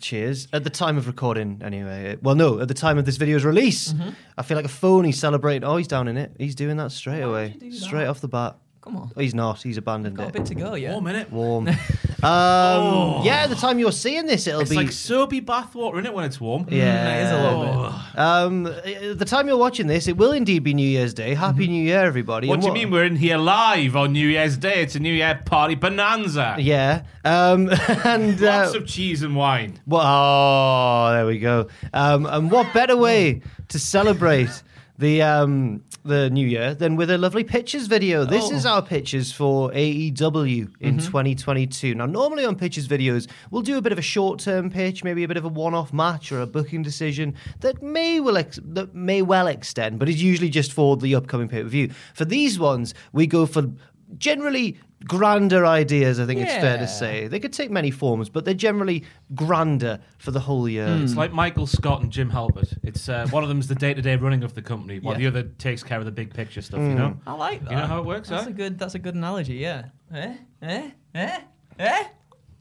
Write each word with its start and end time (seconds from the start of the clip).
Cheers. 0.00 0.48
At 0.52 0.64
the 0.64 0.70
time 0.70 0.98
of 0.98 1.06
recording, 1.06 1.60
anyway. 1.64 2.16
Well, 2.20 2.34
no, 2.34 2.60
at 2.60 2.68
the 2.68 2.74
time 2.74 2.98
of 2.98 3.06
this 3.06 3.16
video's 3.16 3.44
release, 3.44 3.92
mm-hmm. 3.92 4.10
I 4.36 4.42
feel 4.42 4.56
like 4.56 4.66
a 4.66 4.68
phony 4.68 5.12
celebrating. 5.12 5.64
Oh, 5.64 5.76
he's 5.76 5.88
down 5.88 6.06
in 6.08 6.16
it. 6.16 6.32
He's 6.38 6.54
doing 6.54 6.76
that 6.76 6.92
straight 6.92 7.22
away. 7.22 7.54
you 7.54 7.60
do 7.60 7.70
that? 7.70 7.76
Straight 7.76 8.06
off 8.06 8.20
the 8.20 8.28
bat. 8.28 8.56
Come 8.86 8.96
on. 8.98 9.10
Oh, 9.16 9.20
he's 9.20 9.34
not. 9.34 9.60
He's 9.60 9.78
abandoned 9.78 10.16
Got 10.16 10.26
a 10.26 10.28
it. 10.28 10.32
bit 10.34 10.46
to 10.46 10.54
go, 10.54 10.74
yeah. 10.74 10.94
One 10.94 11.02
minute. 11.02 11.32
Warm. 11.32 11.66
um, 12.22 13.24
Yeah, 13.24 13.48
the 13.48 13.56
time 13.56 13.80
you're 13.80 13.90
seeing 13.90 14.26
this, 14.26 14.46
it'll 14.46 14.60
It's 14.60 14.70
be. 14.70 14.76
like 14.76 14.92
soapy 14.92 15.40
bathwater 15.40 15.98
in 15.98 16.06
it 16.06 16.14
when 16.14 16.24
it's 16.24 16.40
warm. 16.40 16.66
yeah, 16.70 17.16
It 17.18 17.24
is 17.24 17.32
a 17.32 17.42
little 17.42 17.82
bit. 17.82 18.18
Um, 18.18 18.66
at 19.12 19.18
the 19.18 19.24
time 19.24 19.48
you're 19.48 19.56
watching 19.56 19.88
this, 19.88 20.06
it 20.06 20.16
will 20.16 20.30
indeed 20.30 20.60
be 20.60 20.72
New 20.72 20.88
Year's 20.88 21.12
Day. 21.14 21.34
Happy 21.34 21.66
New 21.66 21.82
Year, 21.82 21.98
everybody. 22.04 22.46
What 22.46 22.54
And 22.54 22.62
do 22.62 22.68
you 22.68 22.74
mean 22.74 22.90
we're 22.92 23.04
in 23.04 23.16
here 23.16 23.38
live 23.38 23.96
on 23.96 24.12
New 24.12 24.28
Year's 24.28 24.56
Day? 24.56 24.82
It's 24.82 24.94
a 24.94 25.00
New 25.00 25.12
Year 25.12 25.40
party 25.44 25.74
bonanza. 25.74 26.54
Yeah. 26.60 27.02
Um, 27.24 27.68
and 28.04 28.40
uh, 28.40 28.46
Lots 28.66 28.74
of 28.76 28.86
cheese 28.86 29.22
and 29.24 29.34
wine. 29.34 29.80
Well, 29.84 30.02
oh, 30.04 31.12
there 31.12 31.26
we 31.26 31.40
go. 31.40 31.66
Um, 31.92 32.24
and 32.26 32.52
what 32.52 32.72
better 32.72 32.96
way 32.96 33.42
to 33.68 33.78
celebrate 33.80 34.62
the 34.98 35.22
um, 35.22 35.84
the 36.04 36.30
new 36.30 36.46
year 36.46 36.74
than 36.74 36.96
with 36.96 37.10
a 37.10 37.18
lovely 37.18 37.44
pictures 37.44 37.86
video? 37.86 38.24
This 38.24 38.50
is 38.50 38.64
our 38.64 38.82
pictures 38.82 39.32
for 39.32 39.70
AEW 39.70 40.72
in 40.80 40.98
2022. 40.98 41.94
Now, 41.94 42.06
normally 42.06 42.44
on 42.44 42.56
pictures 42.56 42.88
videos, 42.88 43.28
we'll 43.50 43.62
do 43.62 43.76
a 43.76 43.82
bit 43.82 43.92
of 43.92 43.98
a 43.98 44.02
short 44.02 44.40
term 44.40 44.70
pitch, 44.70 45.04
maybe 45.04 45.24
a 45.24 45.28
bit 45.28 45.36
of 45.36 45.44
a 45.44 45.48
one 45.48 45.74
off 45.74 45.92
match 45.92 46.32
or 46.32 46.40
a 46.40 46.46
booking 46.46 46.82
decision 46.82 47.34
that 47.60 47.82
may 47.82 48.20
will 48.20 48.36
ex- 48.36 48.60
that 48.62 48.94
may 48.94 49.22
well 49.22 49.46
extend, 49.46 49.98
but 49.98 50.08
it's 50.08 50.20
usually 50.20 50.48
just 50.50 50.72
for 50.72 50.96
the 50.96 51.14
upcoming 51.14 51.48
pay 51.48 51.62
per 51.62 51.68
view. 51.68 51.90
For 52.14 52.24
these 52.24 52.58
ones, 52.58 52.94
we 53.12 53.26
go 53.26 53.46
for 53.46 53.70
generally 54.18 54.78
grander 55.04 55.66
ideas. 55.66 56.18
I 56.18 56.26
think 56.26 56.40
it's 56.40 56.52
fair 56.54 56.78
to 56.78 56.88
say 56.88 57.28
they 57.28 57.38
could 57.38 57.52
take 57.52 57.70
many 57.70 57.90
forms, 57.90 58.28
but 58.28 58.44
they're 58.44 58.54
generally 58.54 59.04
grander 59.34 60.00
for 60.18 60.30
the 60.30 60.40
whole 60.40 60.68
year. 60.68 60.86
It's 61.02 61.16
like 61.16 61.32
Michael 61.32 61.66
Scott 61.66 62.02
and 62.02 62.10
Jim 62.10 62.30
Halpert. 62.30 62.78
It's 62.82 63.08
uh, 63.08 63.26
one 63.30 63.42
of 63.42 63.48
them's 63.48 63.68
the 63.68 63.74
day-to-day 63.74 64.16
running 64.16 64.42
of 64.42 64.54
the 64.54 64.62
company, 64.62 64.98
while 65.00 65.14
Yeah. 65.20 65.30
the 65.30 65.38
other 65.40 65.48
takes 65.58 65.82
care 65.82 65.98
of 65.98 66.04
the 66.04 66.12
big 66.12 66.32
picture 66.32 66.62
stuff. 66.62 66.80
You 66.80 66.94
know. 66.94 67.16
I 67.26 67.32
like 67.34 67.62
that. 67.64 67.70
You 67.70 67.76
know 67.76 67.86
how 67.86 67.98
it 68.00 68.06
works, 68.06 68.28
That's 68.28 68.44
huh? 68.44 68.50
a 68.50 68.52
good. 68.52 68.78
That's 68.78 68.94
a 68.94 68.98
good 68.98 69.14
analogy. 69.14 69.54
Yeah. 69.54 69.86
Eh? 70.14 70.34
Eh? 70.62 70.90
Eh? 71.14 71.38
Eh? 71.78 72.04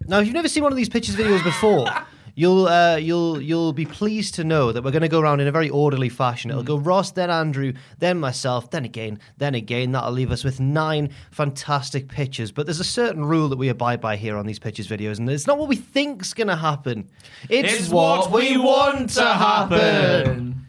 Now, 0.08 0.20
if 0.20 0.26
you've 0.28 0.36
never 0.36 0.48
seen 0.50 0.62
one 0.64 0.72
of 0.72 0.78
these 0.78 0.90
pictures 0.90 1.16
videos 1.16 1.44
before, 1.44 1.88
you'll 2.36 2.68
uh, 2.68 2.98
you'll 2.98 3.42
you'll 3.42 3.74
be 3.74 3.86
pleased 3.86 4.36
to 4.36 4.44
know 4.44 4.72
that 4.72 4.84
we're 4.84 4.92
going 4.92 5.02
to 5.02 5.08
go 5.08 5.20
around 5.20 5.40
in 5.40 5.48
a 5.48 5.52
very 5.52 5.70
orderly 5.70 6.10
fashion. 6.10 6.52
It'll 6.52 6.64
go 6.64 6.78
Ross, 6.78 7.12
then 7.12 7.30
Andrew, 7.30 7.74
then 8.00 8.20
myself, 8.20 8.70
then 8.70 8.86
again, 8.86 9.20
then 9.38 9.56
again. 9.56 9.92
That'll 9.94 10.12
leave 10.12 10.32
us 10.32 10.44
with 10.44 10.60
nine 10.60 11.10
fantastic 11.32 12.08
pitches. 12.08 12.52
But 12.52 12.66
there's 12.68 12.80
a 12.80 12.84
certain 12.84 13.26
rule 13.26 13.50
that 13.50 13.58
we 13.58 13.70
abide 13.70 14.02
by 14.02 14.16
here 14.18 14.38
on 14.38 14.46
these 14.46 14.60
pitches 14.60 14.88
videos, 14.88 15.18
and 15.18 15.30
it's 15.30 15.48
not 15.48 15.58
what 15.58 15.70
we 15.70 15.76
think's 15.78 16.34
going 16.34 16.48
to 16.48 16.56
happen. 16.56 17.10
It's, 17.50 17.74
It's 17.74 17.90
what 17.90 18.32
we 18.32 18.58
want 18.58 19.10
to 19.12 19.26
happen. 19.26 20.52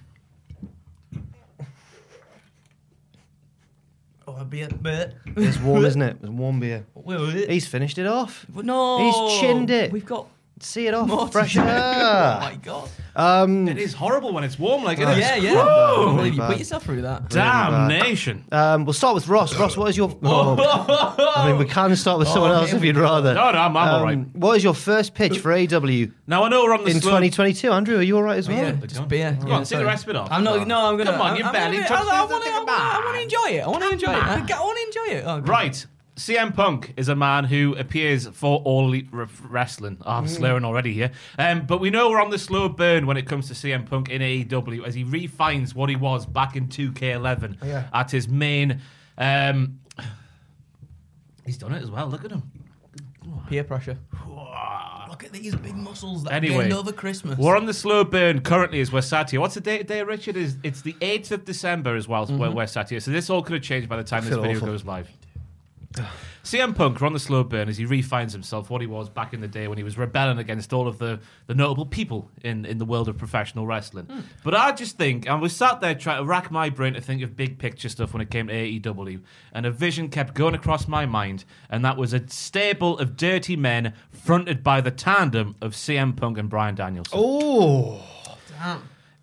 Oh, 4.29 4.37
a 4.41 4.45
beer. 4.45 4.69
But 4.83 5.15
It's 5.37 5.59
warm, 5.61 5.85
isn't 5.85 6.03
it? 6.03 6.17
It's 6.21 6.29
warm 6.29 6.59
beer. 6.61 6.85
He's 7.07 7.47
He's 7.47 7.67
finished 7.69 7.97
it 7.99 8.07
off. 8.07 8.45
no. 8.53 8.99
He's 8.99 9.41
chinned 9.41 9.71
it. 9.71 9.93
We've 9.93 10.05
got 10.05 10.27
See 10.61 10.87
it 10.87 10.95
off. 10.95 11.07
more 11.07 11.29
Fresh 11.29 11.53
do. 11.55 11.61
Oh 11.61 11.65
my 12.41 12.59
god. 12.63 12.89
Um, 13.15 13.69
It 13.69 13.77
is 13.79 13.93
horrible 13.93 14.33
when 14.33 14.43
it's 14.43 14.59
warm, 14.59 14.85
like 14.85 14.99
it 14.99 15.07
is. 15.09 15.19
Yeah, 15.19 15.37
yeah. 15.37 15.53
Woo! 15.53 16.19
I 16.19 16.23
can't 16.23 16.35
you 16.35 16.43
put 16.43 16.59
yourself 16.59 16.83
through 16.85 17.03
that. 17.03 17.29
Damnation. 17.29 18.45
Um, 18.51 18.85
we'll 18.87 18.93
start 18.95 19.15
with 19.15 19.29
Ross. 19.29 19.55
Ross, 19.59 19.77
what 19.77 19.89
is 19.91 19.97
your? 19.99 20.17
Oh, 20.23 21.33
I 21.37 21.49
mean, 21.49 21.59
we 21.59 21.67
can 21.67 21.95
start 21.97 22.19
with 22.19 22.29
someone 22.29 22.53
Oh, 22.53 22.55
else 22.55 22.73
if 22.73 22.83
you'd 22.83 22.97
rather. 22.97 23.35
No, 23.35 23.51
no, 23.53 23.59
I'm, 23.59 23.77
I'm 23.77 23.89
all 23.95 24.03
right. 24.05 24.17
Um, 24.17 24.31
What 24.35 24.57
is 24.57 24.65
your 24.65 24.75
first 24.75 25.15
pitch 25.15 25.39
for 25.41 25.51
AEW 25.51 26.13
Now 26.27 26.45
I 26.45 26.49
know 26.49 26.65
we're 26.65 26.75
on 26.75 26.85
the 26.85 26.91
in 26.91 27.01
slow- 27.01 27.11
2022? 27.21 27.71
Andrew, 27.73 27.99
are 27.99 28.03
you 28.03 28.17
all 28.17 28.23
right 28.23 28.39
as 28.39 28.49
well? 28.49 28.57
Yeah, 28.59 28.73
just 28.87 29.07
beer. 29.09 29.37
Go 29.41 29.49
Yeah, 29.49 29.55
on, 29.55 29.61
take 29.61 29.69
sorry. 29.69 29.83
the 29.83 29.87
rest 29.87 30.05
of 30.05 30.11
it 30.11 30.17
off. 30.17 30.29
I'm 30.31 30.43
not. 30.45 30.67
No, 30.67 30.87
I'm 30.87 30.97
gonna. 30.97 31.13
Come 31.13 31.21
on, 31.21 31.37
you 31.37 31.45
I'm 31.45 31.53
barely 31.53 31.79
touched 31.79 31.93
I, 31.93 32.23
I, 32.23 32.25
want 32.25 32.45
to. 32.45 32.51
come 32.51 32.65
I 32.69 32.97
on. 32.97 33.05
want 33.05 33.17
to 33.17 33.23
enjoy 33.23 33.59
it. 33.59 33.61
I 33.61 33.69
want 33.69 33.83
to 33.83 33.91
enjoy 33.91 34.13
it. 34.13 34.23
I, 34.23 34.35
I 34.57 34.61
want 34.61 34.79
to 34.79 35.01
enjoy 35.01 35.17
it. 35.19 35.25
Oh, 35.27 35.41
Right. 35.41 35.87
CM 36.17 36.55
Punk 36.55 36.95
is 36.97 37.09
a 37.11 37.15
man 37.15 37.45
who 37.45 37.75
appears 37.77 38.27
for 38.29 38.61
All 38.65 38.87
Elite 38.87 39.09
R- 39.13 39.29
Wrestling. 39.49 39.99
Oh, 40.05 40.13
I'm 40.13 40.27
slurring 40.27 40.65
already 40.65 40.95
here. 40.95 41.11
Um, 41.39 41.67
but 41.67 41.79
we 41.79 41.91
know 41.91 42.09
we're 42.09 42.23
on 42.23 42.31
the 42.31 42.39
slow 42.39 42.71
burn 42.71 43.07
when 43.07 43.19
it 43.19 43.27
comes 43.27 43.49
to 43.49 43.55
CM 43.55 43.85
Punk 43.89 44.09
in 44.09 44.23
AEW 44.23 44.87
as 44.87 44.95
he 44.95 45.05
refines 45.05 45.75
what 45.75 45.91
he 45.91 45.97
was 45.97 46.25
back 46.25 46.57
in 46.57 46.69
2K11 46.69 47.63
Yeah. 47.63 47.89
at 47.93 48.11
his 48.11 48.29
main. 48.29 48.81
Um, 49.19 49.81
he's 51.45 51.59
done 51.59 51.73
it 51.75 51.83
as 51.83 51.91
well. 51.91 52.07
Look 52.09 52.25
at 52.25 52.31
him. 52.31 52.45
Peer 53.49 53.65
pressure. 53.65 53.99
Look 55.11 55.23
at 55.23 55.33
these 55.33 55.55
big 55.55 55.77
muscles 55.77 56.25
that 56.25 56.33
Anyway, 56.33 56.63
gained 56.65 56.73
over 56.73 56.93
Christmas. 56.93 57.39
We're 57.39 57.57
on 57.59 57.67
the 57.67 57.75
slow 57.75 58.05
burn 58.05 58.41
currently 58.41 58.81
as 58.81 58.91
we're 58.91 59.03
sat 59.03 59.31
here. 59.33 59.41
What's 59.41 59.55
the 59.55 59.61
date 59.61 59.79
today, 59.79 60.03
Richard? 60.03 60.37
Is 60.37 60.57
It's 60.63 60.81
the 60.81 60.95
8th 60.95 61.31
of 61.33 61.45
December 61.45 61.95
as 61.95 62.09
well, 62.09 62.27
where 62.27 62.51
we're 62.51 62.67
sat 62.67 62.89
here. 62.89 63.01
So 63.01 63.11
this 63.11 63.29
all 63.29 63.43
could 63.43 63.53
have 63.55 63.63
changed 63.63 63.89
by 63.89 63.97
the 63.99 64.05
time 64.05 64.25
this 64.25 64.35
video 64.35 64.57
awful. 64.57 64.69
goes 64.69 64.85
live. 64.87 65.11
CM 66.47 66.77
Punk, 66.77 67.01
we're 67.01 67.09
on 67.09 67.13
the 67.13 67.19
slow 67.19 67.43
burn 67.43 67.69
as 67.69 67.77
he 67.77 67.85
refines 67.85 68.33
himself 68.33 68.71
what 68.71 68.81
he 68.81 68.87
was 68.87 69.09
back 69.09 69.35
in 69.35 69.41
the 69.41 69.49
day 69.49 69.67
when 69.67 69.79
he 69.79 69.83
was 69.83 69.99
rebelling 69.99 70.39
against 70.39 70.73
all 70.73 70.87
of 70.87 70.99
the, 70.99 71.19
the 71.49 71.55
notable 71.57 71.85
people 71.85 72.31
in, 72.45 72.65
in 72.65 72.79
the 72.79 72.85
world 72.85 73.09
of 73.09 73.19
professional 73.19 73.67
wrestling. 73.67 74.05
Hmm. 74.05 74.21
But 74.45 74.55
I 74.55 74.71
just 74.71 74.97
think, 74.97 75.29
and 75.29 75.43
we 75.43 75.49
sat 75.49 75.81
there 75.81 75.97
trying 75.97 76.19
to 76.19 76.25
rack 76.25 76.53
my 76.53 76.71
brain 76.71 76.95
to 76.95 77.01
think 77.01 77.23
of 77.23 77.35
big 77.35 77.59
picture 77.59 77.89
stuff 77.89 78.13
when 78.13 78.21
it 78.21 78.31
came 78.31 78.47
to 78.47 78.55
AEW, 78.55 79.23
and 79.53 79.67
a 79.67 79.73
vision 79.73 80.09
kept 80.09 80.35
going 80.35 80.55
across 80.55 80.87
my 80.87 81.05
mind, 81.05 81.45
and 81.69 81.85
that 81.85 81.97
was 81.97 82.13
a 82.13 82.29
stable 82.29 82.97
of 82.99 83.17
dirty 83.17 83.57
men 83.57 83.93
fronted 84.11 84.63
by 84.63 84.81
the 84.81 84.93
tandem 84.93 85.57
of 85.61 85.73
CM 85.73 86.17
Punk 86.17 86.39
and 86.39 86.49
Bryan 86.49 86.77
Danielson. 86.77 87.19
Oh, 87.21 88.05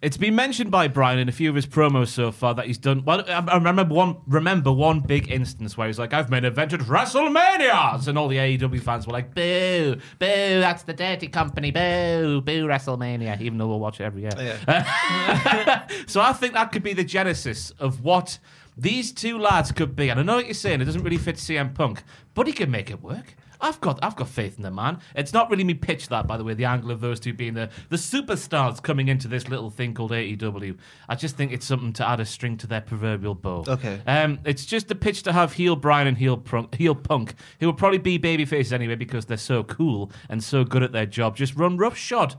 It's 0.03 0.17
been 0.17 0.35
mentioned 0.35 0.69
by 0.69 0.89
Bryan 0.89 1.17
in 1.17 1.29
a 1.29 1.31
few 1.31 1.49
of 1.49 1.55
his 1.55 1.65
promos 1.65 2.09
so 2.09 2.33
far 2.33 2.53
that 2.55 2.65
he's 2.65 2.77
done. 2.77 3.05
Well, 3.05 3.23
I 3.25 3.55
remember 3.55 3.85
one. 3.85 4.17
Remember 4.27 4.69
one 4.69 4.99
big 4.99 5.31
instance 5.31 5.77
where 5.77 5.87
he's 5.87 5.97
like, 5.97 6.13
"I've 6.13 6.29
made 6.29 6.43
main 6.43 6.51
evented 6.51 6.83
WrestleManias," 6.83 8.09
and 8.09 8.17
all 8.17 8.27
the 8.27 8.35
AEW 8.35 8.81
fans 8.81 9.07
were 9.07 9.13
like, 9.13 9.33
"Boo, 9.33 9.95
boo! 10.19 10.59
That's 10.59 10.83
the 10.83 10.91
dirty 10.91 11.29
company. 11.29 11.71
Boo, 11.71 12.41
boo! 12.41 12.67
WrestleMania." 12.67 13.39
Even 13.39 13.57
though 13.57 13.69
we'll 13.69 13.79
watch 13.79 14.01
it 14.01 14.03
every 14.03 14.23
year. 14.23 14.31
so 16.05 16.19
I 16.19 16.33
think 16.33 16.53
that 16.53 16.73
could 16.73 16.83
be 16.83 16.91
the 16.91 17.05
genesis 17.05 17.71
of 17.79 18.03
what 18.03 18.39
these 18.75 19.13
two 19.13 19.37
lads 19.37 19.71
could 19.71 19.95
be. 19.95 20.09
And 20.09 20.19
I 20.19 20.23
know 20.23 20.35
what 20.35 20.47
you're 20.47 20.53
saying; 20.53 20.81
it 20.81 20.85
doesn't 20.85 21.03
really 21.03 21.17
fit 21.17 21.37
CM 21.37 21.73
Punk, 21.73 22.03
but 22.33 22.45
he 22.45 22.51
can 22.51 22.69
make 22.69 22.91
it 22.91 23.01
work. 23.01 23.37
I've 23.63 23.79
got 23.79 23.97
I've 24.03 24.15
got 24.15 24.27
faith 24.27 24.57
in 24.57 24.63
the 24.63 24.71
man. 24.71 24.99
It's 25.15 25.31
not 25.33 25.49
really 25.49 25.63
me 25.63 25.73
pitch 25.73 26.09
that, 26.09 26.27
by 26.27 26.37
the 26.37 26.43
way, 26.43 26.53
the 26.53 26.65
angle 26.65 26.91
of 26.91 26.99
those 26.99 27.19
two 27.19 27.33
being 27.33 27.53
the, 27.53 27.69
the 27.89 27.95
superstars 27.95 28.83
coming 28.83 29.07
into 29.07 29.27
this 29.27 29.47
little 29.47 29.69
thing 29.69 29.93
called 29.93 30.11
AEW. 30.11 30.77
I 31.07 31.15
just 31.15 31.37
think 31.37 31.53
it's 31.53 31.65
something 31.65 31.93
to 31.93 32.07
add 32.07 32.19
a 32.19 32.25
string 32.25 32.57
to 32.57 32.67
their 32.67 32.81
proverbial 32.81 33.35
bow. 33.35 33.63
Okay. 33.67 34.01
Um, 34.05 34.39
it's 34.43 34.65
just 34.65 34.91
a 34.91 34.95
pitch 34.95 35.23
to 35.23 35.31
have 35.31 35.53
heel 35.53 35.77
Bryan 35.77 36.07
and 36.07 36.17
heel 36.17 36.37
Punk, 36.37 36.75
heel 36.75 36.93
Punk, 36.93 37.35
who 37.61 37.67
will 37.67 37.73
probably 37.73 37.99
be 37.99 38.17
baby 38.17 38.43
faces 38.43 38.73
anyway 38.73 38.95
because 38.95 39.25
they're 39.25 39.37
so 39.37 39.63
cool 39.63 40.11
and 40.29 40.43
so 40.43 40.65
good 40.65 40.83
at 40.83 40.91
their 40.91 41.05
job. 41.05 41.37
Just 41.37 41.55
run 41.55 41.77
roughshod 41.77 42.35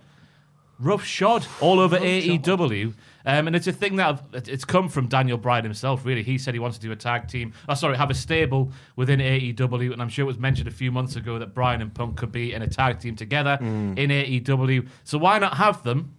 roughshod 0.78 1.46
all 1.60 1.78
over 1.80 1.96
AEW. 1.98 2.94
Um, 3.26 3.46
and 3.46 3.56
it's 3.56 3.66
a 3.66 3.72
thing 3.72 3.96
that 3.96 4.06
I've- 4.34 4.50
it's 4.52 4.64
come 4.64 4.88
from 4.88 5.06
Daniel 5.08 5.38
Bryan 5.38 5.64
himself, 5.64 6.04
really. 6.04 6.22
He 6.22 6.36
said 6.36 6.52
he 6.54 6.60
wants 6.60 6.76
to 6.78 6.86
do 6.86 6.92
a 6.92 6.96
tag 6.96 7.26
team, 7.28 7.52
oh, 7.68 7.74
sorry, 7.74 7.96
have 7.96 8.10
a 8.10 8.14
stable 8.14 8.70
within 8.96 9.20
AEW. 9.20 9.92
And 9.92 10.02
I'm 10.02 10.08
sure 10.10 10.24
it 10.24 10.26
was 10.26 10.38
mentioned 10.38 10.68
a 10.68 10.72
few 10.72 10.92
months 10.92 11.16
ago 11.16 11.38
that 11.38 11.54
Bryan 11.54 11.80
and 11.80 11.94
Punk 11.94 12.16
could 12.16 12.32
be 12.32 12.52
in 12.52 12.60
a 12.62 12.66
tag 12.66 13.00
team 13.00 13.16
together 13.16 13.58
in 13.60 14.10
AEW. 14.10 14.86
So 15.04 15.18
why 15.18 15.38
not 15.38 15.56
have 15.56 15.82
them? 15.84 16.12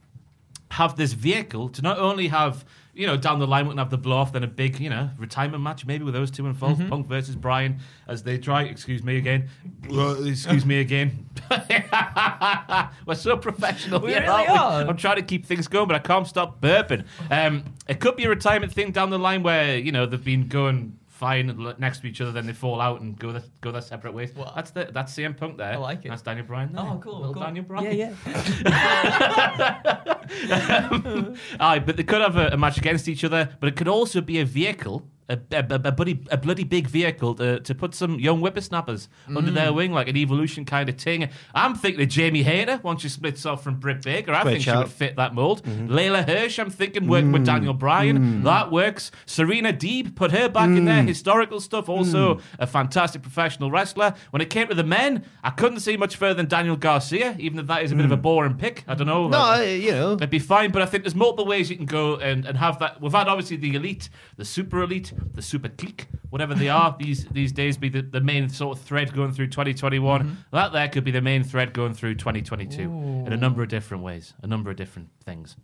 have 0.71 0.97
this 0.97 1.13
vehicle 1.13 1.69
to 1.69 1.81
not 1.83 1.97
only 1.99 2.27
have 2.29 2.65
you 2.95 3.05
know 3.05 3.17
down 3.17 3.39
the 3.39 3.45
line 3.47 3.65
we 3.65 3.71
can 3.71 3.77
have 3.77 3.89
the 3.89 3.97
blow 3.97 4.17
off, 4.17 4.33
then 4.33 4.43
a 4.43 4.47
big 4.47 4.79
you 4.79 4.89
know 4.89 5.09
retirement 5.17 5.61
match 5.61 5.85
maybe 5.85 6.03
with 6.03 6.13
those 6.13 6.31
two 6.31 6.47
involved, 6.47 6.79
Mm-hmm. 6.79 6.89
Punk 6.89 7.07
versus 7.07 7.35
Bryan 7.35 7.79
as 8.07 8.23
they 8.23 8.37
try. 8.37 8.63
Excuse 8.63 9.03
me 9.03 9.17
again. 9.17 9.49
Excuse 9.83 10.65
me 10.65 10.79
again. 10.79 11.27
We're 13.05 13.15
so 13.15 13.37
professional. 13.37 13.99
We 13.99 14.13
really 14.13 14.25
we? 14.25 14.53
I'm 14.53 14.97
trying 14.97 15.17
to 15.17 15.21
keep 15.21 15.45
things 15.45 15.67
going, 15.67 15.87
but 15.87 15.95
I 15.95 15.99
can't 15.99 16.25
stop 16.27 16.61
burping. 16.61 17.05
Um, 17.29 17.65
it 17.87 17.99
could 17.99 18.15
be 18.15 18.23
a 18.25 18.29
retirement 18.29 18.71
thing 18.73 18.91
down 18.91 19.09
the 19.09 19.19
line 19.19 19.43
where 19.43 19.77
you 19.77 19.91
know 19.91 20.05
they've 20.05 20.23
been 20.23 20.47
going 20.47 20.97
fine 21.07 21.75
next 21.79 21.99
to 22.01 22.07
each 22.07 22.19
other, 22.19 22.31
then 22.33 22.45
they 22.45 22.51
fall 22.51 22.81
out 22.81 22.99
and 22.99 23.17
go 23.17 23.31
their, 23.31 23.43
go 23.61 23.71
their 23.71 23.81
separate 23.81 24.13
ways. 24.13 24.33
Well, 24.35 24.51
that's 24.53 24.71
the 24.71 24.89
that's 24.91 25.13
CM 25.13 25.35
Punk 25.35 25.57
there. 25.57 25.71
I 25.71 25.77
like 25.77 26.03
it. 26.05 26.09
That's 26.09 26.21
Daniel 26.21 26.45
Bryan. 26.45 26.73
There. 26.73 26.83
Oh, 26.83 26.99
cool. 27.01 27.19
Little 27.19 27.33
cool. 27.33 27.43
Daniel 27.43 27.63
Bryan. 27.63 27.97
Yeah, 27.97 28.13
yeah. 28.65 30.14
Aye, 31.59 31.79
but 31.79 31.97
they 31.97 32.03
could 32.03 32.21
have 32.21 32.37
a, 32.37 32.49
a 32.49 32.57
match 32.57 32.77
against 32.77 33.07
each 33.07 33.23
other, 33.23 33.55
but 33.59 33.67
it 33.67 33.75
could 33.75 33.87
also 33.87 34.21
be 34.21 34.39
a 34.39 34.45
vehicle. 34.45 35.07
A, 35.27 35.39
a, 35.51 35.65
a, 35.85 35.91
bloody, 35.91 36.19
a 36.29 36.37
bloody 36.37 36.63
big 36.63 36.87
vehicle 36.87 37.33
to, 37.35 37.59
to 37.61 37.73
put 37.73 37.95
some 37.95 38.19
young 38.19 38.41
whippersnappers 38.41 39.09
under 39.27 39.49
their 39.49 39.71
Mm. 39.71 39.75
wing, 39.75 39.91
like 39.91 40.07
an 40.07 40.15
evolution 40.17 40.65
kind 40.65 40.87
of 40.87 40.97
thing. 40.99 41.29
I'm 41.55 41.73
thinking 41.73 42.01
of 42.03 42.09
Jamie 42.09 42.43
Hayter 42.43 42.79
once 42.83 43.01
she 43.01 43.09
splits 43.09 43.43
off 43.43 43.63
from 43.63 43.79
Britt 43.79 44.03
Baker. 44.03 44.31
I 44.33 44.43
Great 44.43 44.51
think 44.51 44.63
she 44.65 44.71
would 44.71 44.87
fit 44.89 45.15
that 45.15 45.33
mold. 45.33 45.63
Mm-hmm. 45.63 45.87
Leyla 45.91 46.27
Hirsch, 46.29 46.59
I'm 46.59 46.69
thinking 46.69 47.07
working 47.07 47.29
Mm. 47.29 47.33
with 47.33 47.45
Daniel 47.45 47.73
Bryan. 47.73 48.43
That 48.43 48.71
works. 48.71 49.09
Serena 49.25 49.73
Deeb, 49.73 50.15
put 50.15 50.29
her 50.31 50.47
back 50.47 50.67
in 50.67 50.85
there. 50.85 51.01
Mm. 51.01 51.07
Historical 51.07 51.59
stuff. 51.59 51.89
Also 51.89 52.39
a 52.59 52.67
fantastic 52.67 53.23
professional 53.23 53.71
wrestler. 53.71 54.13
When 54.29 54.43
it 54.43 54.51
came 54.51 54.67
to 54.67 54.75
the 54.75 54.83
men, 54.83 55.25
I 55.43 55.49
couldn't 55.49 55.79
see 55.79 55.97
much 55.97 56.17
further 56.17 56.35
than 56.35 56.45
Daniel 56.47 56.75
Garcia, 56.75 57.35
even 57.39 57.57
if 57.57 57.65
that 57.65 57.81
is 57.81 57.91
a 57.91 57.95
bit 57.95 58.05
of 58.05 58.11
a 58.11 58.17
boring 58.17 58.57
pick. 58.57 58.83
I 58.87 58.93
don't 58.93 59.07
know. 59.07 59.27
Mm. 59.27 59.31
No, 59.31 59.39
I- 59.39 59.63
you 59.63 59.91
know. 59.91 60.13
It'd 60.13 60.29
be 60.29 60.37
fine, 60.37 60.69
but 60.71 60.83
I 60.83 60.85
think 60.85 61.03
there's 61.03 61.15
multiple 61.15 61.47
ways 61.47 61.71
you 61.71 61.77
can 61.77 61.87
go 61.87 62.17
and, 62.17 62.45
and 62.45 62.57
have 62.59 62.77
that. 62.77 63.01
We've 63.01 63.11
had 63.11 63.27
obviously 63.27 63.57
the 63.57 63.73
elite, 63.75 64.09
the 64.37 64.45
super 64.45 64.83
elite, 64.83 65.13
the 65.33 65.41
super 65.41 65.69
clique, 65.69 66.07
whatever 66.29 66.53
they 66.53 66.69
are 66.69 66.95
these 66.99 67.25
these 67.25 67.51
days, 67.51 67.77
be 67.77 67.89
the, 67.89 68.01
the 68.01 68.21
main 68.21 68.49
sort 68.49 68.77
of 68.77 68.83
thread 68.83 69.13
going 69.13 69.31
through 69.31 69.47
2021. 69.47 70.21
Mm-hmm. 70.21 70.33
That 70.51 70.71
there 70.71 70.87
could 70.89 71.03
be 71.03 71.11
the 71.11 71.21
main 71.21 71.43
thread 71.43 71.73
going 71.73 71.93
through 71.93 72.15
2022 72.15 72.81
in 72.81 73.33
a 73.33 73.37
number 73.37 73.63
of 73.63 73.69
different 73.69 74.03
ways, 74.03 74.33
a 74.41 74.47
number 74.47 74.69
of 74.69 74.77
different 74.77 75.09
things. 75.23 75.55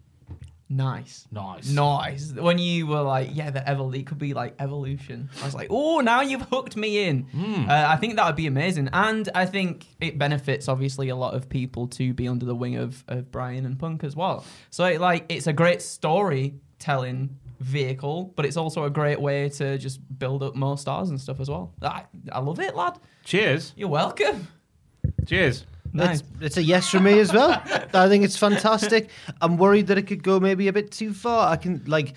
Nice. 0.71 1.27
Nice. 1.31 1.69
Nice. 1.69 2.31
When 2.31 2.57
you 2.57 2.87
were 2.87 3.01
like, 3.01 3.31
yeah, 3.33 3.49
the 3.49 3.59
Evol 3.59 4.05
could 4.05 4.17
be 4.17 4.33
like 4.33 4.55
evolution. 4.57 5.29
I 5.41 5.45
was 5.45 5.53
like, 5.53 5.67
oh, 5.69 5.99
now 5.99 6.21
you've 6.21 6.43
hooked 6.43 6.77
me 6.77 7.09
in. 7.09 7.23
Hmm. 7.23 7.69
Uh, 7.69 7.87
I 7.89 7.97
think 7.97 8.15
that 8.15 8.25
would 8.25 8.37
be 8.37 8.47
amazing. 8.47 8.89
And 8.93 9.27
I 9.35 9.45
think 9.45 9.85
it 9.99 10.17
benefits, 10.17 10.69
obviously, 10.69 11.09
a 11.09 11.15
lot 11.15 11.33
of 11.33 11.49
people 11.49 11.87
to 11.89 12.13
be 12.13 12.25
under 12.25 12.45
the 12.45 12.55
wing 12.55 12.77
of, 12.77 13.03
of 13.09 13.31
Bryan 13.31 13.65
and 13.65 13.77
Punk 13.77 14.05
as 14.05 14.15
well. 14.15 14.45
So, 14.69 14.85
it, 14.85 15.01
like, 15.01 15.25
it's 15.27 15.47
a 15.47 15.53
great 15.53 15.81
storytelling 15.81 17.37
vehicle, 17.61 18.33
but 18.35 18.45
it's 18.45 18.57
also 18.57 18.83
a 18.83 18.89
great 18.89 19.19
way 19.19 19.49
to 19.49 19.77
just 19.77 19.99
build 20.19 20.43
up 20.43 20.55
more 20.55 20.77
stars 20.77 21.09
and 21.09 21.19
stuff 21.19 21.39
as 21.39 21.49
well. 21.49 21.73
I, 21.81 22.03
I 22.31 22.39
love 22.39 22.59
it, 22.59 22.75
lad. 22.75 22.99
Cheers. 23.23 23.73
You're 23.75 23.89
welcome. 23.89 24.47
Cheers. 25.25 25.65
Nice. 25.93 26.21
It's, 26.21 26.41
it's 26.41 26.57
a 26.57 26.63
yes 26.63 26.89
from 26.89 27.03
me 27.03 27.19
as 27.19 27.33
well. 27.33 27.61
I 27.93 28.07
think 28.07 28.23
it's 28.23 28.37
fantastic. 28.37 29.09
I'm 29.41 29.57
worried 29.57 29.87
that 29.87 29.97
it 29.97 30.03
could 30.03 30.23
go 30.23 30.39
maybe 30.39 30.67
a 30.67 30.73
bit 30.73 30.91
too 30.91 31.13
far. 31.13 31.51
I 31.51 31.57
can 31.57 31.83
like, 31.85 32.13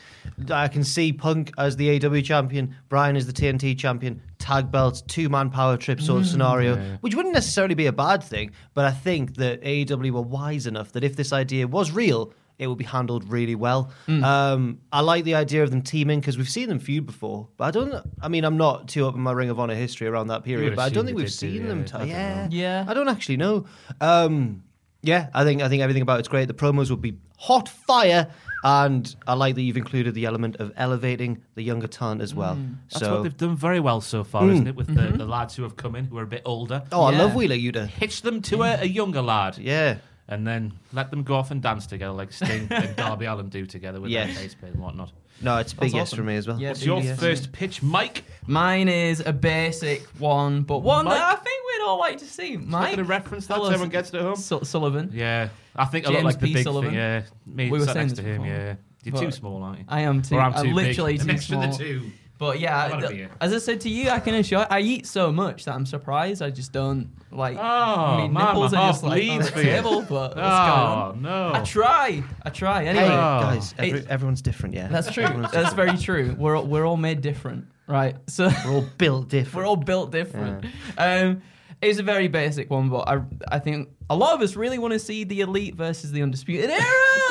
I 0.50 0.68
can 0.68 0.84
see 0.84 1.12
Punk 1.12 1.52
as 1.58 1.76
the 1.76 1.98
AEW 1.98 2.24
champion, 2.24 2.76
Bryan 2.88 3.16
as 3.16 3.26
the 3.26 3.32
TNT 3.32 3.76
champion, 3.76 4.22
tag 4.38 4.70
belts, 4.70 5.02
two 5.02 5.28
man 5.28 5.50
power 5.50 5.76
trip 5.76 6.00
sort 6.00 6.20
of 6.20 6.26
mm. 6.26 6.30
scenario, 6.30 6.76
which 7.00 7.14
wouldn't 7.14 7.34
necessarily 7.34 7.74
be 7.74 7.86
a 7.86 7.92
bad 7.92 8.22
thing. 8.22 8.52
But 8.74 8.84
I 8.84 8.92
think 8.92 9.36
that 9.36 9.60
AEW 9.62 10.12
were 10.12 10.22
wise 10.22 10.66
enough 10.66 10.92
that 10.92 11.02
if 11.02 11.16
this 11.16 11.32
idea 11.32 11.66
was 11.66 11.90
real, 11.90 12.32
it 12.58 12.66
will 12.66 12.76
be 12.76 12.84
handled 12.84 13.28
really 13.30 13.54
well. 13.54 13.90
Um, 14.08 14.80
I 14.92 15.00
like 15.00 15.24
the 15.24 15.34
idea 15.34 15.62
of 15.62 15.70
them 15.70 15.82
teaming 15.82 16.20
because 16.20 16.38
we've 16.38 16.48
seen 16.48 16.68
them 16.68 16.78
feud 16.78 17.06
before, 17.06 17.48
but 17.56 17.64
I 17.64 17.70
don't. 17.70 18.10
I 18.20 18.28
mean, 18.28 18.44
I'm 18.44 18.56
not 18.56 18.88
too 18.88 19.06
up 19.06 19.14
in 19.14 19.20
my 19.20 19.32
Ring 19.32 19.50
of 19.50 19.58
Honor 19.58 19.74
history 19.74 20.06
around 20.06 20.28
that 20.28 20.44
period, 20.44 20.76
but 20.76 20.82
I 20.82 20.88
don't 20.88 21.04
think 21.04 21.16
we've 21.16 21.26
do, 21.26 21.30
seen 21.30 21.62
yeah. 21.62 21.68
them. 21.68 21.84
T- 21.84 21.92
don't 21.92 22.08
yeah. 22.08 22.48
Yeah. 22.50 22.84
I 22.86 22.94
don't 22.94 23.08
actually 23.08 23.36
know. 23.38 23.66
Um, 24.00 24.62
yeah, 25.02 25.28
I 25.34 25.44
think 25.44 25.62
I 25.62 25.68
think 25.68 25.82
everything 25.82 26.02
about 26.02 26.18
it's 26.20 26.28
great. 26.28 26.48
The 26.48 26.54
promos 26.54 26.88
will 26.88 26.96
be 26.96 27.18
hot 27.36 27.68
fire, 27.68 28.30
and 28.62 29.14
I 29.26 29.34
like 29.34 29.54
that 29.56 29.60
you've 29.60 29.76
included 29.76 30.14
the 30.14 30.24
element 30.24 30.56
of 30.56 30.72
elevating 30.76 31.42
the 31.56 31.62
younger 31.62 31.86
talent 31.86 32.22
as 32.22 32.34
well. 32.34 32.56
That's 32.90 33.04
so, 33.04 33.16
what 33.16 33.22
they've 33.24 33.36
done 33.36 33.56
very 33.56 33.80
well 33.80 34.00
so 34.00 34.24
far, 34.24 34.48
isn't 34.48 34.66
it? 34.66 34.74
With 34.74 34.94
the, 34.94 35.16
the 35.18 35.26
lads 35.26 35.54
who 35.56 35.62
have 35.62 35.76
come 35.76 35.94
in 35.94 36.06
who 36.06 36.16
are 36.16 36.22
a 36.22 36.26
bit 36.26 36.42
older. 36.46 36.84
oh, 36.90 37.02
I 37.02 37.10
love 37.10 37.34
Wheeler 37.34 37.56
Yuta. 37.56 37.86
Hitch 37.86 38.22
them 38.22 38.40
to 38.42 38.62
a, 38.62 38.80
a 38.80 38.86
younger 38.86 39.20
lad. 39.20 39.58
Yeah, 39.58 39.98
and 40.28 40.46
then 40.46 40.72
let 40.92 41.10
them 41.10 41.22
go 41.22 41.34
off 41.34 41.50
and 41.50 41.60
dance 41.62 41.86
together 41.86 42.12
like 42.12 42.32
Sting 42.32 42.66
and 42.70 42.96
Darby 42.96 43.26
Allin 43.26 43.48
do 43.48 43.66
together 43.66 44.00
with 44.00 44.10
Yes. 44.10 44.28
their 44.28 44.36
face 44.36 44.54
paint 44.54 44.74
and 44.74 44.82
whatnot. 44.82 45.12
no, 45.42 45.58
it's 45.58 45.72
a 45.72 45.76
big 45.76 45.82
That's 45.82 45.94
yes 45.94 46.08
awesome. 46.08 46.16
for 46.18 46.22
me 46.24 46.36
as 46.36 46.46
well. 46.48 46.58
Yeah, 46.60 46.68
What's 46.70 46.84
your 46.84 47.00
yes. 47.02 47.18
first 47.20 47.52
pitch, 47.52 47.82
Mike? 47.82 48.24
Mine 48.46 48.88
is 48.88 49.20
a 49.20 49.32
basic 49.32 50.02
one, 50.18 50.62
but 50.62 50.78
one 50.78 51.04
Mike? 51.06 51.14
that 51.18 51.32
I 51.38 51.42
think 51.42 51.62
we'd 51.66 51.84
all 51.84 51.98
like 51.98 52.18
to 52.18 52.24
see. 52.24 52.56
Mike, 52.56 52.94
Going 52.94 52.98
to 52.98 53.04
reference 53.04 53.46
that 53.48 53.56
so 53.56 53.66
everyone 53.66 53.88
gets 53.90 54.10
it 54.10 54.16
at 54.16 54.22
home. 54.22 54.36
Su- 54.36 54.64
Sullivan. 54.64 55.10
Yeah, 55.12 55.48
I 55.76 55.84
think 55.86 56.06
I 56.06 56.10
look 56.10 56.16
James 56.18 56.24
like 56.24 56.40
the 56.40 56.52
big 56.54 56.64
Sullivan. 56.64 56.90
thing. 56.90 56.98
Yeah, 56.98 57.22
me 57.46 57.70
We 57.70 57.78
were 57.78 57.84
sat 57.84 57.94
saying 57.94 58.06
next 58.08 58.16
to 58.18 58.22
this 58.22 58.36
him. 58.36 58.42
before. 58.42 58.56
Yeah, 58.56 58.74
you're 59.02 59.12
But 59.12 59.20
too 59.20 59.30
small, 59.32 59.62
aren't 59.62 59.78
you? 59.80 59.84
I 59.88 60.00
am 60.02 60.22
too. 60.22 60.36
Or 60.36 60.40
I'm 60.40 60.54
I'm 60.54 60.64
too 60.66 60.72
literally 60.72 61.18
big. 61.18 61.26
too 61.28 61.34
A 61.34 61.38
small. 61.40 61.62
of 61.64 61.70
the 61.78 61.84
two. 61.84 62.12
But 62.44 62.60
yeah, 62.60 62.76
I've 62.84 62.92
had 62.92 63.04
a 63.04 63.08
th- 63.08 63.18
beer. 63.18 63.30
as 63.40 63.52
I 63.52 63.58
said 63.58 63.80
to 63.82 63.88
you, 63.88 64.10
I 64.10 64.20
can 64.20 64.34
assure 64.34 64.66
I 64.70 64.80
eat 64.80 65.06
so 65.06 65.32
much 65.32 65.64
that 65.64 65.74
I'm 65.74 65.86
surprised. 65.86 66.42
I 66.42 66.50
just 66.50 66.72
don't 66.72 67.10
like. 67.30 67.56
Oh, 67.56 67.60
my 67.60 68.16
man, 68.18 68.32
my 68.32 68.46
nipples 68.46 68.74
are 68.74 68.90
just 68.90 69.02
like 69.02 69.22
on 69.22 69.28
bleeds 69.28 69.46
the 69.46 69.52
for 69.52 69.58
you. 69.60 69.64
table. 69.64 70.00
But 70.02 70.08
what's 70.08 70.34
going 70.36 70.44
Oh 70.44 71.10
on? 71.14 71.22
no! 71.22 71.52
I 71.54 71.60
try. 71.60 72.22
I 72.42 72.50
try. 72.50 72.84
Anyway, 72.84 73.04
Hey 73.06 73.10
Oh. 73.12 73.40
guys, 73.40 73.74
every, 73.78 74.06
everyone's 74.08 74.42
different. 74.42 74.74
Yeah, 74.74 74.88
that's 74.88 75.10
true. 75.10 75.24
Everyone's 75.24 75.52
That's 75.52 75.74
very 75.74 75.96
true. 75.96 76.36
We're 76.38 76.56
all- 76.56 76.66
we're 76.66 76.84
all 76.86 76.96
made 76.96 77.20
different, 77.22 77.66
right? 77.86 78.16
So 78.28 78.50
We're 78.64 78.72
all 78.72 78.86
built 78.98 79.28
different. 79.28 79.54
We're 79.56 79.66
all 79.68 79.76
built 79.76 80.10
different. 80.12 80.66
Um, 80.98 81.42
it's 81.90 81.98
a 81.98 82.02
very 82.02 82.28
basic 82.28 82.70
one, 82.70 82.88
but 82.88 83.08
I 83.08 83.20
I 83.48 83.58
think 83.58 83.88
a 84.10 84.16
lot 84.16 84.34
of 84.34 84.42
us 84.42 84.54
really 84.54 84.78
want 84.78 84.92
to 84.92 84.98
see 84.98 85.24
the 85.24 85.40
elite 85.40 85.74
versus 85.74 86.12
the 86.12 86.22
undisputed 86.22 86.68
era. 86.68 86.80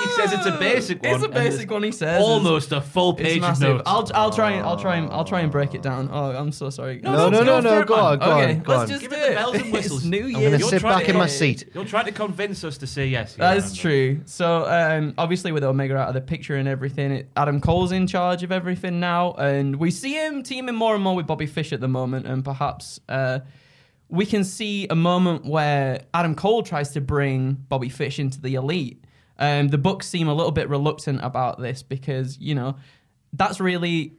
He 0.04 0.10
says 0.10 0.34
it's 0.34 0.46
a 0.46 0.58
basic 0.58 1.04
one, 1.04 1.14
It's 1.16 1.24
a 1.24 1.28
basic 1.30 1.70
one. 1.70 1.84
He 1.84 1.92
says 1.92 2.22
Almost 2.22 2.72
a 2.72 2.82
full 2.82 3.14
page 3.14 3.38
it's 3.38 3.46
of 3.46 3.60
notes. 3.60 3.84
I'll 3.86 4.10
I'll 4.16 4.32
try 4.32 4.52
and 4.52 4.66
I'll 4.66 4.78
try 4.78 4.96
and 4.98 5.10
I'll 5.12 5.24
try 5.24 5.42
and 5.42 5.52
break 5.52 5.76
it 5.76 5.82
down. 5.82 6.10
Oh, 6.12 6.32
I'm 6.32 6.52
so 6.52 6.70
sorry. 6.70 7.00
no, 7.04 7.30
no, 7.30 7.44
no, 7.44 7.60
no. 7.60 7.84
Go 7.84 7.94
on, 7.94 8.20
go 8.20 8.26
okay, 8.26 8.54
on, 8.56 8.60
go 8.62 8.72
let's 8.72 8.82
on. 8.84 8.88
just 8.88 9.02
Give 9.02 9.12
do 9.12 9.18
it 9.18 9.30
the 9.30 9.36
bells 9.36 9.56
and 9.56 9.74
whistles. 9.74 10.00
It's 10.02 10.10
New 10.10 10.26
I'm 10.28 10.36
I'm 10.36 10.44
gonna 10.44 10.60
sit 10.60 10.82
back 10.82 11.10
in 11.10 11.18
my 11.18 11.28
seat. 11.28 11.70
You're 11.74 11.86
trying 11.86 12.06
to 12.06 12.12
convince 12.12 12.64
us 12.64 12.78
to 12.80 12.88
say 12.88 13.08
yes. 13.08 13.36
That's 13.36 13.76
true. 13.76 14.22
So 14.26 14.66
um, 14.66 15.14
obviously, 15.18 15.52
with 15.52 15.64
Omega 15.64 15.96
out 15.98 16.08
of 16.10 16.14
the 16.16 16.22
picture 16.22 16.56
and 16.56 16.68
everything, 16.68 17.12
it, 17.12 17.30
Adam 17.38 17.62
Cole's 17.62 17.92
in 17.92 18.08
charge 18.08 18.44
of 18.44 18.52
everything 18.52 19.00
now, 19.00 19.34
and 19.34 19.76
we 19.76 19.92
see 19.92 20.14
him 20.16 20.42
teaming 20.44 20.76
more 20.76 20.96
and 20.96 21.04
more 21.04 21.16
with 21.16 21.28
Bobby 21.28 21.48
Fish 21.48 21.72
at 21.72 21.80
the 21.82 21.88
moment, 21.88 22.26
and 22.26 22.44
perhaps 22.44 23.00
uh, 23.10 23.40
we 24.10 24.26
can 24.26 24.44
see 24.44 24.88
a 24.90 24.96
moment 24.96 25.46
where 25.46 26.02
Adam 26.14 26.36
Cole 26.36 26.64
tries 26.64 26.92
to 26.92 27.02
bring 27.02 27.54
Bobby 27.54 27.90
Fish 27.90 28.20
into 28.20 28.40
the 28.40 28.56
elite. 28.56 29.04
Um, 29.40 29.70
the 29.70 29.78
Bucks 29.80 30.08
seem 30.08 30.28
a 30.28 30.34
little 30.34 30.52
bit 30.52 30.70
reluctant 30.70 31.20
about 31.24 31.60
this 31.60 31.82
because 31.84 32.38
you 32.38 32.54
know 32.56 32.76
that's 33.34 33.60
really 33.60 34.14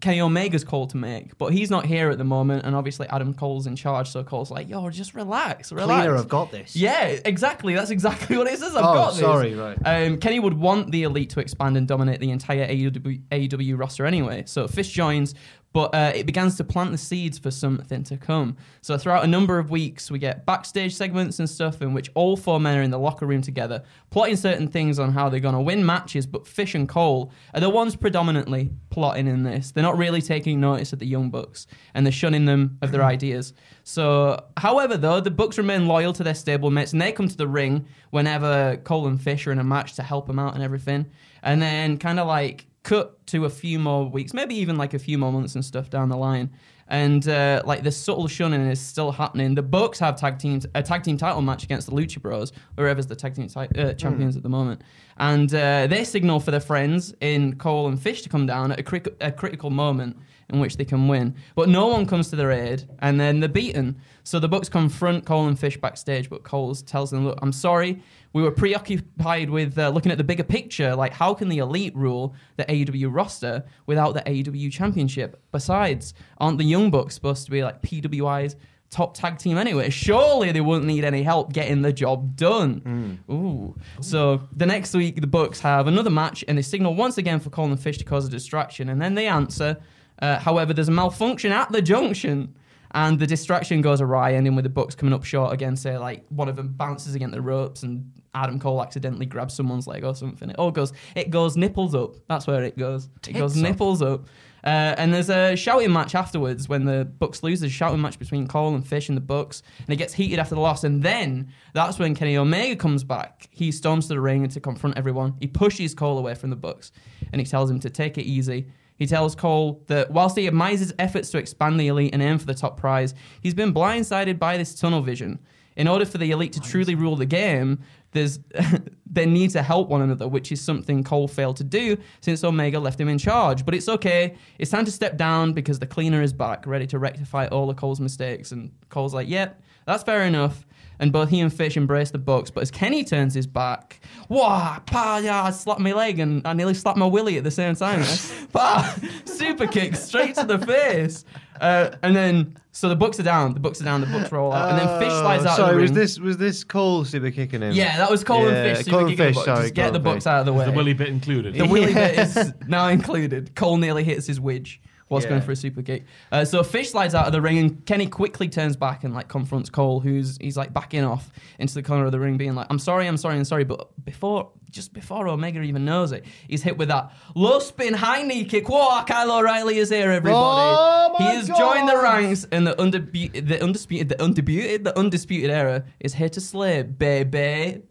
Kenny 0.00 0.20
Omega's 0.20 0.64
call 0.64 0.86
to 0.86 0.96
make, 0.96 1.36
but 1.36 1.52
he's 1.52 1.68
not 1.68 1.84
here 1.84 2.08
at 2.08 2.16
the 2.16 2.24
moment, 2.24 2.64
and 2.64 2.74
obviously 2.74 3.06
Adam 3.08 3.34
Cole's 3.34 3.66
in 3.66 3.76
charge, 3.76 4.08
so 4.08 4.22
Cole's 4.24 4.50
like, 4.50 4.68
"Yo, 4.68 4.88
just 4.88 5.12
relax, 5.14 5.72
relax." 5.72 6.02
Cleaner, 6.04 6.16
I've 6.16 6.28
got 6.28 6.50
this. 6.52 6.74
Yeah, 6.76 7.18
exactly. 7.24 7.74
That's 7.74 7.90
exactly 7.90 8.36
what 8.38 8.46
it 8.46 8.58
says. 8.60 8.74
I've 8.74 8.84
Oh, 8.84 8.94
got 8.94 9.10
this. 9.10 9.20
sorry, 9.20 9.54
right. 9.54 9.76
Um, 9.84 10.16
Kenny 10.18 10.38
would 10.40 10.54
want 10.54 10.90
the 10.92 11.02
elite 11.02 11.30
to 11.30 11.40
expand 11.40 11.76
and 11.76 11.86
dominate 11.86 12.20
the 12.20 12.30
entire 12.30 12.66
AEW, 12.66 13.20
AEW 13.30 13.76
roster 13.78 14.06
anyway. 14.06 14.44
So 14.46 14.66
Fish 14.68 14.90
joins, 14.90 15.34
but 15.72 15.94
uh, 15.94 16.12
it 16.14 16.26
begins 16.26 16.56
to 16.56 16.64
plant 16.64 16.90
the 16.90 16.98
seeds 16.98 17.38
for 17.38 17.50
something 17.50 18.02
to 18.04 18.16
come. 18.16 18.56
So 18.80 18.98
throughout 18.98 19.24
a 19.24 19.28
number 19.28 19.58
of 19.58 19.70
weeks, 19.70 20.10
we 20.10 20.18
get 20.18 20.44
backstage 20.44 20.94
segments 20.94 21.38
and 21.38 21.48
stuff 21.48 21.80
in 21.80 21.94
which 21.94 22.10
all 22.14 22.36
four 22.36 22.58
men 22.58 22.78
are 22.78 22.82
in 22.82 22.90
the 22.90 22.98
locker 22.98 23.24
room 23.26 23.40
together, 23.40 23.84
plotting 24.10 24.36
certain 24.36 24.66
things 24.66 24.98
on 24.98 25.12
how 25.12 25.28
they're 25.28 25.38
going 25.38 25.54
to 25.54 25.60
win 25.60 25.86
matches. 25.86 26.26
But 26.26 26.46
Fish 26.46 26.74
and 26.74 26.88
Cole 26.88 27.32
are 27.54 27.60
the 27.60 27.70
ones 27.70 27.94
predominantly 27.94 28.70
plotting 28.90 29.28
in 29.28 29.44
this. 29.44 29.70
They're 29.70 29.82
not 29.82 29.96
really 29.96 30.20
taking 30.20 30.60
notice 30.60 30.92
of 30.92 30.98
the 30.98 31.06
Young 31.06 31.30
Bucks, 31.30 31.68
and 31.94 32.04
they're 32.04 32.12
shunning 32.12 32.46
them 32.46 32.78
of 32.82 32.90
their 32.90 33.04
ideas. 33.04 33.52
So, 33.84 34.44
however, 34.56 34.96
though, 34.96 35.20
the 35.20 35.30
Bucks 35.30 35.56
remain 35.56 35.86
loyal 35.86 36.12
to 36.14 36.24
their 36.24 36.34
stablemates, 36.34 36.92
and 36.92 37.00
they 37.00 37.12
come 37.12 37.28
to 37.28 37.36
the 37.36 37.48
ring 37.48 37.86
whenever 38.10 38.76
Cole 38.78 39.06
and 39.06 39.20
Fish 39.20 39.46
are 39.46 39.52
in 39.52 39.60
a 39.60 39.64
match 39.64 39.94
to 39.94 40.02
help 40.02 40.26
them 40.26 40.38
out 40.38 40.54
and 40.54 40.64
everything. 40.64 41.06
And 41.42 41.62
then, 41.62 41.96
kind 41.96 42.18
of 42.18 42.26
like, 42.26 42.66
cut 42.82 43.24
to 43.26 43.44
a 43.44 43.50
few 43.50 43.78
more 43.78 44.08
weeks, 44.08 44.32
maybe 44.32 44.54
even 44.56 44.76
like 44.76 44.94
a 44.94 44.98
few 44.98 45.18
more 45.18 45.32
months 45.32 45.54
and 45.54 45.64
stuff 45.64 45.90
down 45.90 46.08
the 46.08 46.16
line. 46.16 46.50
And 46.88 47.26
uh, 47.28 47.62
like 47.64 47.84
the 47.84 47.92
subtle 47.92 48.26
shunning 48.26 48.62
is 48.62 48.80
still 48.80 49.12
happening. 49.12 49.54
The 49.54 49.62
Bucks 49.62 50.00
have 50.00 50.16
tag 50.16 50.38
teams 50.38 50.66
a 50.74 50.82
tag 50.82 51.04
team 51.04 51.16
title 51.16 51.40
match 51.40 51.62
against 51.62 51.88
the 51.88 51.94
Lucha 51.94 52.20
Bros, 52.20 52.52
whoever's 52.76 53.06
the 53.06 53.14
tag 53.14 53.34
team 53.34 53.46
ti- 53.46 53.80
uh, 53.80 53.92
champions 53.92 54.36
at 54.36 54.42
the 54.42 54.48
moment, 54.48 54.82
and 55.16 55.54
uh, 55.54 55.86
they 55.86 56.02
signal 56.02 56.40
for 56.40 56.50
their 56.50 56.58
friends 56.58 57.14
in 57.20 57.56
Cole 57.58 57.86
and 57.86 58.00
Fish 58.02 58.22
to 58.22 58.28
come 58.28 58.44
down 58.44 58.72
at 58.72 58.80
a, 58.80 58.82
cri- 58.82 59.02
a 59.20 59.30
critical 59.30 59.70
moment 59.70 60.16
in 60.52 60.60
which 60.60 60.76
they 60.76 60.84
can 60.84 61.08
win. 61.08 61.34
But 61.54 61.68
no 61.68 61.86
one 61.86 62.06
comes 62.06 62.30
to 62.30 62.36
their 62.36 62.50
aid, 62.50 62.88
and 63.00 63.18
then 63.20 63.40
they're 63.40 63.48
beaten. 63.48 63.96
So 64.24 64.38
the 64.38 64.48
Bucks 64.48 64.68
confront 64.68 65.24
Cole 65.24 65.46
and 65.46 65.58
Fish 65.58 65.76
backstage, 65.76 66.28
but 66.30 66.42
Cole 66.42 66.74
tells 66.74 67.10
them, 67.10 67.24
"Look, 67.24 67.38
I'm 67.42 67.52
sorry. 67.52 68.02
We 68.32 68.42
were 68.42 68.50
preoccupied 68.52 69.50
with 69.50 69.76
uh, 69.78 69.88
looking 69.88 70.12
at 70.12 70.18
the 70.18 70.24
bigger 70.24 70.44
picture. 70.44 70.94
Like, 70.94 71.12
how 71.12 71.34
can 71.34 71.48
the 71.48 71.58
elite 71.58 71.96
rule 71.96 72.34
the 72.56 72.64
AEW 72.64 73.08
roster 73.12 73.64
without 73.86 74.14
the 74.14 74.20
AEW 74.22 74.70
championship? 74.70 75.42
Besides, 75.52 76.14
aren't 76.38 76.58
the 76.58 76.64
Young 76.64 76.90
Bucks 76.90 77.14
supposed 77.14 77.44
to 77.46 77.50
be 77.50 77.62
like 77.64 77.82
PWI's?" 77.82 78.56
top 78.90 79.14
tag 79.14 79.38
team 79.38 79.56
anyway. 79.56 79.88
Surely 79.88 80.50
they 80.52 80.60
wouldn't 80.60 80.86
need 80.86 81.04
any 81.04 81.22
help 81.22 81.52
getting 81.52 81.82
the 81.82 81.92
job 81.92 82.34
done. 82.36 83.20
Ooh. 83.30 83.76
So 84.00 84.48
the 84.54 84.66
next 84.66 84.92
week, 84.94 85.20
the 85.20 85.26
Bucks 85.26 85.60
have 85.60 85.86
another 85.86 86.10
match 86.10 86.44
and 86.48 86.58
they 86.58 86.62
signal 86.62 86.94
once 86.94 87.16
again 87.16 87.38
for 87.40 87.50
Cole 87.50 87.66
and 87.66 87.78
Fish 87.80 87.98
to 87.98 88.04
cause 88.04 88.26
a 88.26 88.28
distraction, 88.28 88.88
and 88.88 89.00
then 89.00 89.14
they 89.14 89.26
answer. 89.28 89.76
Uh, 90.20 90.38
however, 90.38 90.72
there's 90.72 90.88
a 90.88 90.92
malfunction 90.92 91.52
at 91.52 91.70
the 91.72 91.82
junction. 91.82 92.54
And 92.92 93.20
the 93.20 93.26
distraction 93.26 93.82
goes 93.82 94.00
awry, 94.00 94.34
ending 94.34 94.56
with 94.56 94.64
the 94.64 94.68
Bucks 94.68 94.96
coming 94.96 95.14
up 95.14 95.22
short 95.22 95.52
again. 95.52 95.76
Say 95.76 95.96
like 95.96 96.24
one 96.28 96.48
of 96.48 96.56
them 96.56 96.68
bounces 96.68 97.14
against 97.14 97.34
the 97.34 97.40
ropes, 97.40 97.84
and 97.84 98.10
Adam 98.34 98.58
Cole 98.58 98.82
accidentally 98.82 99.26
grabs 99.26 99.54
someone's 99.54 99.86
leg 99.86 100.04
or 100.04 100.14
something. 100.14 100.50
It 100.50 100.56
all 100.58 100.72
goes. 100.72 100.92
It 101.14 101.30
goes 101.30 101.56
nipples 101.56 101.94
up. 101.94 102.16
That's 102.28 102.48
where 102.48 102.64
it 102.64 102.76
goes. 102.76 103.08
It 103.28 103.34
goes 103.34 103.56
up. 103.56 103.62
nipples 103.62 104.02
up. 104.02 104.26
Uh, 104.62 104.94
and 104.98 105.14
there's 105.14 105.30
a 105.30 105.56
shouting 105.56 105.92
match 105.92 106.14
afterwards 106.14 106.68
when 106.68 106.84
the 106.84 107.04
Bucks 107.04 107.42
lose. 107.42 107.60
There's 107.60 107.72
a 107.72 107.74
shouting 107.74 108.00
match 108.00 108.18
between 108.18 108.46
Cole 108.46 108.74
and 108.74 108.86
Fish 108.86 109.08
and 109.08 109.16
the 109.16 109.22
Bucks, 109.22 109.62
and 109.78 109.90
it 109.90 109.96
gets 109.96 110.12
heated 110.12 110.38
after 110.38 110.54
the 110.54 110.60
loss. 110.60 110.84
And 110.84 111.02
then 111.02 111.52
that's 111.72 111.98
when 111.98 112.14
Kenny 112.14 112.36
Omega 112.36 112.76
comes 112.76 113.04
back. 113.04 113.48
He 113.52 113.72
storms 113.72 114.08
to 114.08 114.14
the 114.14 114.20
ring 114.20 114.46
to 114.48 114.60
confront 114.60 114.98
everyone. 114.98 115.36
He 115.40 115.46
pushes 115.46 115.94
Cole 115.94 116.18
away 116.18 116.34
from 116.34 116.50
the 116.50 116.56
Bucks, 116.56 116.92
and 117.32 117.40
he 117.40 117.46
tells 117.46 117.70
him 117.70 117.80
to 117.80 117.88
take 117.88 118.18
it 118.18 118.24
easy. 118.24 118.66
He 119.00 119.06
tells 119.06 119.34
Cole 119.34 119.82
that 119.86 120.10
whilst 120.10 120.36
he 120.36 120.46
admires 120.46 120.80
his 120.80 120.94
efforts 120.98 121.30
to 121.30 121.38
expand 121.38 121.80
the 121.80 121.88
elite 121.88 122.12
and 122.12 122.22
aim 122.22 122.38
for 122.38 122.44
the 122.44 122.54
top 122.54 122.76
prize, 122.76 123.14
he's 123.40 123.54
been 123.54 123.72
blindsided 123.72 124.38
by 124.38 124.58
this 124.58 124.74
tunnel 124.74 125.00
vision. 125.00 125.38
In 125.74 125.88
order 125.88 126.04
for 126.04 126.18
the 126.18 126.30
elite 126.32 126.52
to 126.52 126.60
truly 126.60 126.94
rule 126.94 127.16
the 127.16 127.24
game, 127.24 127.78
there's 128.12 128.40
they 129.10 129.24
need 129.24 129.52
to 129.52 129.62
help 129.62 129.88
one 129.88 130.02
another, 130.02 130.28
which 130.28 130.52
is 130.52 130.60
something 130.60 131.02
Cole 131.02 131.28
failed 131.28 131.56
to 131.56 131.64
do 131.64 131.96
since 132.20 132.44
Omega 132.44 132.78
left 132.78 133.00
him 133.00 133.08
in 133.08 133.16
charge. 133.16 133.64
But 133.64 133.74
it's 133.74 133.88
okay. 133.88 134.36
It's 134.58 134.70
time 134.70 134.84
to 134.84 134.92
step 134.92 135.16
down 135.16 135.54
because 135.54 135.78
the 135.78 135.86
cleaner 135.86 136.20
is 136.20 136.34
back, 136.34 136.66
ready 136.66 136.86
to 136.88 136.98
rectify 136.98 137.46
all 137.46 137.70
of 137.70 137.76
Cole's 137.76 138.00
mistakes. 138.00 138.52
And 138.52 138.70
Cole's 138.90 139.14
like, 139.14 139.30
"Yep, 139.30 139.62
that's 139.86 140.02
fair 140.02 140.24
enough." 140.24 140.66
And 141.00 141.12
both 141.12 141.30
he 141.30 141.40
and 141.40 141.52
Fish 141.52 141.76
embrace 141.76 142.10
the 142.12 142.18
Bucks. 142.18 142.50
But 142.50 142.60
as 142.60 142.70
Kenny 142.70 143.02
turns 143.04 143.34
his 143.34 143.46
back, 143.46 144.00
wah, 144.28 144.78
pa, 144.86 145.16
yeah, 145.24 145.42
I 145.44 145.50
slapped 145.50 145.80
my 145.80 145.92
leg 145.92 146.18
and 146.20 146.46
I 146.46 146.52
nearly 146.52 146.74
slapped 146.74 146.98
my 146.98 147.06
willy 147.06 147.38
at 147.38 147.42
the 147.44 147.50
same 147.50 147.74
time. 147.74 148.04
pa, 148.52 148.94
super 149.24 149.66
kick 149.66 149.96
straight 149.96 150.34
to 150.36 150.44
the 150.44 150.58
face. 150.58 151.24
Uh, 151.58 151.90
and 152.02 152.14
then, 152.14 152.54
so 152.72 152.88
the 152.88 152.96
Bucks 152.96 153.18
are 153.18 153.22
down. 153.22 153.54
The 153.54 153.60
Bucks 153.60 153.80
are 153.80 153.84
down. 153.84 154.02
The 154.02 154.06
Bucks 154.08 154.30
roll 154.30 154.52
out. 154.52 154.70
And 154.70 154.78
then 154.78 154.98
Fish 155.00 155.08
slides 155.12 155.44
out 155.46 155.54
Oh, 155.58 155.62
Sorry, 155.62 155.70
of 155.70 155.76
the 155.76 155.82
was 155.82 155.90
ring. 155.90 155.98
this 155.98 156.18
was 156.20 156.36
this 156.36 156.64
Cole 156.64 157.04
super 157.06 157.30
kicking 157.30 157.62
him? 157.62 157.72
Yeah, 157.72 157.96
that 157.96 158.10
was 158.10 158.22
Cole 158.22 158.42
Yeah, 158.44 158.50
and 158.52 158.76
Fish. 158.76 158.84
Super 158.84 158.90
Cole 158.90 159.00
and 159.00 159.08
kicking 159.10 159.24
the 159.24 159.28
Fish, 159.28 159.34
Bucks. 159.36 159.44
sorry, 159.46 159.62
Just 159.62 159.74
get 159.74 159.82
Cole 159.84 159.90
the 159.92 159.96
and 159.96 160.04
Bucks 160.04 160.24
Fish. 160.24 160.26
out 160.30 160.40
of 160.40 160.46
the 160.46 160.52
way. 160.52 160.64
The 160.66 160.72
willy 160.72 160.92
bit 160.94 161.08
included. 161.08 161.54
The 161.54 161.66
willy 161.66 161.94
bit 161.94 162.18
is 162.18 162.52
now 162.68 162.88
included. 162.88 163.54
Cole 163.56 163.78
nearly 163.78 164.04
hits 164.04 164.26
his 164.26 164.38
widge 164.38 164.78
whilst 165.10 165.26
Yeah. 165.26 165.30
going 165.30 165.42
for 165.42 165.52
a 165.52 165.56
super 165.56 165.82
kick. 165.82 166.04
Uh, 166.32 166.46
so 166.46 166.62
Fish 166.62 166.90
slides 166.92 167.14
out 167.14 167.26
of 167.26 167.32
the 167.32 167.42
ring 167.42 167.58
and 167.58 167.84
Kenny 167.84 168.06
quickly 168.06 168.48
turns 168.48 168.76
back 168.76 169.04
and 169.04 169.12
like 169.12 169.28
confronts 169.28 169.68
Cole, 169.68 170.00
who's 170.00 170.38
he's 170.40 170.56
like 170.56 170.72
backing 170.72 171.04
off 171.04 171.30
into 171.58 171.74
the 171.74 171.82
corner 171.82 172.06
of 172.06 172.12
the 172.12 172.18
ring, 172.20 172.38
being 172.38 172.54
like, 172.54 172.68
"I'm 172.70 172.78
sorry, 172.78 173.06
I'm 173.06 173.18
sorry, 173.18 173.36
I'm 173.36 173.44
sorry." 173.44 173.64
But 173.64 173.88
before, 174.04 174.50
just 174.70 174.94
before 174.94 175.28
Omega 175.28 175.60
even 175.60 175.84
knows 175.84 176.12
it, 176.12 176.24
he's 176.48 176.62
hit 176.62 176.78
with 176.78 176.88
that 176.88 177.12
low 177.34 177.58
spin 177.58 177.92
high 177.92 178.22
knee 178.22 178.44
kick. 178.44 178.68
Whoa, 178.68 179.02
Kyle 179.04 179.30
O'Reilly 179.32 179.78
is 179.78 179.90
here, 179.90 180.10
everybody. 180.10 180.34
Oh 180.34 181.14
he 181.18 181.24
my 181.24 181.30
has 181.32 181.48
joined 181.48 181.88
the 181.88 181.98
ranks 182.00 182.46
and 182.52 182.66
the 182.66 182.80
undisputed, 182.80 183.48
the 183.48 183.62
undisputed, 183.62 184.08
the 184.08 184.22
undisputed, 184.22 184.84
the 184.84 184.96
undisputed 184.98 185.50
era 185.50 185.84
is 185.98 186.14
here 186.14 186.28
to 186.30 186.40
slay, 186.40 186.82
baby. 186.82 187.82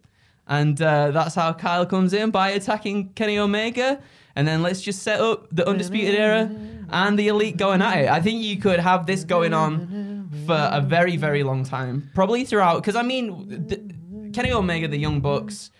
And 0.47 0.81
uh, 0.81 1.11
that's 1.11 1.35
how 1.35 1.53
Kyle 1.53 1.85
comes 1.85 2.11
in 2.11 2.31
by 2.31 2.49
attacking 2.49 3.09
Kenny 3.13 3.37
Omega. 3.37 4.01
And 4.39 4.47
then 4.47 4.61
let's 4.61 4.79
just 4.79 5.03
set 5.03 5.19
up 5.19 5.47
the 5.51 5.67
Undisputed 5.67 6.15
Era 6.15 6.49
and 6.91 7.19
the 7.19 7.27
Elite 7.27 7.57
going 7.57 7.81
at 7.81 7.97
it. 7.97 8.07
I 8.07 8.21
think 8.21 8.41
you 8.41 8.55
could 8.55 8.79
have 8.79 9.05
this 9.05 9.25
going 9.25 9.53
on 9.53 10.29
for 10.45 10.69
a 10.71 10.79
very, 10.79 11.17
very 11.17 11.43
long 11.43 11.65
time. 11.65 12.09
Probably 12.15 12.45
throughout. 12.45 12.81
Because, 12.81 12.95
I 12.95 13.01
mean, 13.01 13.49
the, 13.67 14.31
Kenny 14.31 14.53
Omega, 14.53 14.87
the 14.87 14.97
Young 14.97 15.19
Bucks, 15.19 15.71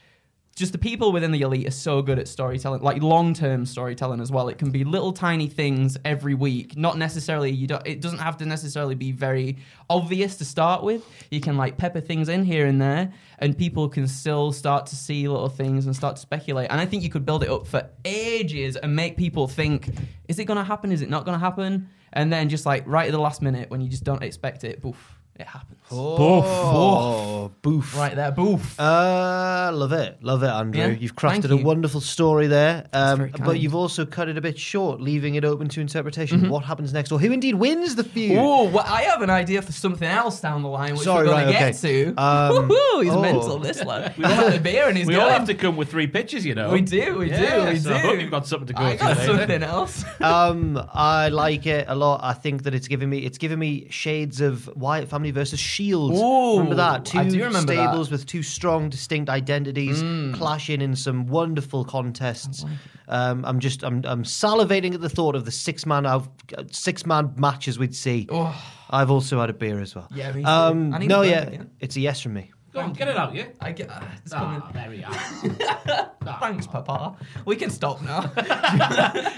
just 0.60 0.74
the 0.74 0.78
people 0.78 1.13
within 1.13 1.32
the 1.32 1.42
elite 1.42 1.66
are 1.66 1.72
so 1.72 2.01
good 2.01 2.20
at 2.20 2.28
storytelling, 2.28 2.82
like 2.82 3.01
long-term 3.01 3.66
storytelling 3.66 4.20
as 4.20 4.30
well. 4.30 4.50
It 4.50 4.58
can 4.58 4.72
be 4.72 4.84
little 4.84 5.13
tiny 5.13 5.48
things 5.48 5.98
every 6.04 6.36
week. 6.36 6.75
Not 6.75 6.98
necessarily 6.98 7.50
you 7.50 7.66
don't. 7.66 7.88
It 7.88 8.01
doesn't 8.01 8.20
have 8.20 8.36
to 8.38 8.46
necessarily 8.46 8.94
be 8.94 9.13
very 9.13 9.58
obvious 9.89 10.36
to 10.36 10.46
start 10.46 10.84
with. 10.84 11.06
You 11.32 11.39
can 11.39 11.56
like 11.56 11.78
pepper 11.78 12.01
things 12.01 12.28
in 12.28 12.44
here 12.44 12.66
and 12.66 12.82
there, 12.82 13.13
and 13.39 13.58
people 13.58 13.88
can 13.88 14.06
still 14.06 14.51
start 14.51 14.86
to 14.88 14.98
see 14.98 15.30
little 15.30 15.48
things 15.48 15.86
and 15.86 15.96
start 15.96 16.18
to 16.18 16.22
speculate. 16.22 16.70
And 16.70 16.82
I 16.82 16.86
think 16.86 17.04
you 17.04 17.10
could 17.10 17.25
build 17.25 17.42
it 17.42 17.50
up 17.50 17.66
for 17.66 17.89
ages 18.04 18.75
and 18.75 18.94
make 18.94 19.16
people 19.16 19.48
think: 19.48 19.89
Is 20.28 20.39
it 20.39 20.44
going 20.44 20.58
to 20.58 20.63
happen? 20.66 20.92
Is 20.92 21.01
it 21.01 21.10
not 21.10 21.24
going 21.24 21.39
to 21.39 21.44
happen? 21.44 21.89
And 22.12 22.34
then 22.34 22.50
just 22.50 22.66
like 22.66 22.84
right 22.86 23.08
at 23.08 23.12
the 23.13 23.20
last 23.20 23.42
minute 23.42 23.70
when 23.70 23.80
you 23.80 23.88
just 23.88 24.04
don't 24.04 24.24
expect 24.24 24.66
it, 24.66 24.82
poof, 24.82 25.19
it 25.39 25.48
happens. 25.48 25.79
Oh, 25.91 27.51
boof. 27.62 27.96
Right 27.98 28.15
there, 28.15 28.31
boof. 28.31 28.79
Uh, 28.79 29.72
love 29.74 29.91
it, 29.93 30.17
love 30.22 30.43
it, 30.43 30.48
Andrew. 30.50 30.81
Yeah, 30.81 30.88
You've 30.89 31.15
crafted 31.15 31.41
thank 31.41 31.46
a 31.46 31.58
you. 31.58 31.63
wonderful 31.65 32.01
story 32.01 32.48
there, 32.48 32.86
um, 32.93 33.17
very 33.17 33.31
but 33.31 33.60
you've 33.60 33.74
also 33.75 34.05
cut 34.05 34.27
it 34.29 34.38
a 34.38 34.41
bit 34.41 34.60
short, 34.60 35.01
leaving 35.01 35.36
it 35.36 35.46
open 35.46 35.67
to 35.69 35.81
interpretation. 35.81 36.50
What 36.50 36.63
happens 36.65 36.93
next, 36.93 37.12
or 37.12 37.19
who 37.19 37.31
indeed 37.31 37.55
wins 37.55 37.96
the 37.96 38.03
feud? 38.03 38.38
Oh, 38.39 38.65
well, 38.69 38.86
I 38.88 39.03
have 39.03 39.22
an 39.22 39.29
idea 39.29 39.62
for 39.62 39.72
something 39.72 40.08
else 40.08 40.41
down 40.41 40.62
the 40.62 40.69
line, 40.69 40.93
which 40.93 41.01
Sorry, 41.03 41.25
we're 41.27 41.34
going 41.34 41.46
right, 41.46 41.53
to 41.53 41.60
get 41.60 41.75
okay. 41.86 42.13
to. 42.13 42.22
Um, 42.22 42.69
Woohoo, 42.69 43.03
he's 43.03 43.13
oh. 43.13 43.22
mental, 43.22 43.60
this 43.60 43.84
lad. 43.84 44.13
We 44.17 44.24
want 44.25 44.53
the 44.53 44.60
beer 44.60 44.88
and 44.89 44.98
he's 44.98 45.08
we 45.08 45.13
going. 45.15 45.25
all 45.25 45.31
have 45.31 45.48
to 45.48 45.53
come 45.55 45.77
with 45.77 45.89
three 45.89 46.08
pitches, 46.08 46.46
you 46.46 46.55
know. 46.55 46.72
We 46.72 46.81
do, 46.81 47.17
we 47.19 47.29
Yeah, 47.29 47.65
do, 47.65 47.72
we 47.72 47.79
so 47.79 47.89
do. 47.89 47.96
I 47.96 48.00
hope 48.00 48.19
you've 48.19 48.31
got 48.31 48.46
something 48.48 48.67
to 48.67 48.74
go 48.74 48.84
I 48.84 48.91
to 48.93 48.98
got 48.98 49.17
later. 49.17 49.38
something 49.38 49.63
else. 49.63 50.03
um, 50.22 50.81
I 50.93 51.29
like 51.29 51.65
it 51.65 51.86
a 51.88 51.96
lot. 51.96 52.19
I 52.24 52.34
think 52.34 52.63
that 52.63 52.74
it's 52.74 52.88
giving 52.88 53.10
me 53.10 53.19
it's 53.19 53.38
giving 53.38 53.60
me 53.60 53.88
shades 53.89 54.41
of 54.41 54.69
Wyatt 54.75 55.08
Family 55.10 55.29
versus 55.32 55.60
Shield. 55.60 56.14
Ooh, 56.14 56.54
remember 56.58 56.76
that? 56.76 57.06
Two 57.06 57.20
remember 57.20 57.50
that. 57.62 57.68
Mm. 57.68 57.90
stables 57.90 58.12
with 58.12 58.26
two 58.26 58.44
strong, 58.44 58.90
distinct 58.90 59.30
identities 59.30 60.02
clashing 60.38 60.82
in 60.82 60.96
some 60.96 61.28
wonderful 61.28 61.86
contests. 61.86 62.66
Um, 63.08 63.44
I'm 63.46 63.60
just 63.60 63.84
I'm 63.84 64.04
I'm 64.06 64.24
salivating 64.24 64.94
at 64.94 65.02
the 65.02 65.10
thought 65.10 65.36
of 65.36 65.46
the 65.46 65.52
six 65.52 65.86
man 65.86 66.06
of 66.06 66.30
six 66.72 67.06
man 67.06 67.34
matches 67.38 67.80
we'd 67.80 67.96
see. 67.96 68.28
I've 68.92 69.12
also 69.12 69.40
had 69.40 69.50
a 69.50 69.54
beer 69.54 69.80
as 69.80 69.96
well. 69.96 70.08
Oh. 70.12 70.16
Yeah. 70.16 70.30
Um, 70.46 70.90
no, 70.90 71.22
yeah, 71.22 71.42
again. 71.44 71.70
it's 71.80 71.96
a 71.96 72.00
yes 72.00 72.22
from 72.22 72.34
me. 72.34 72.52
Go 72.72 72.82
on, 72.82 72.94
get 72.94 73.08
it 73.08 73.18
out, 73.18 73.34
yeah. 73.34 73.46
I 73.60 73.72
get, 73.72 73.90
uh, 73.90 74.00
it's 74.24 74.32
coming. 74.34 74.62
Ah, 74.64 74.72
there 74.74 74.90
we 74.90 75.04
are. 75.04 76.12
Thanks, 76.40 76.68
Papa. 76.68 77.16
We 77.46 77.56
can 77.56 77.70
stop 77.70 78.02
now. 78.02 78.32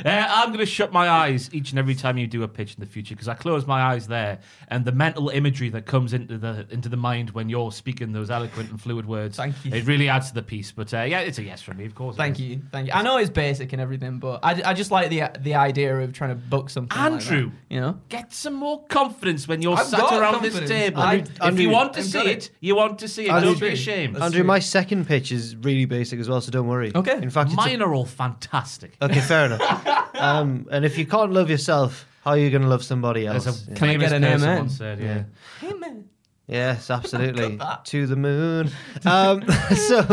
Uh, 0.01 0.25
I'm 0.29 0.47
going 0.47 0.59
to 0.59 0.65
shut 0.65 0.91
my 0.91 1.07
eyes 1.09 1.49
each 1.53 1.69
and 1.71 1.79
every 1.79 1.93
time 1.95 2.17
you 2.17 2.25
do 2.27 2.41
a 2.43 2.47
pitch 2.47 2.73
in 2.73 2.79
the 2.79 2.85
future 2.87 3.13
because 3.15 3.27
I 3.27 3.35
close 3.35 3.67
my 3.67 3.81
eyes 3.81 4.07
there, 4.07 4.39
and 4.69 4.83
the 4.83 4.91
mental 4.91 5.29
imagery 5.29 5.69
that 5.69 5.85
comes 5.85 6.13
into 6.13 6.37
the 6.39 6.65
into 6.71 6.89
the 6.89 6.97
mind 6.97 7.29
when 7.31 7.49
you're 7.49 7.71
speaking 7.71 8.11
those 8.11 8.29
eloquent 8.31 8.71
and 8.71 8.81
fluid 8.81 9.05
words. 9.05 9.37
Thank 9.37 9.63
you. 9.63 9.71
It 9.73 9.85
really 9.85 10.09
adds 10.09 10.29
to 10.29 10.33
the 10.33 10.41
piece. 10.41 10.71
But 10.71 10.93
uh, 10.93 11.01
yeah, 11.03 11.19
it's 11.19 11.37
a 11.37 11.43
yes 11.43 11.61
from 11.61 11.77
me, 11.77 11.85
of 11.85 11.93
course. 11.95 12.15
Thank 12.15 12.39
you, 12.39 12.61
thank 12.71 12.87
you. 12.87 12.93
I 12.93 13.03
know 13.03 13.17
it's 13.17 13.29
basic 13.29 13.73
and 13.73 13.81
everything, 13.81 14.17
but 14.19 14.39
I, 14.43 14.61
I 14.65 14.73
just 14.73 14.89
like 14.91 15.09
the 15.09 15.23
the 15.39 15.55
idea 15.55 15.95
of 15.99 16.13
trying 16.13 16.31
to 16.31 16.35
book 16.35 16.69
something. 16.69 16.97
like 16.97 17.11
Andrew. 17.13 17.51
that, 17.51 17.73
you 17.75 17.79
know. 17.79 17.99
Get 18.09 18.33
some 18.33 18.55
more 18.55 18.83
confidence 18.85 19.47
when 19.47 19.61
you're 19.61 19.77
I've 19.77 19.85
sat 19.87 19.99
around 20.01 20.33
confidence. 20.33 20.59
this 20.61 20.69
table. 20.69 21.01
I- 21.01 21.15
if 21.15 21.41
Andrew- 21.41 21.63
you 21.63 21.69
want 21.69 21.93
to 21.93 21.99
I've 21.99 22.05
see 22.05 22.19
it, 22.21 22.27
it. 22.27 22.49
you 22.59 22.75
want 22.75 22.99
to 22.99 23.07
see 23.07 23.20
it. 23.25 23.31
Andrew- 23.31 23.51
Don't 23.51 23.59
be 23.59 23.67
ashamed. 23.69 24.17
Andrew, 24.17 24.43
my 24.43 24.59
second 24.59 25.07
pitch 25.07 25.31
is 25.31 25.55
really 25.55 25.85
basic 25.85 26.19
as 26.19 26.27
well, 26.29 26.41
so 26.41 26.51
don't 26.51 26.67
worry. 26.67 26.91
Okay. 26.95 27.17
In 27.21 27.29
fact, 27.29 27.51
it's 27.51 27.53
a- 27.61 27.65
Mine 27.65 27.81
are 27.81 27.93
all 27.93 28.05
fantastic. 28.05 28.95
okay, 29.01 29.21
fair 29.21 29.45
enough. 29.47 29.87
Um, 30.21 30.67
and 30.69 30.85
if 30.85 30.99
you 30.99 31.07
can't 31.07 31.31
love 31.33 31.49
yourself, 31.49 32.05
how 32.23 32.31
are 32.31 32.37
you 32.37 32.51
going 32.51 32.61
to 32.61 32.67
love 32.67 32.83
somebody 32.83 33.25
else? 33.25 33.47
A 33.47 33.71
Yeah. 33.71 33.75
Can 33.75 33.89
I 33.89 33.95
get 33.97 34.11
an 34.13 34.21
person 34.21 34.43
amen? 34.47 34.57
once 34.59 34.77
said, 34.77 34.99
yeah. 34.99 35.23
Hey 35.59 35.73
man. 35.73 36.09
Yes, 36.47 36.91
absolutely. 36.91 37.57
to 37.85 38.05
the 38.05 38.15
moon. 38.15 38.69
Um, 39.03 39.41
so, 39.87 40.03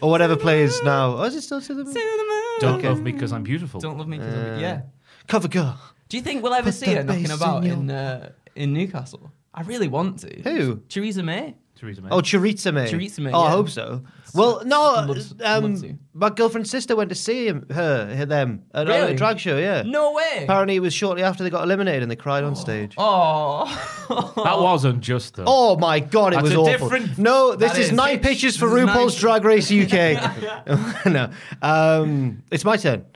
or 0.00 0.08
whatever 0.08 0.34
plays 0.36 0.80
now. 0.82 1.16
Oh, 1.18 1.24
is 1.24 1.34
it 1.34 1.42
still 1.42 1.60
to 1.60 1.74
the 1.74 1.84
moon? 1.84 1.92
To 1.92 2.00
the 2.00 2.24
moon. 2.28 2.58
Don't 2.60 2.78
Okay. 2.78 2.88
love 2.88 3.02
me 3.02 3.12
because 3.12 3.32
I'm 3.32 3.42
beautiful. 3.42 3.80
Don't 3.80 3.98
love 3.98 4.08
me 4.08 4.16
because 4.16 4.32
Uh, 4.32 4.36
I'm 4.38 4.44
beautiful. 4.44 4.62
yeah. 4.62 4.80
Cover 5.26 5.48
girl. 5.48 5.78
Do 6.08 6.16
you 6.16 6.22
think 6.22 6.42
we'll 6.42 6.54
ever 6.54 6.70
Put 6.70 6.74
see 6.74 6.94
her 6.94 7.02
knocking 7.04 7.30
about 7.30 7.64
in 7.64 7.72
in 7.72 7.90
uh, 7.90 8.30
in 8.56 8.72
Newcastle? 8.72 9.30
I 9.52 9.62
really 9.62 9.88
want 9.88 10.20
to. 10.20 10.40
Who? 10.42 10.76
Theresa 10.88 11.22
May. 11.22 11.56
Theresa 11.78 12.02
May. 12.02 12.08
Oh, 12.10 12.20
Choriza 12.20 12.74
May. 12.74 12.90
Choriza 12.90 13.20
May, 13.20 13.30
Oh, 13.32 13.40
I 13.40 13.44
yeah. 13.44 13.50
hope 13.52 13.68
so. 13.70 14.02
Well, 14.34 14.62
no, 14.66 14.80
loves- 15.06 15.32
um, 15.42 15.64
loves 15.64 15.82
you. 15.82 15.98
my 16.12 16.28
girlfriend's 16.28 16.70
sister 16.70 16.94
went 16.94 17.08
to 17.08 17.14
see 17.14 17.46
him, 17.46 17.66
her, 17.70 18.14
her 18.14 18.26
them 18.26 18.64
at 18.74 18.86
Really? 18.86 19.12
a 19.12 19.16
drag 19.16 19.38
show. 19.38 19.56
Yeah. 19.56 19.82
No 19.86 20.12
way. 20.12 20.40
Apparently, 20.42 20.76
it 20.76 20.80
was 20.80 20.92
shortly 20.92 21.22
after 21.22 21.42
they 21.44 21.50
got 21.50 21.62
eliminated 21.64 22.02
and 22.02 22.10
they 22.10 22.16
cried 22.16 22.44
on 22.44 22.54
stage. 22.66 22.94
oh. 22.98 23.64
that 24.44 24.58
was 24.58 24.84
unjust, 24.84 25.36
though. 25.36 25.44
Oh 25.46 25.76
my 25.76 26.00
god, 26.00 26.32
it 26.32 26.36
That's 26.36 26.42
was 26.44 26.52
a 26.52 26.58
awful. 26.58 26.72
different- 26.90 27.18
No, 27.18 27.54
this 27.56 27.72
That 27.72 27.80
is 27.80 27.86
is. 27.86 27.92
nine 27.92 28.18
Pitch. 28.20 28.28
pitches 28.42 28.56
for 28.56 28.68
This 28.68 28.82
is 28.82 28.88
RuPaul's 28.90 29.14
nine- 29.14 29.40
Drag 29.40 29.44
Race 29.44 29.70
UK. 29.72 31.06
no, 31.06 31.30
um, 31.62 32.42
it's 32.50 32.64
my 32.64 32.76
turn. 32.76 33.06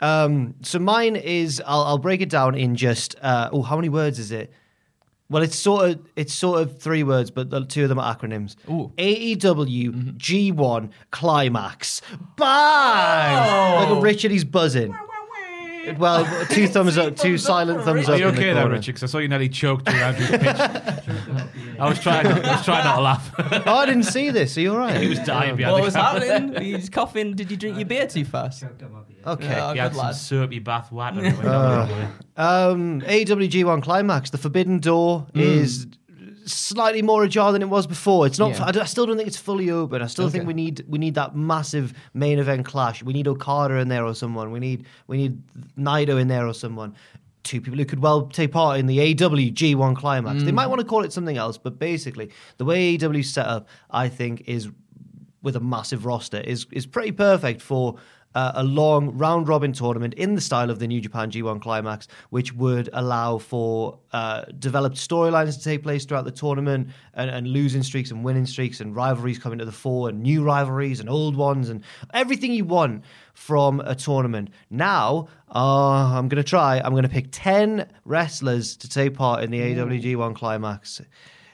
Um, 0.00 0.54
so 0.62 0.78
mine 0.78 1.16
is 1.16 1.62
I'll, 1.66 1.82
I'll 1.82 1.98
break 1.98 2.20
it 2.20 2.28
down 2.28 2.54
in 2.54 2.74
just 2.76 3.14
uh, 3.22 3.50
oh, 3.52 3.62
how 3.62 3.76
many 3.76 3.88
words 3.88 4.18
is 4.18 4.32
it? 4.32 4.52
Well, 5.32 5.42
it's 5.42 5.56
sort 5.56 5.90
of 5.90 6.06
it's 6.14 6.34
sort 6.34 6.60
of 6.60 6.78
three 6.78 7.02
words, 7.02 7.30
but 7.30 7.48
the 7.48 7.64
two 7.64 7.84
of 7.84 7.88
them 7.88 7.98
are 7.98 8.14
acronyms. 8.14 8.54
Ooh. 8.68 8.92
AEW 8.98 9.40
mm-hmm. 9.40 10.10
G1 10.18 10.90
Climax. 11.10 12.02
Bang! 12.36 13.48
Oh. 13.48 13.80
Look 13.80 13.96
at 13.98 14.02
Richard, 14.02 14.30
he's 14.30 14.44
buzzing. 14.44 14.94
Well, 15.98 16.24
two 16.50 16.66
thumbs 16.68 16.96
up, 16.98 17.16
two 17.16 17.36
silent 17.38 17.82
thumbs 17.84 18.08
Are 18.08 18.12
up. 18.14 18.18
you 18.20 18.28
in 18.28 18.34
the 18.34 18.40
okay 18.40 18.52
there, 18.52 18.62
corner. 18.62 18.76
Richard? 18.76 18.94
'Cause 18.94 19.02
I 19.02 19.06
saw 19.06 19.18
you 19.18 19.28
nearly 19.28 19.48
choked 19.48 19.88
around 19.88 20.18
your 20.18 20.28
pitch. 20.38 20.56
I 21.78 21.88
was 21.88 21.98
trying. 22.00 22.24
Not, 22.24 22.44
I 22.44 22.52
was 22.56 22.64
trying 22.64 22.84
not 22.84 22.96
to 22.96 23.00
laugh. 23.02 23.34
Oh, 23.66 23.74
I 23.74 23.86
didn't 23.86 24.04
see 24.04 24.30
this. 24.30 24.56
Are 24.56 24.60
you 24.60 24.72
all 24.72 24.78
right? 24.78 25.00
he 25.00 25.08
was 25.08 25.18
dying 25.20 25.56
behind 25.56 25.72
What 25.72 25.78
the 25.80 25.84
was 25.86 25.94
camera. 25.94 26.26
happening? 26.26 26.62
He's 26.74 26.88
coughing. 26.88 27.34
Did 27.34 27.50
you 27.50 27.56
drink 27.56 27.76
your 27.78 27.86
beer 27.86 28.06
too 28.06 28.24
fast? 28.24 28.62
Okay. 28.64 28.80
Oh, 29.24 29.36
He 29.72 29.78
had 29.78 29.90
good 29.90 29.96
some 29.96 30.06
lad. 30.06 30.14
syrupy 30.16 30.58
bath 30.60 30.90
water. 30.92 31.18
and 31.18 31.26
it 31.28 31.32
went 31.34 31.42
down 31.42 31.88
the 31.88 31.94
way. 31.94 32.08
Um, 32.36 33.00
AWG1 33.02 33.82
Climax, 33.82 34.30
the 34.30 34.38
Forbidden 34.38 34.78
Door 34.80 35.26
is 35.34 35.86
slightly 36.46 37.02
more 37.02 37.24
ajar 37.24 37.52
than 37.52 37.62
it 37.62 37.68
was 37.68 37.86
before. 37.86 38.26
It's 38.26 38.38
not. 38.38 38.52
Yeah. 38.52 38.64
I, 38.64 38.82
I 38.82 38.84
still 38.84 39.06
don't 39.06 39.16
think 39.16 39.28
it's 39.28 39.36
fully 39.36 39.70
open. 39.70 40.02
I 40.02 40.06
still 40.06 40.28
think 40.28 40.46
we 40.46 40.54
need 40.54 40.84
we 40.88 40.98
need 40.98 41.14
that 41.14 41.36
massive 41.36 41.92
main 42.14 42.38
event 42.38 42.66
clash. 42.66 43.02
We 43.02 43.12
need 43.12 43.28
Okada 43.28 43.76
in 43.76 43.88
there 43.88 44.04
or 44.04 44.14
someone. 44.14 44.50
We 44.50 44.60
need 44.60 44.86
we 45.06 45.16
need 45.16 45.42
Naito 45.78 46.20
in 46.20 46.28
there 46.28 46.46
or 46.46 46.54
someone. 46.54 46.94
Two 47.42 47.60
people 47.60 47.78
who 47.78 47.84
could 47.84 48.00
well 48.00 48.26
take 48.26 48.52
part 48.52 48.78
in 48.78 48.86
the 48.86 48.98
AEW 48.98 49.52
G1 49.52 49.96
Climax. 49.96 50.44
They 50.44 50.52
mm. 50.52 50.54
might 50.54 50.68
want 50.68 50.80
to 50.80 50.86
call 50.86 51.02
it 51.04 51.12
something 51.12 51.36
else, 51.36 51.58
but 51.58 51.78
basically 51.78 52.30
the 52.58 52.64
way 52.64 52.96
AEW 52.96 53.20
is 53.20 53.32
set 53.32 53.46
up, 53.46 53.68
I 53.90 54.08
think, 54.08 54.44
is 54.46 54.70
with 55.42 55.56
a 55.56 55.60
massive 55.60 56.06
roster 56.06 56.40
is 56.40 56.66
is 56.72 56.86
pretty 56.86 57.12
perfect 57.12 57.60
for 57.60 57.96
uh, 58.34 58.52
a 58.54 58.64
long 58.64 59.16
round 59.16 59.48
robin 59.48 59.72
tournament 59.72 60.14
in 60.14 60.34
the 60.34 60.40
style 60.40 60.70
of 60.70 60.78
the 60.78 60.86
New 60.86 61.00
Japan 61.00 61.30
G1 61.30 61.60
Climax, 61.60 62.08
which 62.30 62.54
would 62.54 62.88
allow 62.92 63.38
for 63.38 63.98
uh, 64.12 64.44
developed 64.58 64.96
storylines 64.96 65.56
to 65.58 65.64
take 65.64 65.82
place 65.82 66.04
throughout 66.04 66.24
the 66.24 66.30
tournament 66.30 66.88
and, 67.14 67.30
and 67.30 67.46
losing 67.46 67.82
streaks 67.82 68.10
and 68.10 68.24
winning 68.24 68.46
streaks 68.46 68.80
and 68.80 68.96
rivalries 68.96 69.38
coming 69.38 69.58
to 69.58 69.64
the 69.64 69.72
fore 69.72 70.08
and 70.08 70.22
new 70.22 70.42
rivalries 70.42 71.00
and 71.00 71.08
old 71.08 71.36
ones 71.36 71.68
and 71.68 71.82
everything 72.14 72.52
you 72.52 72.64
want 72.64 73.04
from 73.34 73.80
a 73.80 73.94
tournament. 73.94 74.50
Now, 74.70 75.28
uh, 75.54 76.14
I'm 76.16 76.28
going 76.28 76.42
to 76.42 76.48
try. 76.48 76.80
I'm 76.80 76.92
going 76.92 77.02
to 77.02 77.08
pick 77.08 77.28
10 77.30 77.88
wrestlers 78.04 78.76
to 78.78 78.88
take 78.88 79.14
part 79.14 79.42
in 79.42 79.50
the 79.50 79.60
AWG1 79.60 80.34
Climax. 80.34 81.02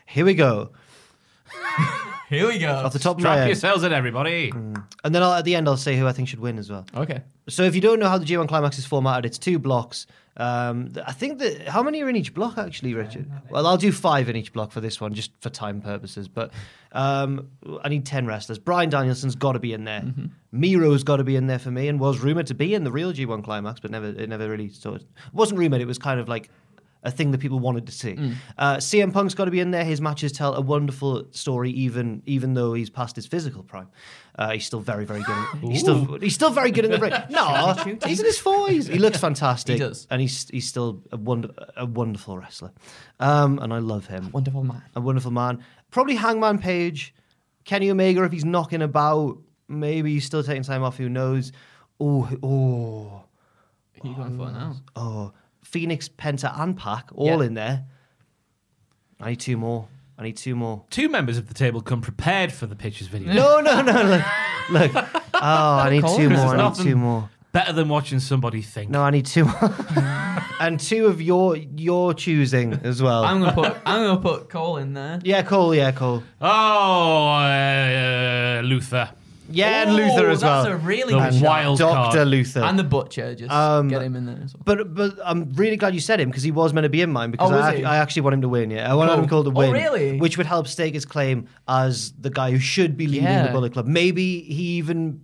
Here 0.06 0.24
we 0.24 0.34
go. 0.34 0.70
Here 2.28 2.46
we 2.46 2.58
go. 2.58 2.70
Off 2.70 2.92
the 2.92 2.98
top 2.98 3.16
of 3.16 3.22
my 3.22 3.30
Strap 3.30 3.38
head. 3.38 3.46
yourselves 3.48 3.84
in, 3.84 3.92
everybody. 3.92 4.50
And 4.50 5.14
then 5.14 5.22
I'll, 5.22 5.32
at 5.32 5.44
the 5.44 5.54
end, 5.54 5.66
I'll 5.68 5.76
say 5.78 5.96
who 5.96 6.06
I 6.06 6.12
think 6.12 6.28
should 6.28 6.40
win 6.40 6.58
as 6.58 6.70
well. 6.70 6.84
Okay. 6.94 7.22
So 7.48 7.62
if 7.62 7.74
you 7.74 7.80
don't 7.80 7.98
know 7.98 8.08
how 8.08 8.18
the 8.18 8.26
G1 8.26 8.48
Climax 8.48 8.78
is 8.78 8.84
formatted, 8.84 9.24
it's 9.24 9.38
two 9.38 9.58
blocks. 9.58 10.06
Um, 10.36 10.90
th- 10.92 11.04
I 11.06 11.12
think 11.12 11.38
that 11.38 11.66
how 11.66 11.82
many 11.82 12.00
are 12.02 12.08
in 12.08 12.14
each 12.14 12.32
block 12.34 12.58
actually, 12.58 12.94
Richard? 12.94 13.28
Well, 13.50 13.66
I'll 13.66 13.76
do 13.76 13.90
five 13.90 14.28
in 14.28 14.36
each 14.36 14.52
block 14.52 14.70
for 14.70 14.80
this 14.80 15.00
one, 15.00 15.14
just 15.14 15.32
for 15.40 15.50
time 15.50 15.80
purposes. 15.80 16.28
But 16.28 16.52
um, 16.92 17.48
I 17.82 17.88
need 17.88 18.06
ten 18.06 18.24
wrestlers. 18.26 18.58
Bryan 18.58 18.88
Danielson's 18.90 19.34
got 19.34 19.52
to 19.52 19.58
be 19.58 19.72
in 19.72 19.84
there. 19.84 20.04
Miro's 20.52 21.02
got 21.02 21.16
to 21.16 21.24
be 21.24 21.34
in 21.34 21.46
there 21.48 21.58
for 21.58 21.70
me, 21.72 21.88
and 21.88 21.98
was 21.98 22.20
rumored 22.20 22.46
to 22.48 22.54
be 22.54 22.74
in 22.74 22.84
the 22.84 22.92
real 22.92 23.12
G1 23.12 23.42
Climax, 23.42 23.80
but 23.80 23.90
never 23.90 24.06
it 24.06 24.28
never 24.28 24.48
really 24.48 24.68
sort 24.68 25.00
of 25.00 25.06
wasn't 25.32 25.58
rumored. 25.58 25.80
It 25.80 25.86
was 25.86 25.98
kind 25.98 26.20
of 26.20 26.28
like 26.28 26.50
a 27.08 27.10
thing 27.10 27.30
that 27.32 27.38
people 27.38 27.58
wanted 27.58 27.86
to 27.86 27.92
see. 27.92 28.12
Uh, 28.56 28.76
CM 28.76 29.12
Punk's 29.12 29.34
got 29.34 29.46
to 29.46 29.50
be 29.50 29.60
in 29.60 29.70
there. 29.70 29.84
His 29.84 30.00
matches 30.00 30.30
tell 30.32 30.54
a 30.54 30.60
wonderful 30.60 31.24
story, 31.30 31.70
even 31.70 32.22
even 32.26 32.54
though 32.54 32.74
he's 32.74 32.90
past 32.90 33.16
his 33.16 33.26
physical 33.26 33.62
prime. 33.62 33.88
Uh, 34.38 34.50
he's 34.52 34.66
still 34.66 34.80
very, 34.80 35.04
very 35.04 35.22
good. 35.22 35.36
He's 35.62 35.80
still 35.80 36.18
he's 36.20 36.34
still 36.34 36.50
very 36.50 36.70
good 36.70 36.84
in 36.84 36.92
the 36.92 36.98
ring. 36.98 37.12
No, 37.30 37.74
he's 38.06 38.20
in 38.20 38.26
his 38.26 38.38
forties. 38.38 38.86
He 38.86 38.98
looks 39.00 39.18
fantastic. 39.18 39.74
He 39.74 39.78
does. 39.80 40.06
and 40.10 40.20
he's 40.20 40.48
he's 40.50 40.68
still 40.68 41.02
a 41.10 41.16
wonder 41.16 41.50
a 41.76 41.84
wonderful 41.86 42.38
wrestler. 42.38 42.70
Um, 43.18 43.58
and 43.58 43.72
I 43.74 43.78
love 43.80 44.06
him. 44.06 44.30
Wonderful 44.30 44.62
man. 44.62 44.82
A 44.94 45.00
wonderful 45.00 45.32
man. 45.32 45.64
Probably 45.90 46.14
Hangman 46.14 46.58
Page, 46.60 47.12
Kenny 47.64 47.90
Omega 47.90 48.22
if 48.22 48.30
he's 48.32 48.44
knocking 48.44 48.82
about. 48.82 49.38
Maybe 49.66 50.12
he's 50.14 50.24
still 50.24 50.44
taking 50.44 50.62
time 50.62 50.82
off. 50.84 50.96
Who 50.98 51.08
knows? 51.08 51.50
Oh, 52.00 52.28
oh, 52.44 53.24
Who 54.00 54.08
are 54.08 54.10
you 54.12 54.16
going 54.16 54.36
for 54.38 54.52
now? 54.52 54.76
oh. 54.94 55.32
Fénix, 55.72 56.08
Penta, 56.08 56.58
and 56.60 56.76
PAC 56.76 57.08
all 57.14 57.26
Yeah. 57.26 57.42
in 57.46 57.54
there. 57.54 57.84
I 59.20 59.30
need 59.30 59.40
two 59.40 59.56
more. 59.56 59.88
I 60.18 60.22
need 60.24 60.36
two 60.36 60.56
more. 60.56 60.84
Two 60.90 61.08
members 61.08 61.38
of 61.38 61.46
the 61.48 61.54
table 61.54 61.80
come 61.80 62.00
prepared 62.00 62.52
for 62.52 62.66
the 62.66 62.74
pitches 62.76 63.06
video. 63.08 63.32
No, 63.32 63.60
no, 63.60 63.82
no. 63.82 64.22
Look, 64.70 64.92
look. 64.94 65.06
Oh, 65.34 65.40
I 65.42 65.90
need 65.90 66.04
two 66.16 66.28
more. 66.30 66.56
I 66.56 66.68
need 66.68 66.74
two 66.76 66.96
more. 66.96 67.30
Better 67.52 67.72
than 67.72 67.88
watching 67.88 68.20
somebody 68.20 68.60
think. 68.62 68.90
No, 68.90 69.02
I 69.02 69.10
need 69.10 69.26
two 69.26 69.44
more. 69.44 69.74
and 70.60 70.78
two 70.78 71.06
of 71.06 71.22
your 71.22 71.56
your 71.56 72.12
choosing 72.14 72.74
as 72.84 73.00
well. 73.02 73.24
I'm 73.24 73.40
gonna 73.40 73.52
put. 73.52 73.76
I'm 73.86 74.06
gonna 74.06 74.20
put 74.20 74.48
Cole 74.50 74.76
in 74.78 74.92
there. 74.92 75.18
yeah, 75.24 75.42
Cole. 75.42 75.74
Yeah, 75.74 75.92
Cole. 75.92 76.22
Oh, 76.40 77.28
uh, 77.28 78.60
Luther. 78.64 79.10
Yeah, 79.50 79.82
and 79.82 79.90
Oh, 79.90 79.94
Luther 79.94 80.28
as 80.30 80.42
well. 80.42 80.64
That's 80.64 80.74
a 80.74 80.76
really 80.76 81.12
The 81.14 81.20
good 81.20 81.34
shout. 81.34 81.42
wild 81.42 81.78
Doctor. 81.78 82.24
Luther. 82.24 82.60
And 82.60 82.78
the 82.78 82.84
butcher, 82.84 83.34
just 83.34 83.50
Um, 83.50 83.88
get 83.88 84.02
him 84.02 84.14
in 84.16 84.26
there 84.26 84.40
as 84.44 84.52
well. 84.54 84.62
but 84.64 84.94
but 84.94 85.18
I'm 85.24 85.50
really 85.54 85.76
glad 85.76 85.94
you 85.94 86.00
said 86.00 86.20
him 86.20 86.28
because 86.28 86.42
he 86.42 86.50
was 86.50 86.72
meant 86.74 86.84
to 86.84 86.88
be 86.90 87.00
in 87.00 87.10
mine 87.10 87.30
because 87.30 87.50
Oh, 87.50 87.54
was 87.54 87.64
I, 87.64 87.76
he? 87.76 87.84
I 87.84 87.96
actually 87.96 88.22
want 88.22 88.34
him 88.34 88.42
to 88.42 88.48
win. 88.48 88.70
Yeah, 88.70 88.90
I 88.90 88.94
want 88.94 89.10
Cool. 89.10 89.20
him 89.22 89.28
called 89.28 89.46
to 89.46 89.50
Oh, 89.52 89.54
win. 89.54 89.72
really? 89.72 90.18
Which 90.18 90.36
would 90.36 90.46
help 90.46 90.66
stake 90.68 90.94
his 90.94 91.04
claim 91.04 91.46
as 91.66 92.12
the 92.20 92.30
guy 92.30 92.50
who 92.50 92.58
should 92.58 92.96
be 92.96 93.06
leading 93.06 93.24
the 93.24 93.30
Yeah. 93.30 93.52
Bullet 93.52 93.72
Club. 93.72 93.86
Maybe 93.86 94.40
he 94.42 94.76
even. 94.76 95.22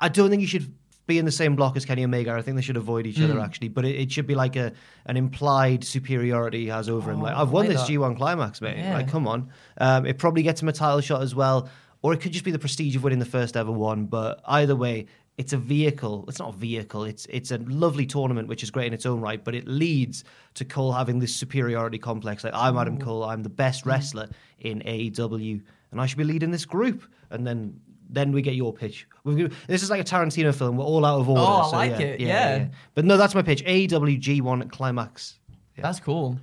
I 0.00 0.08
don't 0.08 0.30
think 0.30 0.40
he 0.40 0.46
should 0.46 0.72
be 1.06 1.18
in 1.18 1.26
the 1.26 1.30
same 1.30 1.54
block 1.54 1.76
as 1.76 1.84
Kenny 1.84 2.02
Omega. 2.02 2.32
I 2.32 2.40
think 2.40 2.56
they 2.56 2.62
should 2.62 2.78
avoid 2.78 3.06
each 3.06 3.18
Hmm. 3.18 3.24
other 3.24 3.38
actually. 3.38 3.68
But 3.68 3.84
it, 3.84 3.94
it 4.00 4.10
should 4.10 4.26
be 4.26 4.34
like 4.34 4.56
a 4.56 4.72
an 5.06 5.16
implied 5.18 5.84
superiority 5.84 6.62
he 6.62 6.68
has 6.68 6.88
over 6.88 7.12
him. 7.12 7.20
Like 7.20 7.36
I've 7.36 7.50
won 7.50 7.66
Oh, 7.66 7.68
like 7.68 7.76
this 7.76 7.86
that. 7.86 7.92
G1 7.92 8.16
climax, 8.16 8.60
mate. 8.62 8.78
Yeah. 8.78 8.94
Like 8.94 9.08
come 9.08 9.28
on. 9.28 9.48
Um, 9.78 10.06
it 10.06 10.16
probably 10.18 10.42
gets 10.42 10.62
him 10.62 10.68
a 10.68 10.72
title 10.72 11.00
shot 11.02 11.20
as 11.22 11.34
well, 11.34 11.68
or 12.04 12.12
it 12.12 12.20
could 12.20 12.32
just 12.32 12.44
be 12.44 12.50
the 12.50 12.58
prestige 12.58 12.94
of 12.96 13.02
winning 13.02 13.18
the 13.18 13.24
first 13.24 13.56
ever 13.56 13.72
one. 13.72 14.04
But 14.04 14.40
either 14.46 14.76
way. 14.76 15.06
It's 15.36 15.52
a 15.52 15.56
vehicle. 15.56 16.24
It's 16.28 16.38
not 16.38 16.54
a 16.54 16.56
vehicle. 16.56 17.02
It's 17.02 17.26
it's 17.28 17.50
a 17.50 17.58
lovely 17.58 18.06
tournament, 18.06 18.46
which 18.46 18.62
is 18.62 18.70
great 18.70 18.86
in 18.86 18.92
its 18.92 19.04
own 19.04 19.20
right. 19.20 19.42
But 19.42 19.56
it 19.56 19.66
leads 19.66 20.22
to 20.54 20.64
Cole 20.64 20.92
having 20.92 21.18
this 21.18 21.34
superiority 21.34 21.98
complex. 21.98 22.44
Like 22.44 22.54
I'm 22.54 22.78
Adam 22.78 22.98
Cole. 22.98 23.24
I'm 23.24 23.42
the 23.42 23.48
best 23.48 23.82
mm. 23.82 23.88
wrestler 23.88 24.28
in 24.60 24.78
AEW, 24.82 25.60
and 25.90 26.00
I 26.00 26.06
should 26.06 26.18
be 26.18 26.22
leading 26.22 26.52
this 26.52 26.64
group. 26.64 27.02
And 27.30 27.44
then 27.44 27.80
then 28.08 28.30
we 28.30 28.42
get 28.42 28.54
your 28.54 28.72
pitch. 28.72 29.08
We've, 29.24 29.52
this 29.66 29.82
is 29.82 29.90
like 29.90 30.00
a 30.00 30.04
Tarantino 30.04 30.54
film. 30.54 30.76
We're 30.76 30.84
all 30.84 31.04
out 31.04 31.18
of 31.18 31.28
order. 31.28 31.40
Oh, 31.40 31.62
I 31.62 31.70
so 31.70 31.76
like 31.78 31.90
yeah, 31.90 32.06
it, 32.06 32.20
yeah. 32.20 32.68
But 32.94 33.04
no, 33.04 33.16
that's 33.16 33.34
my 33.34 33.42
pitch. 33.42 33.64
AEW 33.64 34.20
G1 34.20 34.70
climax. 34.70 35.40
That's 35.76 35.98
cool. 35.98 36.38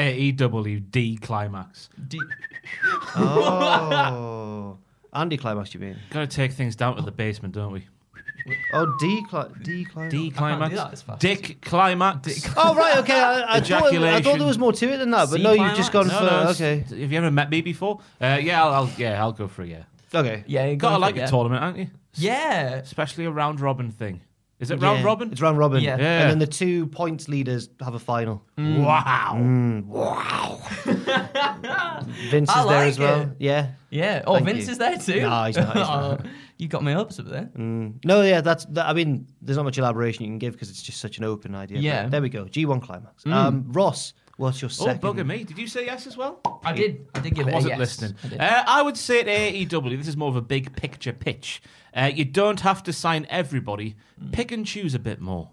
AEW 0.00 0.90
D 0.90 1.16
climax. 1.18 1.88
D- 2.08 2.20
Oh, 3.16 4.78
Andy 5.12 5.36
climax. 5.36 5.74
You 5.74 5.80
mean? 5.80 5.96
Got 6.10 6.28
to 6.30 6.36
take 6.36 6.52
things 6.52 6.76
down 6.76 6.96
to 6.96 7.02
the 7.02 7.10
basement, 7.10 7.54
don't 7.54 7.72
we? 7.72 7.86
Oh, 8.72 8.96
D 8.98 9.22
cli- 9.28 9.48
D 9.62 9.84
climax. 9.84 10.10
D 10.10 10.30
do 10.30 10.36
climax. 10.36 10.74
that 10.74 10.92
as 10.94 11.02
fast. 11.02 11.20
Dick 11.20 11.58
climax. 11.60 12.48
Oh 12.56 12.74
right, 12.74 12.96
okay. 12.98 13.20
I, 13.20 13.56
I, 13.56 13.60
thought, 13.60 13.92
I 13.92 14.22
thought 14.22 14.38
there 14.38 14.46
was 14.46 14.58
more 14.58 14.72
to 14.72 14.88
it 14.92 14.96
than 14.96 15.10
that, 15.10 15.28
but 15.30 15.36
C 15.36 15.42
no, 15.42 15.52
you've 15.52 15.76
just 15.76 15.92
gone 15.92 16.08
climax? 16.08 16.26
for 16.28 16.34
No, 16.34 16.44
no, 16.44 16.50
okay. 16.50 17.00
Have 17.02 17.12
you 17.12 17.18
ever 17.18 17.30
met 17.30 17.50
me 17.50 17.60
before? 17.60 18.00
Uh, 18.20 18.38
yeah, 18.40 18.64
I'll, 18.64 18.72
I'll 18.72 18.90
yeah, 18.96 19.20
I'll 19.20 19.32
go 19.32 19.46
for 19.46 19.62
a 19.62 19.66
yeah. 19.66 19.82
Okay. 20.14 20.42
yeah, 20.46 20.66
you 20.66 20.76
Gotta 20.76 20.98
like 20.98 21.16
a 21.16 21.20
yeah. 21.20 21.26
tournament, 21.26 21.62
aren't 21.62 21.78
you? 21.78 21.88
Yeah. 22.14 22.74
Especially 22.76 23.24
a 23.26 23.30
round 23.30 23.60
robin 23.60 23.90
thing. 23.90 24.22
Is 24.60 24.70
it 24.70 24.76
round 24.80 25.00
Yeah, 25.00 25.04
robin? 25.06 25.32
It's 25.32 25.40
round 25.40 25.58
robin. 25.58 25.82
Yeah. 25.82 25.96
Yeah. 25.98 26.20
And 26.22 26.30
then 26.30 26.38
the 26.38 26.46
two 26.46 26.86
points 26.88 27.28
leaders 27.28 27.68
have 27.80 27.94
a 27.94 27.98
final. 27.98 28.44
Wow. 28.58 29.38
Wow. 29.86 30.60
Vince 32.30 32.50
is 32.50 32.54
I 32.56 32.62
there 32.64 32.66
like 32.66 32.88
as 32.88 32.98
well. 32.98 33.20
it. 33.22 33.28
Yeah. 33.38 33.68
Yeah. 33.90 34.22
Oh, 34.26 34.34
Thank 34.34 34.46
Vince 34.46 34.66
you. 34.66 34.72
is 34.72 34.78
there 34.78 34.96
too. 34.98 35.20
No, 35.22 35.44
he's 35.44 35.56
not, 35.56 35.76
he's 35.76 35.86
oh, 35.88 36.00
not. 36.12 36.26
you 36.58 36.68
got 36.68 36.82
my 36.82 36.92
hopes 36.92 37.18
up 37.18 37.26
there. 37.26 37.50
Mm. 37.56 38.04
No, 38.04 38.22
yeah, 38.22 38.40
that's. 38.40 38.64
That, 38.66 38.86
I 38.86 38.92
mean, 38.92 39.26
there's 39.42 39.56
not 39.56 39.64
much 39.64 39.78
elaboration 39.78 40.24
you 40.24 40.30
can 40.30 40.38
give 40.38 40.52
because 40.52 40.70
it's 40.70 40.82
just 40.82 41.00
such 41.00 41.18
an 41.18 41.24
open 41.24 41.54
idea. 41.54 41.78
but 41.78 41.82
Yeah. 41.84 42.08
there 42.08 42.22
we 42.22 42.28
go. 42.28 42.44
G1 42.44 42.82
climax. 42.82 43.26
Um, 43.26 43.64
Ross, 43.72 44.12
what's 44.40 44.60
your 44.62 44.70
Oh, 44.70 44.84
second? 44.86 45.02
bugger 45.02 45.26
me. 45.26 45.44
Did 45.44 45.58
you 45.58 45.66
say 45.66 45.84
yes 45.84 46.06
as 46.06 46.16
well? 46.16 46.40
I 46.64 46.72
did. 46.72 47.06
I 47.14 47.20
did 47.20 47.34
give 47.34 47.46
I 47.46 47.50
it. 47.50 47.54
wasn't 47.54 47.74
a 47.74 47.78
yes. 47.78 47.78
listening. 47.78 48.14
I 48.24 48.28
did. 48.28 48.40
Uh, 48.40 48.64
I 48.66 48.82
would 48.82 48.96
say 48.96 49.20
at 49.20 49.26
AEW, 49.26 49.96
this 49.98 50.08
is 50.08 50.16
more 50.16 50.28
of 50.30 50.36
a 50.36 50.42
big 50.42 50.74
picture 50.76 51.12
pitch. 51.12 51.62
Uh, 51.94 52.10
you 52.12 52.24
don't 52.24 52.60
have 52.60 52.82
to 52.84 52.92
sign 52.92 53.26
everybody. 53.30 53.96
Mm. 54.22 54.32
Pick 54.32 54.50
and 54.52 54.66
choose 54.66 54.94
a 54.94 54.98
bit 54.98 55.20
more. 55.20 55.50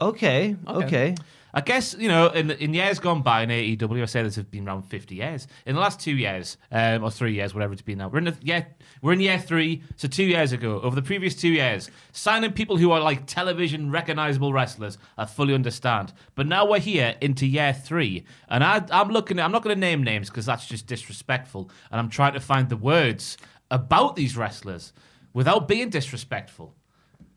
Okay. 0.00 0.56
Okay. 0.66 1.14
I 1.56 1.62
guess 1.62 1.96
you 1.98 2.08
know, 2.08 2.28
in 2.28 2.50
in 2.50 2.74
years 2.74 2.98
gone 2.98 3.22
by 3.22 3.40
in 3.40 3.48
AEW, 3.48 4.02
I 4.02 4.04
say 4.04 4.22
this 4.22 4.36
has 4.36 4.44
been 4.44 4.68
around 4.68 4.82
fifty 4.82 5.14
years. 5.14 5.48
In 5.64 5.74
the 5.74 5.80
last 5.80 5.98
two 5.98 6.14
years, 6.14 6.58
um, 6.70 7.02
or 7.02 7.10
three 7.10 7.32
years, 7.32 7.54
whatever 7.54 7.72
it's 7.72 7.80
been 7.80 7.96
now, 7.96 8.08
we're 8.08 8.18
in 8.18 8.24
the, 8.24 8.36
yeah, 8.42 8.64
we're 9.00 9.14
in 9.14 9.20
year 9.20 9.38
three. 9.38 9.82
So 9.96 10.06
two 10.06 10.24
years 10.24 10.52
ago, 10.52 10.78
over 10.82 10.94
the 10.94 11.00
previous 11.00 11.34
two 11.34 11.48
years, 11.48 11.90
signing 12.12 12.52
people 12.52 12.76
who 12.76 12.90
are 12.90 13.00
like 13.00 13.24
television 13.24 13.90
recognizable 13.90 14.52
wrestlers, 14.52 14.98
I 15.16 15.24
fully 15.24 15.54
understand. 15.54 16.12
But 16.34 16.46
now 16.46 16.68
we're 16.68 16.78
here 16.78 17.14
into 17.22 17.46
year 17.46 17.72
three, 17.72 18.26
and 18.50 18.62
I, 18.62 18.84
I'm 18.90 19.08
looking. 19.08 19.40
I'm 19.40 19.50
not 19.50 19.62
going 19.62 19.74
to 19.74 19.80
name 19.80 20.04
names 20.04 20.28
because 20.28 20.44
that's 20.44 20.66
just 20.66 20.86
disrespectful, 20.86 21.70
and 21.90 21.98
I'm 21.98 22.10
trying 22.10 22.34
to 22.34 22.40
find 22.40 22.68
the 22.68 22.76
words 22.76 23.38
about 23.70 24.14
these 24.14 24.36
wrestlers 24.36 24.92
without 25.32 25.68
being 25.68 25.88
disrespectful. 25.88 26.74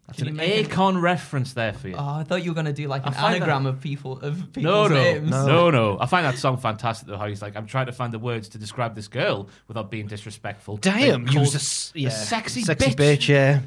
That's 0.09 0.17
Can 0.19 0.27
an 0.27 0.33
you 0.35 0.37
make 0.37 0.69
Akon 0.69 1.01
reference 1.01 1.53
there 1.53 1.73
for 1.73 1.87
you. 1.87 1.95
Oh, 1.97 2.03
I 2.19 2.23
thought 2.23 2.43
you 2.43 2.51
were 2.51 2.55
gonna 2.55 2.73
do 2.73 2.87
like 2.87 3.05
an 3.05 3.13
find 3.13 3.35
anagram 3.35 3.65
of 3.65 3.79
people 3.79 4.19
of 4.21 4.37
people's 4.53 4.63
No, 4.63 4.87
no, 4.87 4.95
names. 4.95 5.29
no, 5.31 5.69
no, 5.69 5.97
I 5.99 6.05
find 6.05 6.25
that 6.25 6.37
song 6.37 6.57
fantastic 6.57 7.07
though. 7.07 7.17
How 7.17 7.27
he's 7.27 7.41
like, 7.41 7.55
I'm 7.55 7.65
trying 7.67 7.85
to 7.85 7.91
find 7.91 8.11
the 8.11 8.19
words 8.19 8.49
to 8.49 8.57
describe 8.57 8.95
this 8.95 9.07
girl 9.07 9.47
without 9.67 9.89
being 9.89 10.07
disrespectful. 10.07 10.77
Damn, 10.77 11.25
Like, 11.25 11.33
use 11.33 11.35
calls- 11.35 11.53
a, 11.55 11.57
s- 11.57 11.91
yeah, 11.95 12.09
sexy 12.09 12.61
sexy 12.61 12.91
bitch. 12.91 12.95
bitch. 13.17 13.27
Yeah. 13.29 13.59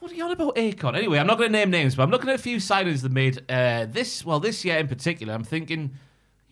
What 0.00 0.12
are 0.12 0.14
you 0.14 0.24
on 0.24 0.30
about, 0.32 0.54
Akon? 0.56 0.96
Anyway, 0.96 1.18
I'm 1.18 1.26
not 1.26 1.36
going 1.38 1.50
to 1.50 1.58
name 1.58 1.70
names, 1.70 1.96
but 1.96 2.04
I'm 2.04 2.10
looking 2.10 2.28
at 2.28 2.36
a 2.36 2.42
few 2.42 2.58
signings 2.58 3.02
that 3.02 3.10
made 3.10 3.42
uh, 3.50 3.86
this. 3.88 4.24
Well, 4.24 4.38
this 4.38 4.64
year 4.64 4.76
in 4.78 4.86
particular, 4.86 5.34
I'm 5.34 5.42
thinking. 5.42 5.94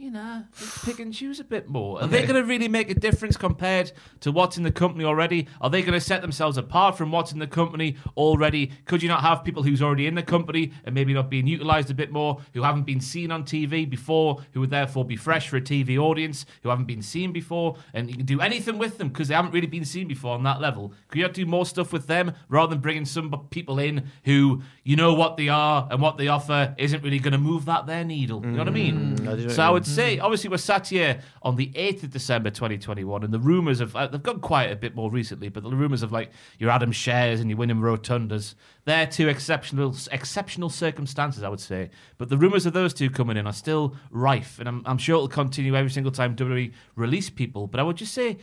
You 0.05 0.11
know, 0.11 0.45
pick 0.85 0.99
and 0.99 1.15
choose 1.15 1.41
a 1.41 1.45
bit 1.45 1.67
more. 1.67 2.03
Are 2.03 2.07
they 2.07 2.27
going 2.27 2.35
to 2.35 2.45
really 2.45 2.69
make 2.69 2.91
a 2.91 2.95
difference 2.95 3.39
compared 3.39 3.91
to 4.21 4.33
what's 4.33 4.59
in 4.59 4.63
the 4.63 4.71
company 4.71 5.03
already? 5.03 5.49
Are 5.63 5.71
they 5.71 5.81
going 5.81 5.95
to 5.95 6.01
set 6.01 6.21
themselves 6.21 6.59
apart 6.59 6.99
from 6.99 7.11
what's 7.11 7.33
in 7.33 7.39
the 7.39 7.47
company 7.47 7.97
already? 8.15 8.71
Could 8.85 9.03
you 9.03 9.09
not 9.09 9.23
have 9.23 9.45
people 9.45 9.63
who's 9.63 9.81
already 9.81 10.07
in 10.07 10.15
the 10.15 10.23
company 10.23 10.75
and 10.85 10.95
maybe 10.95 11.15
not 11.15 11.31
being 11.31 11.47
utilized 11.47 11.91
a 11.91 11.95
bit 11.95 12.13
more, 12.13 12.39
who 12.53 12.63
haven't 12.65 12.83
been 12.83 13.01
seen 13.01 13.31
on 13.31 13.45
TV 13.45 13.89
before, 13.89 14.43
who 14.53 14.61
would 14.61 14.69
therefore 14.69 15.07
be 15.07 15.17
fresh 15.17 15.49
for 15.49 15.57
a 15.57 15.61
TV 15.63 15.97
audience, 15.97 16.45
who 16.63 16.69
haven't 16.69 16.85
been 16.85 17.01
seen 17.01 17.33
before, 17.33 17.77
and 17.95 18.11
you 18.11 18.17
can 18.17 18.27
do 18.27 18.43
anything 18.43 18.77
with 18.77 18.99
them 18.99 19.09
because 19.09 19.29
they 19.29 19.35
haven't 19.35 19.53
really 19.53 19.67
been 19.67 19.87
seen 19.87 20.07
before 20.07 20.35
on 20.35 20.43
that 20.43 20.61
level? 20.61 20.93
Could 21.09 21.17
you 21.21 21.25
not 21.25 21.33
do 21.33 21.47
more 21.47 21.65
stuff 21.65 21.95
with 21.95 22.09
them 22.09 22.35
rather 22.51 22.75
than 22.75 22.81
bringing 22.81 23.07
some 23.07 23.47
people 23.49 23.79
in 23.79 24.11
who 24.25 24.61
you 24.83 24.97
know 24.97 25.15
what 25.15 25.39
they 25.39 25.49
are 25.49 25.89
and 25.91 26.03
what 26.03 26.19
they 26.19 26.29
offer 26.29 26.75
isn't 26.77 27.03
really 27.03 27.21
going 27.21 27.33
to 27.33 27.39
move 27.39 27.65
that 27.65 27.87
their 27.87 28.05
needle? 28.05 28.43
You 28.45 28.51
know 28.51 28.59
what 28.59 28.69
I 28.69 28.73
mean? 28.73 29.17
Mm, 29.17 29.21
I 29.21 29.37
do 29.37 29.37
know 29.37 29.45
what 29.47 29.53
so 29.55 29.63
you 29.63 29.69
I 29.69 29.71
would 29.71 29.94
say, 29.95 30.19
obviously, 30.19 30.51
we're 30.51 30.57
sat 30.59 30.89
here 30.89 31.21
on 31.43 31.57
the 31.57 31.69
8th 31.75 32.05
of 32.05 32.11
December 32.11 32.51
2021, 32.51 33.25
and 33.25 33.33
the 33.33 33.39
rumours 33.39 33.81
of, 33.81 33.95
uh, 33.97 34.07
they've 34.07 34.23
gone 34.23 34.41
quiet 34.41 34.73
a 34.73 34.77
bit 34.77 34.95
more 34.95 35.11
recently, 35.11 35.49
but 35.49 35.63
the 35.63 35.71
rumours 35.71 36.03
of 36.03 36.13
like 36.13 36.31
your 36.59 36.71
Adam 36.71 36.93
Scherrs 36.93 37.41
and 37.41 37.51
your 37.51 37.59
Windham 37.59 37.81
Rotundas, 37.81 38.55
they're 38.85 39.07
two 39.07 39.29
exceptional 39.29 39.95
exceptional 40.13 40.71
circumstances, 40.71 41.43
I 41.43 41.49
would 41.49 41.61
say. 41.61 41.91
But 42.19 42.29
the 42.29 42.39
rumours 42.39 42.67
of 42.67 42.73
those 42.73 42.93
two 42.95 43.11
coming 43.11 43.37
in 43.37 43.47
are 43.47 43.53
still 43.53 43.97
rife, 44.11 44.59
and 44.59 44.69
I'm, 44.69 44.83
I'm 44.87 44.99
sure 44.99 45.17
it'll 45.17 45.29
continue 45.29 45.75
every 45.77 45.91
single 45.91 46.13
time 46.13 46.37
WWE 46.37 46.73
release 46.97 47.31
people. 47.31 47.67
But 47.67 47.81
I 47.81 47.83
would 47.83 47.97
just 47.97 48.15
say, 48.15 48.39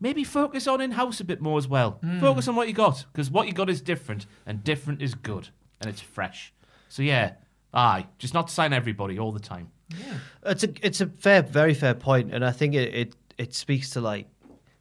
maybe 0.00 0.24
focus 0.24 0.66
on 0.66 0.80
in 0.80 0.92
house 0.92 1.20
a 1.20 1.24
bit 1.24 1.40
more 1.40 1.58
as 1.58 1.68
well. 1.68 2.00
Focus 2.20 2.48
on 2.48 2.56
what 2.56 2.68
you 2.68 2.74
got, 2.74 3.04
because 3.12 3.30
what 3.30 3.46
you 3.46 3.52
got 3.52 3.70
is 3.70 3.80
different, 3.80 4.26
and 4.46 4.62
different 4.64 5.02
is 5.02 5.14
good, 5.14 5.48
and 5.80 5.90
it's 5.90 6.00
fresh. 6.00 6.52
So 6.88 7.02
yeah, 7.02 7.32
aye, 7.74 8.06
just 8.18 8.34
not 8.34 8.50
sign 8.50 8.72
everybody 8.72 9.18
all 9.18 9.32
the 9.32 9.40
time. 9.40 9.70
It's 10.44 10.64
a 10.64 10.68
it's 10.82 11.00
a 11.00 11.06
fair, 11.06 11.42
very 11.42 11.74
fair 11.74 11.94
point, 11.94 12.32
and 12.34 12.44
I 12.44 12.52
think 12.52 12.74
it 12.74 12.94
it, 12.94 13.16
it 13.38 13.54
speaks 13.54 13.90
to 13.90 14.00
like 14.00 14.26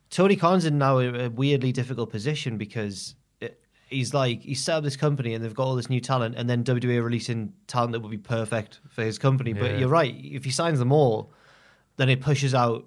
Tony 0.10 0.36
Khan's 0.36 0.66
in 0.66 0.78
now 0.78 1.00
a, 1.00 1.26
a 1.26 1.30
weirdly 1.30 1.72
difficult 1.72 2.10
position 2.10 2.58
because 2.58 3.16
it, 3.40 3.60
he's 3.90 4.14
like 4.14 4.42
he's 4.42 4.64
set 4.64 4.78
up 4.78 4.84
this 4.84 4.96
company 4.98 5.34
and 5.34 5.44
they've 5.44 5.54
got 5.54 5.66
all 5.66 5.76
this 5.76 5.90
new 5.90 6.02
talent, 6.02 6.36
and 6.36 6.50
then 6.50 6.64
WWE 6.64 7.04
releasing 7.04 7.54
talent 7.68 7.94
that 7.94 8.02
would 8.02 8.12
be 8.12 8.18
perfect 8.18 8.80
for 8.90 9.04
his 9.04 9.18
company. 9.18 9.54
But 9.54 9.80
you're 9.80 9.90
right, 9.90 10.14
if 10.16 10.44
he 10.46 10.52
signs 10.52 10.80
them 10.80 10.92
all, 10.92 11.32
then 11.98 12.10
it 12.10 12.22
pushes 12.22 12.54
out 12.54 12.86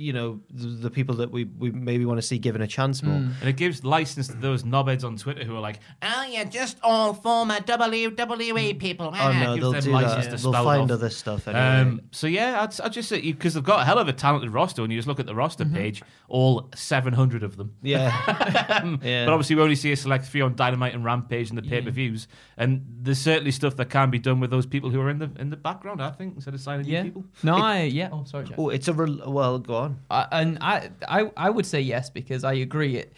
you 0.00 0.12
know 0.12 0.40
the, 0.50 0.66
the 0.66 0.90
people 0.90 1.14
that 1.16 1.30
we 1.30 1.44
we 1.44 1.70
maybe 1.70 2.04
want 2.04 2.18
to 2.18 2.26
see 2.26 2.38
given 2.38 2.62
a 2.62 2.66
chance 2.66 3.02
more. 3.02 3.14
And 3.16 3.48
it 3.48 3.56
gives 3.56 3.84
license 3.84 4.28
to 4.28 4.36
those 4.36 4.62
knobheads 4.62 5.04
on 5.04 5.16
Twitter 5.16 5.44
who 5.44 5.54
are 5.56 5.60
like, 5.60 5.78
oh, 6.02 6.24
you're 6.30 6.44
just 6.46 6.78
all 6.82 7.12
former 7.12 7.56
WWE 7.56 8.78
people. 8.78 9.06
Oh 9.06 9.12
Ah, 9.14 9.32
no, 9.32 9.56
they'll 9.56 9.72
do 9.80 9.92
that. 9.92 10.22
to 10.30 10.36
They'll 10.36 10.52
find 10.52 10.90
other 10.90 11.10
stuff 11.10 11.46
anyway. 11.48 11.62
Um, 11.90 12.00
so 12.10 12.26
yeah, 12.26 12.62
I'd, 12.62 12.80
I'd 12.80 12.92
just 12.92 13.08
say 13.08 13.20
because 13.20 13.54
they've 13.54 13.62
got 13.62 13.80
a 13.82 13.84
hell 13.84 13.98
of 13.98 14.08
a 14.08 14.12
talented 14.12 14.50
roster. 14.52 14.82
When 14.82 14.90
you 14.90 14.98
just 14.98 15.08
look 15.08 15.20
at 15.20 15.26
the 15.26 15.34
roster 15.34 15.64
page, 15.64 16.02
all 16.28 16.70
seven 16.74 17.12
hundred 17.12 17.42
of 17.42 17.56
them. 17.56 17.74
yeah, 17.82 18.10
yeah. 19.02 19.26
But 19.26 19.32
obviously, 19.32 19.56
we 19.56 19.62
only 19.62 19.76
see 19.76 19.92
a 19.92 19.96
select 19.96 20.24
few 20.26 20.44
on 20.44 20.54
Dynamite 20.56 20.94
and 20.94 21.04
Rampage 21.04 21.50
and 21.50 21.58
the 21.58 21.62
pay 21.62 21.82
per 21.82 21.90
views. 21.90 22.26
And 22.56 22.84
there's 23.02 23.18
certainly 23.18 23.50
stuff 23.50 23.76
that 23.76 23.90
can 23.90 24.10
be 24.10 24.18
done 24.18 24.40
with 24.40 24.50
those 24.50 24.66
people 24.66 24.90
who 24.90 25.00
are 25.00 25.10
in 25.10 25.18
the 25.18 25.30
in 25.38 25.50
the 25.50 25.56
background. 25.56 26.02
I 26.02 26.10
think 26.10 26.34
instead 26.36 26.54
of 26.54 26.60
signing 26.60 26.86
new 26.86 27.02
people. 27.02 27.24
No, 27.42 27.56
I 27.56 27.82
yeah. 27.82 28.08
Oh, 28.12 28.24
sorry, 28.24 28.46
Jack. 28.46 28.58
oh, 28.58 28.70
it's 28.70 28.88
a 28.88 28.92
rel 28.92 29.30
well. 29.30 29.58
Go 29.58 29.74
on. 29.76 29.89
I, 30.10 30.26
and 30.32 30.58
I, 30.60 30.90
I, 31.08 31.30
I 31.36 31.50
would 31.50 31.66
say 31.66 31.80
yes 31.80 32.10
because 32.10 32.44
I 32.44 32.54
agree. 32.54 32.96
It, 32.96 33.12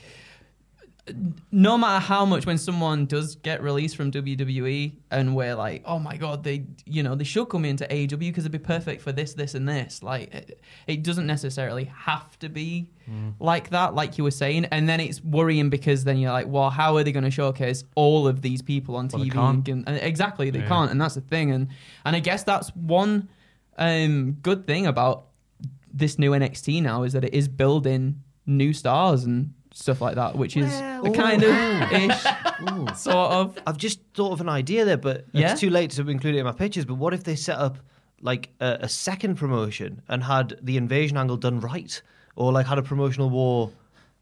no 1.51 1.77
matter 1.77 1.99
how 1.99 2.25
much 2.25 2.47
when 2.47 2.57
someone 2.57 3.07
does 3.07 3.35
get 3.35 3.61
released 3.61 3.97
from 3.97 4.13
WWE 4.13 4.93
and 5.11 5.35
we're 5.35 5.57
like, 5.57 5.83
oh 5.85 5.99
my 5.99 6.17
god, 6.17 6.45
they, 6.45 6.65
you 6.87 7.03
know, 7.03 7.17
they 7.17 7.25
should 7.25 7.49
come 7.49 7.65
into 7.65 7.85
AEW 7.87 8.19
because 8.21 8.45
it'd 8.45 8.53
be 8.53 8.59
perfect 8.59 9.03
for 9.03 9.11
this, 9.11 9.35
this, 9.35 9.57
and 9.57 9.69
this. 9.69 10.01
Like, 10.05 10.33
it, 10.33 10.63
it 10.87 11.03
doesn't 11.03 11.27
necessarily 11.27 11.87
have 11.87 12.39
to 12.39 12.49
be 12.49 12.89
like 13.41 13.71
that, 13.71 13.97
like 13.97 14.17
you 14.17 14.23
were 14.23 14.31
saying. 14.31 14.67
And 14.67 14.89
then 14.89 15.01
it's 15.01 15.21
worrying 15.25 15.71
because 15.71 16.05
then 16.05 16.19
you're 16.19 16.31
like, 16.33 16.47
well, 16.47 16.71
how 16.71 16.97
are 16.97 17.03
they 17.03 17.11
going 17.11 17.25
to 17.25 17.33
showcase 17.33 17.83
all 17.97 18.29
of 18.29 18.41
these 18.41 18.63
people 18.63 18.95
on 18.95 19.09
Well, 19.13 19.25
TV? 19.25 19.69
and 19.69 19.89
exactly, 19.89 20.51
they 20.51 20.61
Yeah. 20.61 20.69
can't, 20.69 20.91
and 20.93 21.01
that's 21.01 21.17
the 21.17 21.21
thing. 21.21 21.51
And 21.51 21.67
and 22.05 22.15
I 22.15 22.21
guess 22.21 22.45
that's 22.45 22.69
one 22.77 23.29
um, 23.77 24.35
good 24.43 24.69
thing 24.69 24.87
about 24.87 25.25
this 25.93 26.19
new 26.19 26.31
NXT 26.33 26.83
now 26.83 27.03
is 27.03 27.13
that 27.13 27.25
it 27.25 27.35
is 27.35 27.49
building 27.49 28.23
new 28.47 28.73
stars 28.73 29.25
and 29.25 29.53
stuff 29.73 30.01
like 30.01 30.17
that, 30.17 30.37
which 30.37 30.57
is 30.57 30.71
Well, 30.71 31.07
a 31.13 31.15
kind 31.15 31.43
of 31.43 31.93
ish 31.93 32.97
sort 32.99 33.33
of. 33.33 33.59
I've 33.67 33.77
just 33.79 34.01
thought 34.15 34.33
of 34.33 34.41
an 34.41 34.49
idea 34.49 34.85
there, 34.85 34.97
but 34.97 35.27
Yeah? 35.33 35.53
it's 35.53 35.61
too 35.61 35.71
late 35.71 35.91
to 35.93 36.09
include 36.09 36.35
it 36.35 36.39
in 36.39 36.45
my 36.45 36.53
pictures. 36.53 36.85
But 36.85 36.95
what 36.97 37.15
if 37.15 37.25
they 37.25 37.37
set 37.37 37.59
up 37.59 37.79
like 38.21 38.51
a, 38.61 38.79
a 38.83 38.89
second 38.89 39.37
promotion 39.37 40.03
and 40.09 40.23
had 40.23 40.59
the 40.63 40.77
invasion 40.77 41.17
angle 41.17 41.37
done 41.37 41.61
right, 41.61 42.01
or 42.37 42.53
like 42.53 42.67
had 42.67 42.79
a 42.79 42.83
promotional 42.83 43.31
war? 43.31 43.71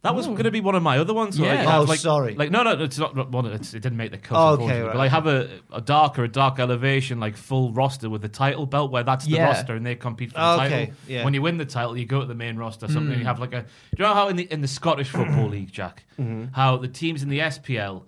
That 0.02 0.14
was 0.14 0.26
going 0.26 0.44
to 0.44 0.50
be 0.50 0.60
one 0.60 0.74
of 0.74 0.82
my 0.82 0.98
other 0.98 1.12
ones. 1.12 1.36
so, 1.36 1.44
Yeah. 1.44 1.56
Like, 1.56 1.68
have, 1.68 1.80
Oh, 1.82 1.84
like, 1.84 1.98
sorry. 2.00 2.34
Like 2.34 2.50
no, 2.50 2.62
no, 2.62 2.70
it's 2.82 2.98
not 2.98 3.30
one. 3.30 3.44
It's, 3.46 3.74
it 3.74 3.80
didn't 3.82 3.98
make 3.98 4.10
the 4.12 4.16
cut. 4.18 4.34
Okay, 4.36 4.52
unfortunately, 4.62 4.82
right, 4.82 4.92
But 4.92 4.98
like 4.98 5.10
have 5.10 5.26
a, 5.26 5.50
a 5.72 5.80
darker, 5.82 6.24
a 6.24 6.28
dark 6.28 6.58
elevation, 6.58 7.20
like 7.20 7.36
full 7.36 7.70
roster 7.72 8.08
with 8.08 8.22
the 8.22 8.28
title 8.28 8.64
belt, 8.64 8.90
where 8.90 9.02
that's 9.02 9.26
the 9.26 9.32
Yeah. 9.32 9.44
roster 9.46 9.74
and 9.74 9.84
they 9.84 9.96
compete 9.96 10.30
for 10.32 10.38
the 10.38 10.52
okay, 10.54 10.68
title. 10.86 10.94
yeah. 11.06 11.24
When 11.24 11.34
you 11.34 11.42
win 11.42 11.58
the 11.58 11.66
title, 11.66 11.96
you 11.98 12.06
go 12.06 12.20
to 12.20 12.26
the 12.26 12.34
main 12.34 12.56
roster. 12.56 12.88
Something 12.88 13.12
Hmm. 13.12 13.18
you 13.20 13.26
have 13.26 13.40
like 13.40 13.52
a. 13.52 13.60
Do 13.60 13.66
you 13.98 14.04
know 14.04 14.14
how 14.14 14.28
in 14.28 14.36
the 14.36 14.44
in 14.50 14.62
the 14.62 14.68
Scottish 14.68 15.10
football 15.10 15.48
league, 15.48 15.70
Jack, 15.70 16.04
Mm-hmm. 16.18 16.52
how 16.52 16.78
the 16.78 16.88
teams 16.88 17.22
in 17.22 17.28
the 17.28 17.40
SPL. 17.40 18.04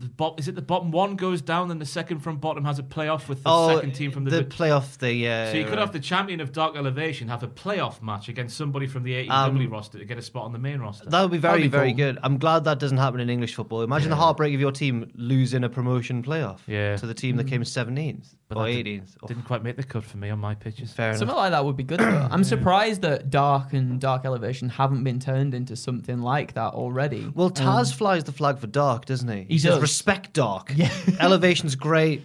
The 0.00 0.08
bo- 0.08 0.36
is 0.38 0.46
it 0.46 0.54
the 0.54 0.62
bottom 0.62 0.92
one 0.92 1.16
goes 1.16 1.42
down, 1.42 1.72
and 1.72 1.80
the 1.80 1.86
second 1.86 2.20
from 2.20 2.36
bottom 2.36 2.64
has 2.64 2.78
a 2.78 2.84
playoff 2.84 3.28
with 3.28 3.42
the 3.42 3.50
oh, 3.50 3.74
second 3.74 3.92
team 3.96 4.12
from 4.12 4.22
the. 4.24 4.30
the 4.30 4.44
playoff. 4.44 4.96
The 4.98 5.12
yeah. 5.12 5.50
so 5.50 5.58
you 5.58 5.64
could 5.64 5.72
right. 5.72 5.80
have 5.80 5.92
the 5.92 5.98
champion 5.98 6.40
of 6.40 6.52
Dark 6.52 6.76
Elevation 6.76 7.26
have 7.26 7.42
a 7.42 7.48
playoff 7.48 8.00
match 8.00 8.28
against 8.28 8.56
somebody 8.56 8.86
from 8.86 9.02
the 9.02 9.26
AEW 9.26 9.30
Um, 9.30 9.70
roster 9.70 9.98
to 9.98 10.04
get 10.04 10.16
a 10.16 10.22
spot 10.22 10.44
on 10.44 10.52
the 10.52 10.58
main 10.60 10.78
roster. 10.78 11.10
That 11.10 11.22
would 11.22 11.32
be 11.32 11.38
very, 11.38 11.62
be 11.62 11.68
very 11.68 11.90
cool. 11.90 11.96
good. 11.96 12.18
I'm 12.22 12.38
glad 12.38 12.62
that 12.64 12.78
doesn't 12.78 12.98
happen 12.98 13.18
in 13.18 13.28
English 13.28 13.56
football. 13.56 13.82
Imagine 13.82 14.10
the 14.10 14.16
heartbreak 14.16 14.54
of 14.54 14.60
your 14.60 14.70
team 14.72 15.10
losing 15.16 15.64
a 15.64 15.68
promotion 15.68 16.22
playoff 16.22 16.60
Yeah. 16.68 16.96
to 16.96 17.06
the 17.06 17.14
team 17.14 17.34
that 17.36 17.48
came 17.48 17.62
17th 17.62 18.34
But 18.48 18.56
or 18.58 18.66
that 18.66 18.72
did- 18.82 18.86
18th. 18.86 19.16
Oh, 19.22 19.26
Didn't 19.26 19.42
quite 19.44 19.62
make 19.62 19.76
the 19.76 19.82
cut 19.82 20.04
for 20.04 20.16
me 20.16 20.30
on 20.30 20.38
my 20.38 20.54
pitches. 20.54 20.92
fair 20.92 21.12
Something 21.12 21.28
enough. 21.28 21.36
like 21.36 21.50
that 21.52 21.64
would 21.66 21.76
be 21.76 21.82
good. 21.82 22.00
Though. 22.00 22.28
I'm 22.30 22.44
surprised 22.44 23.02
that 23.02 23.28
Dark 23.28 23.74
and 23.74 24.00
Dark 24.00 24.24
Elevation 24.24 24.70
haven't 24.70 25.04
been 25.04 25.20
turned 25.20 25.52
into 25.54 25.76
something 25.76 26.18
like 26.22 26.54
that 26.54 26.72
already. 26.72 27.30
Well, 27.34 27.50
Taz 27.50 27.92
um, 27.92 27.98
flies 27.98 28.24
the 28.24 28.32
flag 28.32 28.58
for 28.58 28.66
Dark, 28.66 29.04
doesn't 29.04 29.28
he? 29.28 29.44
He 29.48 29.58
says, 29.58 29.72
does. 29.74 29.82
respect 29.82 30.32
Dark. 30.32 30.72
Yeah. 30.74 30.90
Elevation's 31.20 31.74
great. 31.74 32.22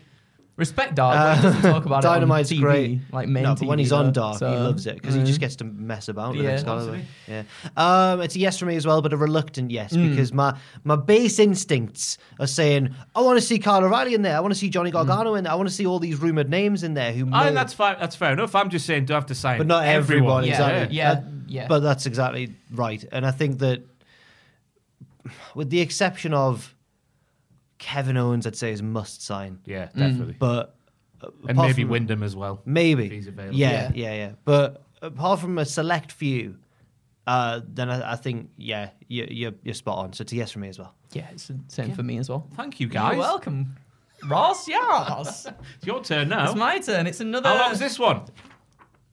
Respect 0.56 0.94
Dark, 0.94 1.16
but 1.16 1.36
he 1.38 1.42
doesn't 1.42 1.72
talk 1.72 1.86
about 1.86 2.04
Dynamite's 2.04 2.52
it 2.52 2.58
on 2.58 2.60
TV, 2.60 2.62
great. 2.62 3.00
like 3.12 3.28
main 3.28 3.42
no, 3.42 3.56
but 3.56 3.68
when 3.68 3.80
TV, 3.80 3.82
he's 3.82 3.92
on 3.92 4.14
Dark, 4.14 4.38
so, 4.38 4.52
he 4.52 4.56
loves 4.56 4.86
it 4.86 4.96
because 4.96 5.16
he 5.16 5.22
uh, 5.22 5.26
just 5.26 5.40
gets 5.40 5.56
to 5.56 5.64
mess 5.64 6.10
about 6.10 6.36
with 6.36 6.46
Yeah. 6.46 6.52
Excalibur. 6.52 7.02
Yeah, 7.28 7.44
um, 7.76 8.22
it's 8.22 8.36
a 8.36 8.40
yes 8.40 8.60
for 8.60 8.66
me 8.68 8.76
as 8.76 8.86
well, 8.86 9.02
but 9.02 9.14
a 9.14 9.18
reluctant 9.18 9.72
yes 9.72 9.98
because 9.98 10.32
my 10.32 10.56
my 10.84 10.96
base 10.96 11.40
instincts 11.40 12.20
are 12.40 12.46
saying 12.46 12.94
I 13.16 13.22
want 13.22 13.40
to 13.40 13.42
see 13.46 13.58
Kyle 13.58 13.84
O'Reilly 13.84 14.14
in 14.14 14.22
there, 14.22 14.38
I 14.38 14.42
want 14.42 14.54
to 14.54 14.60
see 14.60 14.70
Johnny 14.70 14.92
Gargano 14.92 15.34
in 15.34 15.44
there, 15.44 15.54
I 15.54 15.56
want 15.56 15.70
to 15.70 15.74
see 15.76 15.88
all 15.88 15.98
these 15.98 16.18
rumored 16.22 16.50
names 16.52 16.84
in 16.84 16.94
there 16.94 17.14
who. 17.14 17.26
I 17.26 17.30
may- 17.30 17.44
think 17.46 17.56
that's 17.56 17.74
fine. 17.74 17.96
That's 18.00 18.16
fair 18.16 18.34
enough. 18.34 18.54
I'm 18.54 18.70
just 18.70 18.86
saying, 18.86 19.06
don't 19.06 19.16
have 19.16 19.26
to 19.28 19.36
sign, 19.36 19.58
but 19.58 19.66
not 19.66 19.86
everyone. 19.88 20.44
Yeah, 20.44 20.52
exactly. 20.52 20.96
yeah, 20.98 21.12
Uh, 21.14 21.22
yeah. 21.48 21.68
But 21.68 21.80
that's 21.80 22.06
exactly 22.06 22.54
right, 22.72 23.04
and 23.12 23.26
I 23.26 23.32
think 23.32 23.58
that, 23.60 23.82
with 25.56 25.70
the 25.70 25.80
exception 25.82 26.34
of 26.34 26.73
Kevin 27.84 28.16
Owens, 28.18 28.48
I'd 28.48 28.56
say 28.56 28.72
is 28.72 28.82
must 28.82 29.22
sign, 29.24 29.60
Yeah, 29.66 29.86
definitely. 29.96 30.36
but. 30.40 30.76
uh, 31.22 31.28
and 31.42 31.52
apart 31.52 31.68
maybe 31.70 31.84
from- 31.84 31.92
Windham 31.92 32.24
as 32.24 32.34
well. 32.36 32.62
Maybe. 32.66 33.06
if 33.08 33.12
he's 33.12 33.28
available. 33.28 33.58
Yeah, 33.58 33.72
Yeah. 33.72 33.92
yeah, 33.94 34.14
yeah. 34.16 34.32
But 34.46 34.84
apart 35.02 35.40
from 35.42 35.58
a 35.58 35.66
select 35.66 36.12
few, 36.14 36.56
uh, 37.28 37.60
then 37.68 37.90
I, 37.90 38.14
I 38.14 38.16
think, 38.16 38.50
yeah, 38.58 38.92
you, 39.10 39.28
you're, 39.30 39.52
you're 39.64 39.74
spot 39.74 39.98
on. 39.98 40.14
So 40.14 40.22
it's 40.22 40.32
a 40.32 40.36
yes 40.38 40.52
from 40.52 40.62
me 40.62 40.70
as 40.70 40.80
well. 40.80 40.94
Yeah, 41.12 41.28
it's 41.32 41.48
the 41.48 41.60
same 41.68 41.94
for 41.94 42.04
me 42.04 42.18
as 42.20 42.30
well. 42.30 42.48
Thank 42.56 42.80
you, 42.80 42.88
guys. 42.88 43.12
You're 43.14 43.20
welcome. 43.22 43.76
Ross, 44.30 44.68
yes. 44.70 45.48
It's 45.78 45.86
your 45.86 46.02
turn 46.02 46.30
now. 46.30 46.46
It's 46.46 46.56
my 46.56 46.80
turn. 46.80 47.06
It's 47.08 47.20
another. 47.20 47.50
How 47.50 47.60
long's 47.66 47.80
this 47.80 48.00
one? 48.00 48.22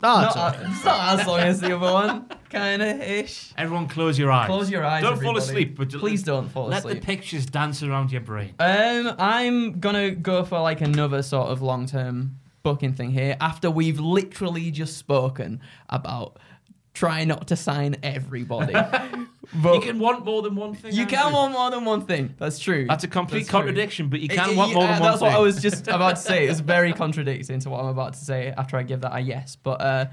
Oh, 0.02 0.06
Not, 0.20 0.26
it's 0.28 0.36
all 0.36 0.50
right. 0.50 0.70
it's 0.70 0.84
not 0.84 1.20
as 1.20 1.26
long 1.26 1.40
as 1.40 1.60
the 1.60 1.76
other 1.76 1.92
one. 1.92 2.26
Kind 2.48 2.80
of 2.82 3.00
ish. 3.02 3.52
Everyone, 3.56 3.86
close 3.86 4.18
your 4.18 4.32
eyes. 4.32 4.46
Close 4.46 4.70
your 4.70 4.84
eyes. 4.84 5.02
Don't 5.02 5.20
fall 5.22 5.36
asleep, 5.36 5.76
but 5.76 5.90
please 5.90 6.22
don't 6.22 6.48
fall 6.48 6.68
let 6.68 6.78
asleep. 6.80 6.94
Let 6.94 7.00
the 7.02 7.06
pictures 7.06 7.46
dance 7.46 7.82
around 7.82 8.10
your 8.10 8.22
brain. 8.22 8.54
Um, 8.58 9.14
I'm 9.18 9.78
gonna 9.78 10.10
go 10.12 10.44
for 10.44 10.58
like 10.60 10.80
another 10.80 11.22
sort 11.22 11.48
of 11.50 11.60
long 11.62 11.86
term 11.86 12.38
booking 12.62 12.94
thing 12.94 13.10
here. 13.10 13.36
After 13.40 13.70
we've 13.70 14.00
literally 14.00 14.70
just 14.70 14.96
spoken 14.96 15.60
about 15.90 16.38
try 16.94 17.24
not 17.24 17.46
to 17.48 17.56
sign 17.56 17.96
everybody, 18.02 18.74
but 19.54 19.74
You 19.74 19.80
can 19.80 19.98
want 19.98 20.24
more 20.24 20.42
than 20.42 20.54
one 20.54 20.74
thing. 20.74 20.92
you 20.94 21.06
can 21.06 21.32
want 21.32 21.52
more 21.52 21.70
than 21.70 21.84
one 21.84 22.02
thing. 22.06 22.34
That's 22.38 22.58
true. 22.58 22.86
That's 22.88 23.04
a 23.04 23.08
complete 23.08 23.40
That's 23.40 23.50
true. 23.50 23.58
contradiction, 23.60 24.08
but 24.08 24.20
you 24.20 24.28
can 24.28 24.50
it- 24.50 24.56
want 24.56 24.72
more 24.74 24.84
yeah, 24.84 24.92
than 24.94 25.00
one 25.02 25.10
That's 25.10 25.20
thing. 25.20 25.26
That's 25.28 25.34
what 25.34 25.40
I 25.40 25.42
was 25.42 25.60
just 25.62 25.88
about 25.88 26.16
to 26.16 26.22
say. 26.22 26.46
It's 26.46 26.60
very 26.60 26.92
contradicting 26.92 27.58
to 27.60 27.70
what 27.70 27.80
I'm 27.80 27.86
about 27.88 28.12
to 28.14 28.18
say 28.24 28.52
after 28.56 28.76
I 28.76 28.82
give 28.82 29.00
that 29.02 29.14
a 29.16 29.20
yes. 29.20 29.56
But 29.56 29.80
uh, 29.80 30.06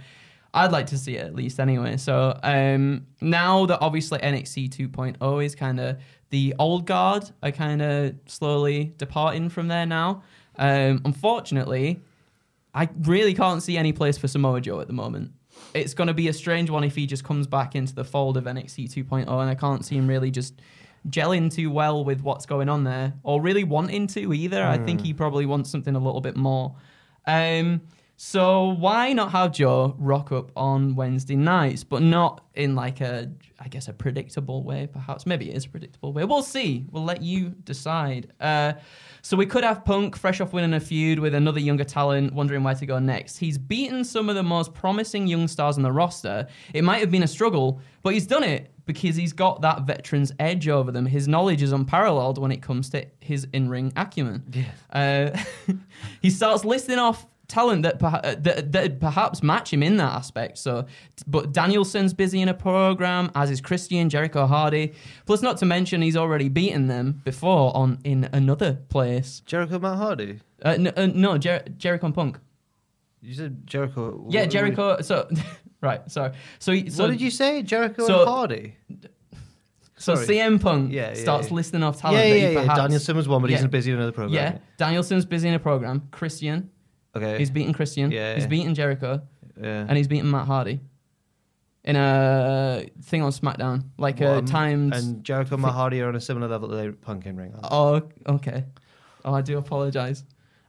I'd 0.54 0.72
like 0.72 0.88
to 0.88 0.98
see 0.98 1.18
it 1.18 1.26
at 1.26 1.36
least 1.36 1.60
anyway. 1.60 1.98
So 1.98 2.38
um, 2.42 3.06
now 3.22 3.66
that 3.68 3.80
obviously 3.82 4.20
NXT 4.20 4.70
2.0 4.90 5.46
is 5.46 5.54
kind 5.56 5.80
of 5.80 5.98
the 6.30 6.56
old 6.60 6.86
guard 6.86 7.30
are 7.44 7.52
kind 7.52 7.82
of 7.82 8.16
slowly 8.26 8.94
departing 8.98 9.50
from 9.50 9.68
there 9.68 9.86
now. 9.86 10.24
Um, 10.58 11.02
unfortunately, 11.06 12.02
I 12.74 12.90
really 13.04 13.34
can't 13.34 13.62
see 13.62 13.78
any 13.78 13.94
place 13.94 14.18
for 14.18 14.28
Samoa 14.28 14.62
Joe 14.62 14.80
at 14.80 14.88
the 14.88 14.94
moment. 14.94 15.32
It's 15.74 15.94
going 15.94 16.08
to 16.08 16.14
be 16.14 16.28
a 16.28 16.34
strange 16.34 16.70
one 16.70 16.84
if 16.84 16.96
he 16.96 17.06
just 17.06 17.24
comes 17.24 17.48
back 17.48 17.76
into 17.76 17.94
the 17.94 18.04
fold 18.04 18.38
of 18.38 18.46
NXT 18.46 18.94
2.0, 18.94 19.22
and 19.28 19.50
I 19.50 19.56
can't 19.56 19.86
see 19.86 19.96
him 19.96 20.08
really 20.08 20.32
just 20.32 20.62
gelling 21.10 21.54
too 21.54 21.72
well 21.72 22.04
with 22.04 22.22
what's 22.22 22.46
going 22.46 22.70
on 22.70 22.84
there, 22.84 23.14
or 23.24 23.42
really 23.42 23.64
wanting 23.64 24.08
to 24.08 24.34
either. 24.34 24.64
I 24.64 24.78
think 24.78 25.02
he 25.02 25.14
probably 25.14 25.46
wants 25.46 25.70
something 25.70 25.96
a 25.96 26.00
little 26.00 26.22
bit 26.22 26.36
more. 26.36 26.76
Um, 27.26 27.82
so 28.20 28.70
why 28.70 29.14
not 29.14 29.32
have 29.32 29.52
Joe 29.52 29.96
rock 30.00 30.32
up 30.32 30.52
on 30.56 30.96
Wednesday 30.96 31.36
nights, 31.36 31.84
but 31.84 32.02
not 32.02 32.44
in 32.56 32.74
like 32.74 33.00
a, 33.00 33.32
I 33.60 33.68
guess, 33.68 33.88
a 33.88 33.94
predictable 33.94 34.64
way? 34.64 34.88
Perhaps 34.92 35.28
maybe 35.28 35.52
it 35.52 35.56
is 35.56 35.66
a 35.66 35.70
predictable 35.70 36.14
way. 36.14 36.26
We'll 36.26 36.42
see. 36.42 36.88
We'll 36.90 37.04
let 37.04 37.22
you 37.22 37.50
decide. 37.50 38.34
Uh, 38.40 38.74
so 39.22 39.38
we 39.38 39.46
could 39.46 39.64
have 39.64 39.86
Punk 39.86 40.18
fresh 40.18 40.42
off 40.42 40.52
winning 40.52 40.74
a 40.74 40.80
feud 40.80 41.20
with 41.20 41.36
another 41.36 41.60
younger 41.60 41.84
talent, 41.84 42.34
wondering 42.34 42.64
where 42.64 42.74
to 42.74 42.88
go 42.88 42.98
next. 42.98 43.38
He's 43.38 43.60
beaten 43.60 44.04
some 44.04 44.30
of 44.30 44.36
the 44.36 44.42
most 44.42 44.74
promising 44.74 45.28
young 45.28 45.48
stars 45.48 45.78
on 45.78 45.84
the 45.84 45.92
roster. 45.92 46.48
It 46.74 46.84
might 46.84 47.02
have 47.02 47.12
been 47.12 47.24
a 47.24 47.28
struggle, 47.28 47.80
but 48.02 48.16
he's 48.16 48.26
done 48.26 48.44
it 48.44 48.74
because 48.88 49.16
he's 49.16 49.34
got 49.34 49.62
that 49.62 49.84
veteran's 49.84 50.32
edge 50.40 50.68
over 50.68 50.92
them. 50.92 51.06
His 51.06 51.28
knowledge 51.28 51.62
is 51.62 51.72
unparalleled 51.72 52.40
when 52.40 52.52
it 52.52 52.64
comes 52.64 52.90
to 52.92 53.06
his 53.20 53.48
in-ring 53.54 53.94
acumen. 53.96 54.44
Uh, 54.92 55.38
he 56.22 56.32
starts 56.32 56.66
listing 56.66 56.98
off 56.98 57.28
talent 57.48 57.84
that, 57.84 57.98
perha- 58.00 58.26
uh, 58.26 58.36
that 58.40 58.72
that 58.74 59.00
perhaps 59.00 59.42
match 59.42 59.72
him 59.72 59.82
in 59.82 59.98
that 59.98 60.14
aspect. 60.14 60.58
So, 60.58 60.86
but 61.28 61.54
Danielson's 61.54 62.14
busy 62.14 62.42
in 62.42 62.50
a 62.50 62.54
program, 62.54 63.32
as 63.36 63.50
is 63.52 63.62
Christian 63.62 64.10
Jericho 64.10 64.46
Hardy. 64.46 64.94
Plus, 65.26 65.42
not 65.42 65.58
to 65.58 65.66
mention 65.66 66.02
he's 66.02 66.18
already 66.18 66.50
beaten 66.50 66.88
them 66.88 67.22
before 67.24 67.76
on 67.76 68.00
in 68.04 68.30
another 68.34 68.74
place. 68.90 69.42
Jericho 69.46 69.80
Matt 69.80 69.98
Hardy. 69.98 70.40
Uh, 70.62 70.76
no, 70.78 70.92
uh, 70.98 71.08
no 71.14 71.38
Jer- 71.38 71.64
Jericho 71.78 72.08
and 72.08 72.16
Punk. 72.16 72.40
You 73.22 73.34
said 73.34 73.66
Jericho. 73.66 74.26
Yeah, 74.30 74.42
what- 74.42 74.50
Jericho. 74.52 75.02
So, 75.02 75.30
right, 75.82 76.10
sorry. 76.12 76.34
So, 76.60 76.72
he- 76.72 76.90
so 76.90 77.04
what 77.06 77.12
did 77.12 77.22
you 77.22 77.32
say? 77.32 77.62
Jericho 77.64 78.06
so- 78.08 78.20
and 78.22 78.30
Hardy. 78.30 78.76
So 80.00 80.14
Sorry. 80.14 80.28
CM 80.28 80.62
Punk 80.62 80.94
Yeah, 80.94 81.08
yeah, 81.08 81.14
starts 81.16 81.48
yeah. 81.48 81.56
listing 81.56 81.82
off 81.82 82.00
talent. 82.00 82.20
Yeah, 82.20 82.30
that 82.30 82.40
yeah, 82.40 82.48
he 82.50 82.54
yeah. 82.54 82.62
perhaps- 82.62 82.80
Danielson 82.82 83.18
was 83.18 83.28
one, 83.28 83.42
but 83.42 83.50
he's 83.50 83.66
busy 83.66 83.90
in 83.90 83.98
another 83.98 84.12
program. 84.12 84.36
Yeah, 84.36 84.60
Danielson's 84.78 85.26
busy 85.26 85.48
in 85.48 85.56
a 85.56 85.60
program. 85.60 86.08
Christian, 86.12 86.70
Okay. 87.18 87.38
he's 87.38 87.50
beating 87.52 87.74
Christian. 87.74 88.12
Yeah, 88.12 88.34
he's 88.36 88.44
yeah. 88.44 88.48
beating 88.50 88.74
Jericho. 88.74 89.22
yeah. 89.62 89.86
and 89.88 89.98
he's 89.98 90.08
beaten 90.08 90.30
Matt 90.32 90.48
Hardy 90.48 90.80
in 91.84 91.96
a 91.96 92.86
thing 93.04 93.22
on 93.24 93.32
SmackDown, 93.32 93.84
like 93.98 94.20
Well, 94.20 94.36
a 94.36 94.38
um, 94.40 94.46
times. 94.46 94.98
And 94.98 95.24
Jericho 95.24 95.56
and 95.56 95.62
Matt 95.62 95.72
Hardy 95.74 96.02
are 96.02 96.10
on 96.10 96.16
a 96.16 96.22
similar 96.22 96.48
level 96.48 96.68
to 96.70 96.76
the 96.76 96.92
Punk 96.94 97.26
in 97.26 97.38
ring. 97.38 97.54
oh, 97.64 98.02
okay. 98.28 98.66
Oh, 99.24 99.34
I 99.34 99.42
do 99.42 99.58
apologize. 99.58 100.24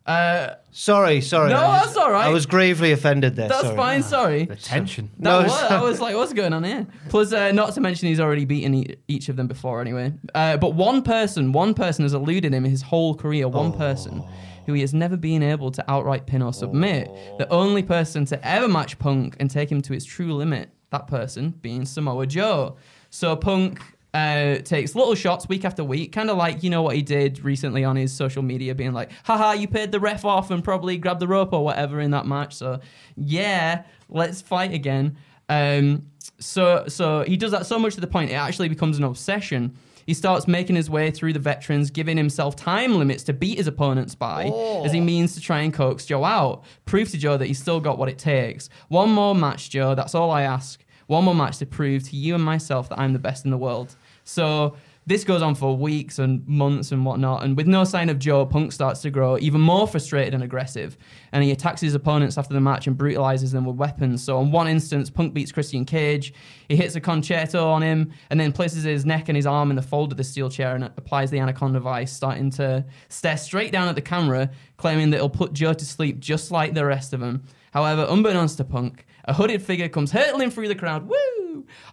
Uh, 0.06 0.54
Sorry, 0.70 1.20
sorry. 1.20 1.50
No, 1.50 1.58
I 1.58 1.80
that's 1.84 1.96
all 1.96 2.10
right. 2.10 2.24
I 2.26 2.30
was 2.30 2.46
gravely 2.46 2.92
offended 2.92 3.36
there. 3.36 3.48
that's 3.48 3.60
sorry. 3.60 3.76
fine. 3.76 4.02
Sorry. 4.02 4.44
The 4.46 4.56
tension. 4.56 5.10
No, 5.18 5.40
That 5.42 5.46
it's- 5.46 5.62
was, 5.62 5.70
I 5.70 5.82
was 5.82 6.00
like, 6.00 6.14
what's 6.16 6.32
going 6.32 6.54
on 6.54 6.64
here? 6.64 6.86
Plus, 7.10 7.30
uh, 7.34 7.52
not 7.52 7.74
to 7.74 7.82
mention 7.82 8.08
he's 8.08 8.18
already 8.20 8.46
beaten 8.46 8.72
e- 8.74 8.94
each 9.06 9.28
of 9.28 9.36
them 9.36 9.48
before 9.48 9.82
anyway. 9.82 10.14
Uh, 10.34 10.56
but 10.56 10.74
one 10.74 11.02
person, 11.02 11.52
one 11.52 11.74
person 11.74 12.04
has 12.04 12.14
eluded 12.14 12.54
him 12.54 12.64
his 12.64 12.80
whole 12.80 13.14
career. 13.14 13.48
One 13.48 13.72
person 13.74 14.24
who 14.68 14.74
he 14.74 14.82
has 14.82 14.92
never 14.92 15.16
been 15.16 15.42
able 15.42 15.70
to 15.70 15.82
outright 15.90 16.26
pin 16.26 16.42
or 16.42 16.52
submit. 16.52 17.08
The 17.38 17.48
only 17.48 17.82
person 17.82 18.26
to 18.26 18.46
ever 18.46 18.68
match 18.68 18.98
Punk 18.98 19.34
and 19.40 19.50
take 19.50 19.72
him 19.72 19.80
to 19.80 19.94
its 19.94 20.04
true 20.04 20.34
limit. 20.34 20.68
That 20.90 21.06
person 21.06 21.54
being 21.62 21.86
Samoa 21.86 22.26
Joe. 22.26 22.76
So 23.08 23.34
Punk 23.34 23.80
uh, 24.12 24.56
takes 24.56 24.94
little 24.94 25.14
shots 25.14 25.48
week 25.48 25.64
after 25.64 25.82
week, 25.82 26.12
kind 26.12 26.28
of 26.28 26.36
like 26.36 26.62
you 26.62 26.68
know 26.68 26.82
what 26.82 26.96
he 26.96 27.00
did 27.00 27.42
recently 27.42 27.82
on 27.82 27.96
his 27.96 28.12
social 28.12 28.42
media, 28.42 28.74
being 28.74 28.92
like, 28.92 29.10
"Haha, 29.24 29.52
you 29.52 29.68
paid 29.68 29.90
the 29.90 30.00
ref 30.00 30.26
off 30.26 30.50
and 30.50 30.62
probably 30.62 30.98
grabbed 30.98 31.20
the 31.20 31.28
rope 31.28 31.54
or 31.54 31.64
whatever 31.64 31.98
in 31.98 32.10
that 32.10 32.26
match." 32.26 32.54
So 32.54 32.80
yeah, 33.16 33.84
let's 34.10 34.42
fight 34.42 34.74
again. 34.74 35.16
Um, 35.48 36.04
so 36.40 36.84
so 36.88 37.24
he 37.26 37.38
does 37.38 37.52
that 37.52 37.64
so 37.64 37.78
much 37.78 37.94
to 37.94 38.02
the 38.02 38.06
point 38.06 38.30
it 38.30 38.34
actually 38.34 38.68
becomes 38.68 38.98
an 38.98 39.04
obsession. 39.04 39.78
He 40.08 40.14
starts 40.14 40.48
making 40.48 40.74
his 40.74 40.88
way 40.88 41.10
through 41.10 41.34
the 41.34 41.38
veterans, 41.38 41.90
giving 41.90 42.16
himself 42.16 42.56
time 42.56 42.94
limits 42.94 43.22
to 43.24 43.34
beat 43.34 43.58
his 43.58 43.66
opponents 43.66 44.14
by, 44.14 44.50
oh. 44.50 44.82
as 44.82 44.90
he 44.90 45.02
means 45.02 45.34
to 45.34 45.40
try 45.42 45.60
and 45.60 45.70
coax 45.70 46.06
Joe 46.06 46.24
out. 46.24 46.64
Prove 46.86 47.10
to 47.10 47.18
Joe 47.18 47.36
that 47.36 47.44
he's 47.44 47.58
still 47.58 47.78
got 47.78 47.98
what 47.98 48.08
it 48.08 48.16
takes. 48.16 48.70
One 48.88 49.10
more 49.10 49.34
match, 49.34 49.68
Joe. 49.68 49.94
That's 49.94 50.14
all 50.14 50.30
I 50.30 50.44
ask. 50.44 50.82
One 51.08 51.24
more 51.24 51.34
match 51.34 51.58
to 51.58 51.66
prove 51.66 52.04
to 52.04 52.16
you 52.16 52.34
and 52.34 52.42
myself 52.42 52.88
that 52.88 52.98
I'm 52.98 53.12
the 53.12 53.18
best 53.18 53.44
in 53.44 53.50
the 53.50 53.58
world. 53.58 53.96
So 54.24 54.78
this 55.08 55.24
goes 55.24 55.40
on 55.40 55.54
for 55.54 55.74
weeks 55.74 56.18
and 56.18 56.46
months 56.46 56.92
and 56.92 57.02
whatnot. 57.02 57.42
And 57.42 57.56
with 57.56 57.66
no 57.66 57.84
sign 57.84 58.10
of 58.10 58.18
Joe, 58.18 58.44
Punk 58.44 58.72
starts 58.72 59.00
to 59.00 59.10
grow 59.10 59.38
even 59.38 59.58
more 59.58 59.88
frustrated 59.88 60.34
and 60.34 60.42
aggressive. 60.42 60.98
And 61.32 61.42
he 61.42 61.50
attacks 61.50 61.80
his 61.80 61.94
opponents 61.94 62.36
after 62.36 62.52
the 62.52 62.60
match 62.60 62.86
and 62.86 62.96
brutalizes 62.96 63.50
them 63.50 63.64
with 63.64 63.76
weapons. 63.76 64.22
So, 64.22 64.36
on 64.36 64.52
one 64.52 64.68
instance, 64.68 65.08
Punk 65.08 65.32
beats 65.32 65.50
Christian 65.50 65.86
Cage. 65.86 66.34
He 66.68 66.76
hits 66.76 66.94
a 66.94 67.00
concerto 67.00 67.66
on 67.70 67.80
him 67.80 68.12
and 68.28 68.38
then 68.38 68.52
places 68.52 68.84
his 68.84 69.06
neck 69.06 69.30
and 69.30 69.36
his 69.36 69.46
arm 69.46 69.70
in 69.70 69.76
the 69.76 69.82
fold 69.82 70.12
of 70.12 70.18
the 70.18 70.24
steel 70.24 70.50
chair 70.50 70.74
and 70.74 70.84
applies 70.84 71.30
the 71.30 71.38
anaconda 71.38 71.80
vise, 71.80 72.12
starting 72.12 72.50
to 72.50 72.84
stare 73.08 73.38
straight 73.38 73.72
down 73.72 73.88
at 73.88 73.94
the 73.94 74.02
camera, 74.02 74.50
claiming 74.76 75.08
that 75.10 75.16
it'll 75.16 75.30
put 75.30 75.54
Joe 75.54 75.72
to 75.72 75.84
sleep 75.86 76.20
just 76.20 76.50
like 76.50 76.74
the 76.74 76.84
rest 76.84 77.14
of 77.14 77.20
them. 77.20 77.44
However, 77.72 78.06
unbeknownst 78.10 78.58
to 78.58 78.64
Punk, 78.64 79.06
a 79.24 79.32
hooded 79.32 79.62
figure 79.62 79.88
comes 79.88 80.12
hurtling 80.12 80.50
through 80.50 80.68
the 80.68 80.74
crowd, 80.74 81.08
woo, 81.08 81.37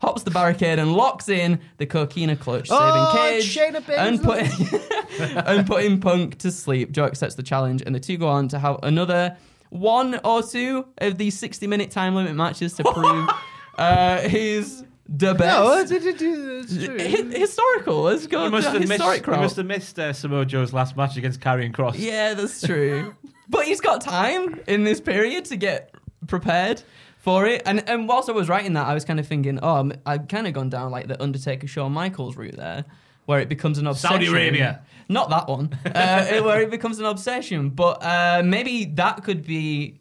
hops 0.02 0.24
the 0.24 0.32
barricade 0.32 0.80
and 0.80 0.94
locks 0.94 1.30
in 1.30 1.60
the 1.78 1.86
coquina 1.86 2.36
clutch, 2.36 2.68
Oh, 2.72 3.39
saving 3.41 3.74
Shayna 3.74 3.86
Cage 3.86 3.96
and 3.98 4.22
putting, 4.24 5.38
and 5.46 5.68
putting 5.68 6.00
Punk 6.00 6.38
to 6.39 6.52
sleep. 6.52 6.91
Joe 6.91 7.06
accepts 7.06 7.36
the 7.36 7.44
challenge, 7.44 7.82
and 7.86 7.94
the 7.96 8.00
two 8.00 8.18
go 8.18 8.28
on 8.28 8.48
to 8.50 8.60
have 8.60 8.80
another 8.84 9.38
one 9.70 10.20
or 10.24 10.41
two 10.44 10.86
of 11.00 11.18
these 11.18 11.38
60 11.38 11.68
minute 11.68 11.91
time 11.91 12.15
limit 12.15 12.36
matches 12.36 12.74
to 12.74 12.84
prove 12.84 13.30
uh, 13.78 14.20
he's 14.30 14.84
the 15.08 15.34
No, 15.34 15.86
best. 15.86 15.91
it's, 15.91 16.06
it's, 16.06 16.22
it's 16.22 16.86
true. 16.86 16.98
Hi- 17.00 17.38
historical. 17.39 18.02
Let's 18.04 18.26
go 18.28 18.46
You 18.46 18.52
must, 18.52 18.65
to 18.68 18.72
have 18.72 18.80
missed, 18.82 18.91
historic 18.94 19.26
you 19.28 19.34
must 19.34 19.56
have 19.58 19.65
missed 19.65 20.00
uh, 20.00 20.13
Samoa 20.13 20.46
Joe's 20.46 20.74
last 20.74 20.96
match 20.98 21.18
against 21.18 21.39
Karrion 21.41 21.74
Cross. 21.74 21.98
Yeah, 21.98 22.34
that's 22.34 22.62
true. 22.65 23.13
but 23.50 23.65
he's 23.65 23.82
got 23.82 24.02
time 24.02 24.60
in 24.68 24.84
this 24.84 25.00
period 25.02 25.46
to 25.46 25.58
get 25.58 25.94
prepared 26.28 26.82
for 27.26 27.48
it. 27.48 27.64
And 27.66 27.78
and 27.90 28.08
whilst 28.08 28.30
I 28.30 28.34
was 28.34 28.48
writing 28.48 28.74
that, 28.74 28.86
I 28.86 28.94
was 28.94 29.04
kind 29.04 29.20
of 29.20 29.28
thinking, 29.28 29.60
oh, 29.62 29.76
I'm- 29.78 29.94
I've 30.06 30.28
kind 30.28 30.46
of 30.48 30.54
gone 30.54 30.70
down 30.70 30.92
like 30.92 31.08
the 31.08 31.22
Undertaker 31.22 31.66
Shawn 31.68 31.92
Michaels 31.92 32.38
route 32.38 32.56
there, 32.56 32.86
where 33.26 33.40
it 33.40 33.50
becomes 33.50 33.80
an 33.80 33.88
obsession. 33.88 34.18
Saudi 34.22 34.28
Arabia. 34.28 34.82
Not 35.10 35.30
that 35.32 35.48
one. 35.50 35.78
uh, 35.86 36.42
where 36.44 36.62
it 36.62 36.70
becomes 36.70 37.00
an 37.00 37.06
obsession. 37.06 37.70
But 37.72 38.04
uh, 38.04 38.44
maybe 38.46 38.86
that 39.02 39.24
could 39.24 39.44
be 39.46 40.00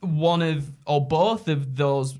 one 0.00 0.40
of 0.40 0.70
or 0.86 1.04
both 1.04 1.48
of 1.48 1.76
those 1.76 2.16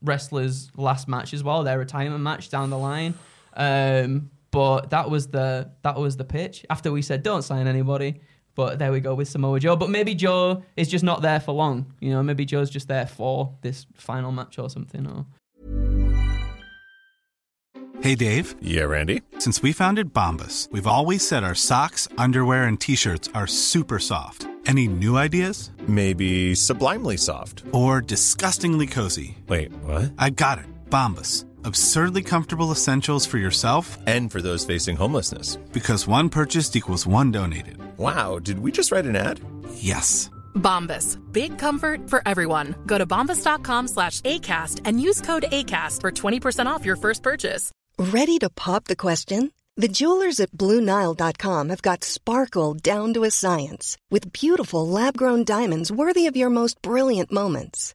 wrestlers' 0.00 0.70
last 0.76 1.06
match 1.06 1.34
as 1.34 1.44
well, 1.44 1.62
their 1.62 1.78
retirement 1.78 2.22
match 2.24 2.48
down 2.48 2.70
the 2.70 2.78
line. 2.78 3.12
Um, 3.54 4.30
but 4.50 4.88
that 4.90 5.10
was 5.10 5.28
the 5.28 5.70
that 5.82 5.96
was 5.96 6.16
the 6.16 6.24
pitch. 6.24 6.64
After 6.70 6.90
we 6.90 7.02
said 7.02 7.22
don't 7.22 7.42
sign 7.42 7.66
anybody, 7.66 8.20
but 8.54 8.78
there 8.78 8.92
we 8.92 9.00
go 9.00 9.14
with 9.14 9.28
Samoa 9.28 9.60
Joe. 9.60 9.76
But 9.76 9.90
maybe 9.90 10.14
Joe 10.14 10.62
is 10.76 10.88
just 10.88 11.04
not 11.04 11.22
there 11.22 11.40
for 11.40 11.52
long. 11.52 11.92
You 12.00 12.10
know, 12.10 12.22
maybe 12.22 12.44
Joe's 12.44 12.70
just 12.70 12.88
there 12.88 13.06
for 13.06 13.54
this 13.62 13.86
final 13.94 14.32
match 14.32 14.58
or 14.58 14.68
something. 14.68 15.06
Or 15.06 15.26
Hey, 18.02 18.16
Dave. 18.16 18.56
Yeah, 18.60 18.82
Randy. 18.82 19.22
Since 19.38 19.62
we 19.62 19.72
founded 19.72 20.12
Bombas, 20.12 20.70
we've 20.72 20.88
always 20.88 21.26
said 21.26 21.44
our 21.44 21.54
socks, 21.54 22.08
underwear, 22.18 22.64
and 22.64 22.80
t 22.80 22.96
shirts 22.96 23.28
are 23.32 23.46
super 23.46 24.00
soft. 24.00 24.48
Any 24.66 24.88
new 24.88 25.16
ideas? 25.16 25.70
Maybe 25.86 26.56
sublimely 26.56 27.16
soft. 27.16 27.62
Or 27.72 28.00
disgustingly 28.00 28.88
cozy? 28.88 29.38
Wait, 29.48 29.72
what? 29.84 30.12
I 30.18 30.30
got 30.30 30.58
it. 30.58 30.64
Bombas. 30.90 31.44
Absurdly 31.64 32.22
comfortable 32.22 32.70
essentials 32.72 33.26
for 33.26 33.38
yourself 33.38 33.98
And 34.06 34.30
for 34.30 34.40
those 34.42 34.64
facing 34.64 34.96
homelessness. 34.96 35.56
because 35.72 36.06
one 36.08 36.28
purchased 36.28 36.76
equals 36.76 37.06
one 37.06 37.30
donated. 37.32 37.76
Wow, 37.98 38.38
did 38.38 38.58
we 38.58 38.70
just 38.72 38.90
write 38.92 39.06
an 39.06 39.16
ad? 39.16 39.40
Yes. 39.74 40.30
Bombas. 40.54 41.18
Big 41.32 41.58
comfort 41.58 42.08
for 42.10 42.22
everyone. 42.26 42.74
Go 42.86 42.98
to 42.98 43.06
bombas.com 43.06 43.88
slash 43.88 44.20
ACAST 44.22 44.80
and 44.84 45.00
use 45.00 45.20
code 45.20 45.44
ACAST 45.50 46.00
for 46.00 46.10
20% 46.10 46.66
off 46.66 46.84
your 46.84 46.96
first 46.96 47.22
purchase. 47.22 47.70
Ready 47.98 48.38
to 48.38 48.50
pop 48.50 48.84
the 48.84 48.96
question? 48.96 49.50
The 49.76 49.88
jewelers 49.88 50.38
at 50.40 50.50
BlueNile.com 50.52 51.70
have 51.70 51.80
got 51.82 52.04
sparkle 52.04 52.74
down 52.74 53.14
to 53.14 53.24
a 53.24 53.30
science 53.30 53.96
with 54.10 54.32
beautiful 54.32 54.86
lab 54.86 55.16
grown 55.16 55.44
diamonds 55.44 55.90
worthy 55.90 56.26
of 56.26 56.36
your 56.36 56.50
most 56.50 56.82
brilliant 56.82 57.32
moments. 57.32 57.94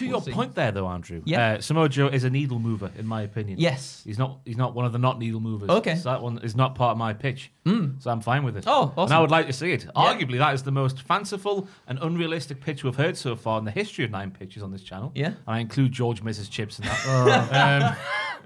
To 0.00 0.06
We'll 0.06 0.12
your 0.14 0.22
see. 0.22 0.32
point 0.32 0.54
there, 0.54 0.72
though, 0.72 0.88
Andrew. 0.88 1.20
Yeah. 1.26 1.52
Uh, 1.52 1.60
Samoa 1.60 1.88
Joe 1.90 2.06
is 2.08 2.24
a 2.24 2.30
needle 2.30 2.58
mover, 2.58 2.90
in 2.96 3.06
my 3.06 3.20
opinion. 3.22 3.58
Yes. 3.60 4.02
He's 4.04 4.18
not. 4.18 4.40
He's 4.46 4.56
not 4.56 4.74
one 4.74 4.86
of 4.86 4.92
the 4.92 4.98
not 4.98 5.18
needle 5.18 5.40
movers. 5.40 5.68
Okay. 5.68 5.94
So 5.96 6.08
that 6.10 6.22
one 6.22 6.38
is 6.38 6.56
not 6.56 6.74
part 6.74 6.92
of 6.92 6.98
my 6.98 7.12
pitch. 7.12 7.52
So 7.66 8.10
I'm 8.10 8.20
fine 8.20 8.42
with 8.42 8.56
it. 8.56 8.64
Oh, 8.66 8.92
And. 8.96 9.12
I 9.12 9.20
would 9.20 9.30
like 9.30 9.46
to 9.46 9.52
see 9.52 9.72
it. 9.72 9.86
Arguably, 9.94 10.38
that 10.38 10.54
is 10.54 10.62
the 10.64 10.72
most 10.72 11.02
fanciful 11.02 11.68
and 11.86 11.98
unrealistic 12.02 12.60
pitch 12.60 12.82
we've 12.82 12.96
heard 12.96 13.16
so 13.16 13.36
far 13.36 13.58
in 13.60 13.64
the 13.64 13.70
history 13.70 14.04
of 14.04 14.10
nine 14.10 14.30
pitches 14.32 14.62
on 14.62 14.72
this 14.72 14.82
channel. 14.82 15.12
Yeah. 15.14 15.26
And 15.26 15.36
I 15.46 15.58
include 15.60 15.92
George 15.92 16.22
Mrs. 16.24 16.50
Chips 16.50 16.78
in 16.80 16.86
that. 16.86 17.06
um, 17.92 17.96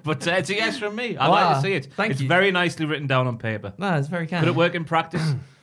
but 0.02 0.26
uh, 0.28 0.32
it's 0.32 0.50
a 0.50 0.54
yes 0.54 0.76
from 0.78 0.94
me. 0.96 1.16
I'd 1.16 1.28
like 1.28 1.56
to 1.56 1.62
see 1.62 1.72
it. 1.72 1.86
Thank 1.94 2.10
it's 2.12 2.20
you. 2.20 2.28
very 2.28 2.50
nicely 2.50 2.84
written 2.84 3.06
down 3.06 3.26
on 3.26 3.38
paper. 3.38 3.72
No, 3.78 3.96
it's 3.96 4.08
very 4.08 4.26
kind. 4.26 4.42
Could 4.42 4.50
it 4.50 4.56
work 4.56 4.74
in 4.74 4.84
practice? 4.84 5.22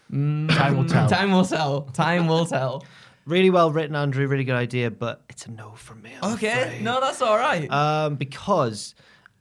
Time 0.10 0.78
will 0.78 0.86
tell. 0.88 1.08
Time 1.10 1.32
will 1.32 1.46
tell. 1.46 1.82
Time 1.94 2.28
will 2.28 2.46
tell. 2.46 2.84
Really 3.26 3.50
well 3.50 3.72
written, 3.72 3.96
Andrew. 3.96 4.28
Really 4.28 4.44
good 4.44 4.56
idea, 4.56 4.90
but 4.92 5.22
it's 5.30 5.46
a 5.46 5.52
no 5.52 5.72
from 5.72 6.02
me. 6.02 6.12
I'm 6.22 6.34
Okay. 6.34 6.62
afraid. 6.64 6.82
No, 6.84 7.00
that's 7.00 7.22
all 7.22 7.38
right. 7.38 7.70
um, 7.72 8.16
because 8.16 8.96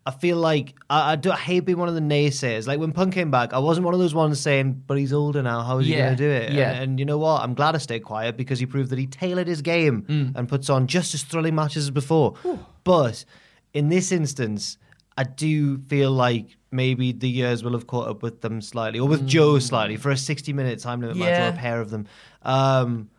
I 0.07 0.11
feel 0.11 0.37
like 0.39 0.75
I, 0.89 1.13
I, 1.13 1.17
do, 1.17 1.31
I 1.31 1.37
hate 1.37 1.61
being 1.61 1.79
one 1.79 1.89
of 1.89 1.95
the 1.95 2.01
naysayers. 2.01 2.67
Like 2.67 2.79
when 2.81 2.93
Punk 2.93 3.15
came 3.15 3.31
back, 3.31 3.53
I 3.53 3.59
wasn't 3.59 3.85
one 3.85 3.95
of 3.95 4.01
those 4.01 4.15
ones 4.15 4.39
saying, 4.41 4.83
"But 4.87 4.99
he's 4.99 5.13
older 5.13 5.43
now. 5.43 5.63
How 5.63 5.79
is 5.79 5.87
he 5.87 5.95
going 5.95 6.11
to 6.11 6.17
do 6.17 6.29
it?" 6.29 6.53
yeah. 6.53 6.73
And, 6.73 6.83
and 6.83 6.99
you 6.99 7.05
know 7.07 7.19
what? 7.19 7.43
I'm 7.43 7.55
glad 7.55 7.75
I 7.75 7.79
stayed 7.79 8.01
quiet 8.05 8.37
because 8.37 8.59
he 8.59 8.67
proved 8.67 8.91
that 8.91 8.99
he 8.99 9.07
tailored 9.07 9.47
his 9.49 9.63
game 9.63 10.03
Mm. 10.09 10.33
and 10.37 10.49
puts 10.49 10.69
on 10.71 10.87
just 10.87 11.15
as 11.15 11.23
thrilling 11.23 11.55
matches 11.55 11.85
as 11.85 11.91
before. 11.91 12.35
But 12.85 13.25
in 13.75 13.89
this 13.89 14.11
instance, 14.13 14.79
I 15.17 15.25
do 15.25 15.79
feel 15.79 16.11
like 16.13 16.57
maybe 16.71 17.13
the 17.13 17.29
years 17.29 17.63
will 17.65 17.73
have 17.73 17.87
caught 17.87 18.09
up 18.09 18.23
with 18.23 18.41
them 18.43 18.61
slightly, 18.63 19.01
or 19.01 19.09
with 19.09 19.27
Joe 19.27 19.59
slightly 19.59 19.97
for 19.97 20.11
a 20.11 20.17
60 20.17 20.53
minute 20.53 20.79
time 20.81 21.01
limit 21.01 21.17
match 21.17 21.29
Mm. 21.41 21.47
Or 21.47 21.55
a 21.55 21.59
pair 21.59 21.81
of 21.81 21.91
them. 21.91 22.07
Um, 22.43 23.11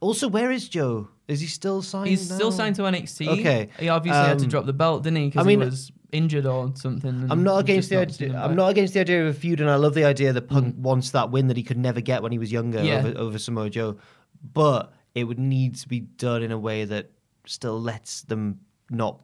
also, 0.00 0.28
where 0.28 0.50
is 0.50 0.68
Joe? 0.68 1.08
Is 1.28 1.40
he 1.40 1.46
still 1.46 1.82
signed? 1.82 2.08
He's 2.08 2.22
still 2.34 2.50
signed 2.50 2.76
to 2.76 2.82
NXT. 2.82 3.28
Okay. 3.28 3.68
He 3.78 3.88
obviously 3.88 4.18
had 4.20 4.38
to 4.38 4.44
Um, 4.44 4.50
drop 4.50 4.66
the 4.66 4.72
belt, 4.72 5.02
didn't 5.04 5.18
he? 5.18 5.26
Because 5.28 5.44
I 5.44 5.48
mean- 5.48 5.60
he 5.60 5.66
was 5.66 5.92
injured 6.12 6.44
or 6.46 6.72
something. 6.74 7.26
I'm 7.30 7.44
not 7.44 7.58
against 7.58 7.88
the 7.90 7.96
not 7.96 8.08
idea. 8.08 8.36
I'm 8.36 8.56
not 8.56 8.68
against 8.70 8.94
the 8.94 9.00
idea 9.00 9.22
of 9.22 9.28
a 9.28 9.38
feud, 9.38 9.60
and 9.60 9.70
I 9.70 9.76
love 9.76 9.94
the 9.94 10.04
idea 10.04 10.32
that 10.32 10.48
Punk 10.48 10.74
wants 10.78 11.10
that 11.12 11.30
win 11.30 11.46
that 11.48 11.56
he 11.56 11.62
could 11.62 11.78
never 11.78 12.00
get 12.00 12.22
when 12.22 12.32
he 12.32 12.38
was 12.38 12.50
younger 12.50 12.82
Yeah. 12.82 12.98
over, 13.06 13.18
over 13.18 13.38
Samoa 13.38 13.70
Joe. 13.70 13.96
But 14.52 14.92
it 15.14 15.24
would 15.24 15.38
need 15.38 15.76
to 15.76 15.88
be 15.88 16.00
done 16.00 16.42
in 16.42 16.50
a 16.50 16.58
way 16.58 16.84
that 16.84 17.10
still 17.46 17.80
lets 17.80 18.22
them 18.22 18.60
not 18.90 19.20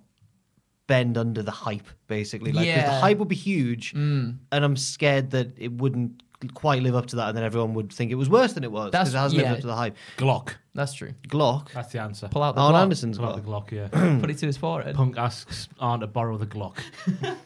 bend 0.87 1.19
under 1.19 1.43
the 1.43 1.51
hype, 1.51 1.89
basically. 2.07 2.53
Like 2.53 2.67
Yeah. 2.67 2.87
the 2.87 3.01
hype 3.01 3.19
would 3.19 3.27
be 3.29 3.35
huge, 3.35 3.93
and 3.95 4.39
I'm 4.53 4.77
scared 4.77 5.31
that 5.33 5.55
it 5.57 5.73
wouldn't 5.73 6.23
quite 6.55 6.83
live 6.83 6.95
up 6.95 7.07
to 7.07 7.17
that, 7.17 7.29
and 7.29 7.37
then 7.37 7.45
everyone 7.45 7.75
would 7.75 7.93
think 7.93 8.11
it 8.13 8.15
was 8.17 8.29
worse 8.29 8.53
than 8.53 8.63
it 8.65 8.71
was 8.73 8.93
That's- 8.93 9.09
because 9.09 9.15
it 9.15 9.19
hasn't 9.19 9.41
yeah. 9.43 9.49
lived 9.49 9.55
up 9.59 9.61
to 9.63 9.67
the 9.69 9.75
hype. 9.77 9.97
Glock. 10.19 10.51
That's 10.75 10.93
true. 10.93 11.15
Glock, 11.29 11.73
That's 11.73 11.93
the 11.93 12.01
answer. 12.01 12.29
Pull 12.29 12.43
out 12.43 12.55
the 12.55 12.61
Arn 12.61 12.75
Glock, 12.75 12.83
Anderson's 12.83 13.17
Pull 13.19 13.27
out 13.29 13.43
Glock. 13.45 13.69
the 13.69 13.77
Glock, 13.77 13.93
yeah. 13.93 14.19
Put 14.21 14.31
it 14.31 14.39
to 14.39 14.47
his 14.47 14.57
forehead. 14.59 14.95
Punk 14.95 15.17
asks 15.17 15.69
Arn 15.81 16.01
to 16.01 16.07
borrow 16.07 16.37
the 16.37 16.47
Glock. 16.47 16.77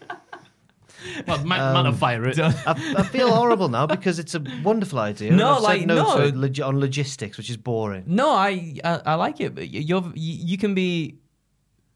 well, 1.27 1.39
man, 1.45 1.73
man 1.73 1.87
of 1.87 1.99
fire 1.99 2.27
it. 2.29 2.39
I, 2.39 2.53
I 2.67 3.03
feel 3.05 3.33
horrible 3.33 3.69
now 3.69 3.87
because 3.87 4.19
it's 4.19 4.35
a 4.35 4.43
wonderful 4.65 4.99
idea. 4.99 5.33
No, 5.33 5.51
I've 5.53 5.57
said 5.59 5.63
like, 5.65 5.87
no, 5.87 5.95
no. 6.19 6.31
to 6.31 6.37
logi- 6.37 6.63
on 6.63 6.79
logistics, 6.81 7.37
which 7.39 7.49
is 7.51 7.57
boring. 7.57 8.05
No, 8.07 8.31
I, 8.33 8.75
I 8.85 9.01
I 9.07 9.15
like 9.15 9.41
it, 9.41 9.55
but 9.55 9.63
y- 9.65 9.69
you're 9.87 10.03
you, 10.15 10.35
you 10.47 10.59
can 10.59 10.75
be 10.75 11.19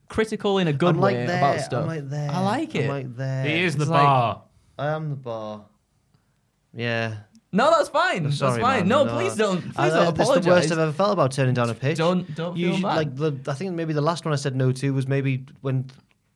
critical 0.09 0.59
in 0.59 0.69
a 0.69 0.73
good 0.73 0.95
I'm 0.95 1.01
like 1.01 1.15
way 1.17 1.27
there. 1.27 1.39
about 1.39 1.61
stuff. 1.61 1.83
I'm 1.83 1.87
like 1.89 2.09
there. 2.09 2.31
I 2.31 2.41
like 2.41 2.75
it. 2.75 2.85
I'm 2.85 2.89
like 2.89 3.17
there. 3.17 3.45
He 3.45 3.63
is 3.65 3.77
the 3.77 3.83
It's 3.83 3.91
like- 3.91 4.03
bar. 4.03 4.43
I 4.79 4.89
am 4.89 5.11
the 5.11 5.17
bar. 5.17 5.65
Yeah. 6.75 7.17
no, 7.53 7.71
that's 7.71 7.89
fine. 7.89 8.31
Sorry, 8.33 8.53
that's 8.61 8.63
fine. 8.63 8.81
man. 8.81 8.89
No, 8.89 9.07
please 9.07 9.37
don't. 9.37 9.61
Please 9.63 9.75
I- 9.77 9.89
don't 9.91 10.17
That's 10.17 10.29
apologize. 10.29 10.45
the 10.45 10.51
worst 10.51 10.73
I've 10.73 10.79
ever 10.79 10.93
felt 10.93 11.13
about 11.13 11.33
turning 11.33 11.55
down 11.55 11.71
a 11.71 11.75
pitch. 11.75 11.99
Don't- 11.99 12.35
don't 12.35 12.55
feel 12.57 12.69
Usually- 12.71 12.83
bad. 12.83 12.97
Like 12.97 13.17
the, 13.17 13.51
I 13.51 13.55
think 13.55 13.73
maybe 13.75 13.93
the 13.93 14.01
last 14.01 14.25
one 14.25 14.33
I 14.33 14.37
said 14.37 14.57
no 14.57 14.73
to 14.73 14.91
was 14.93 15.07
maybe 15.07 15.47
when 15.61 15.87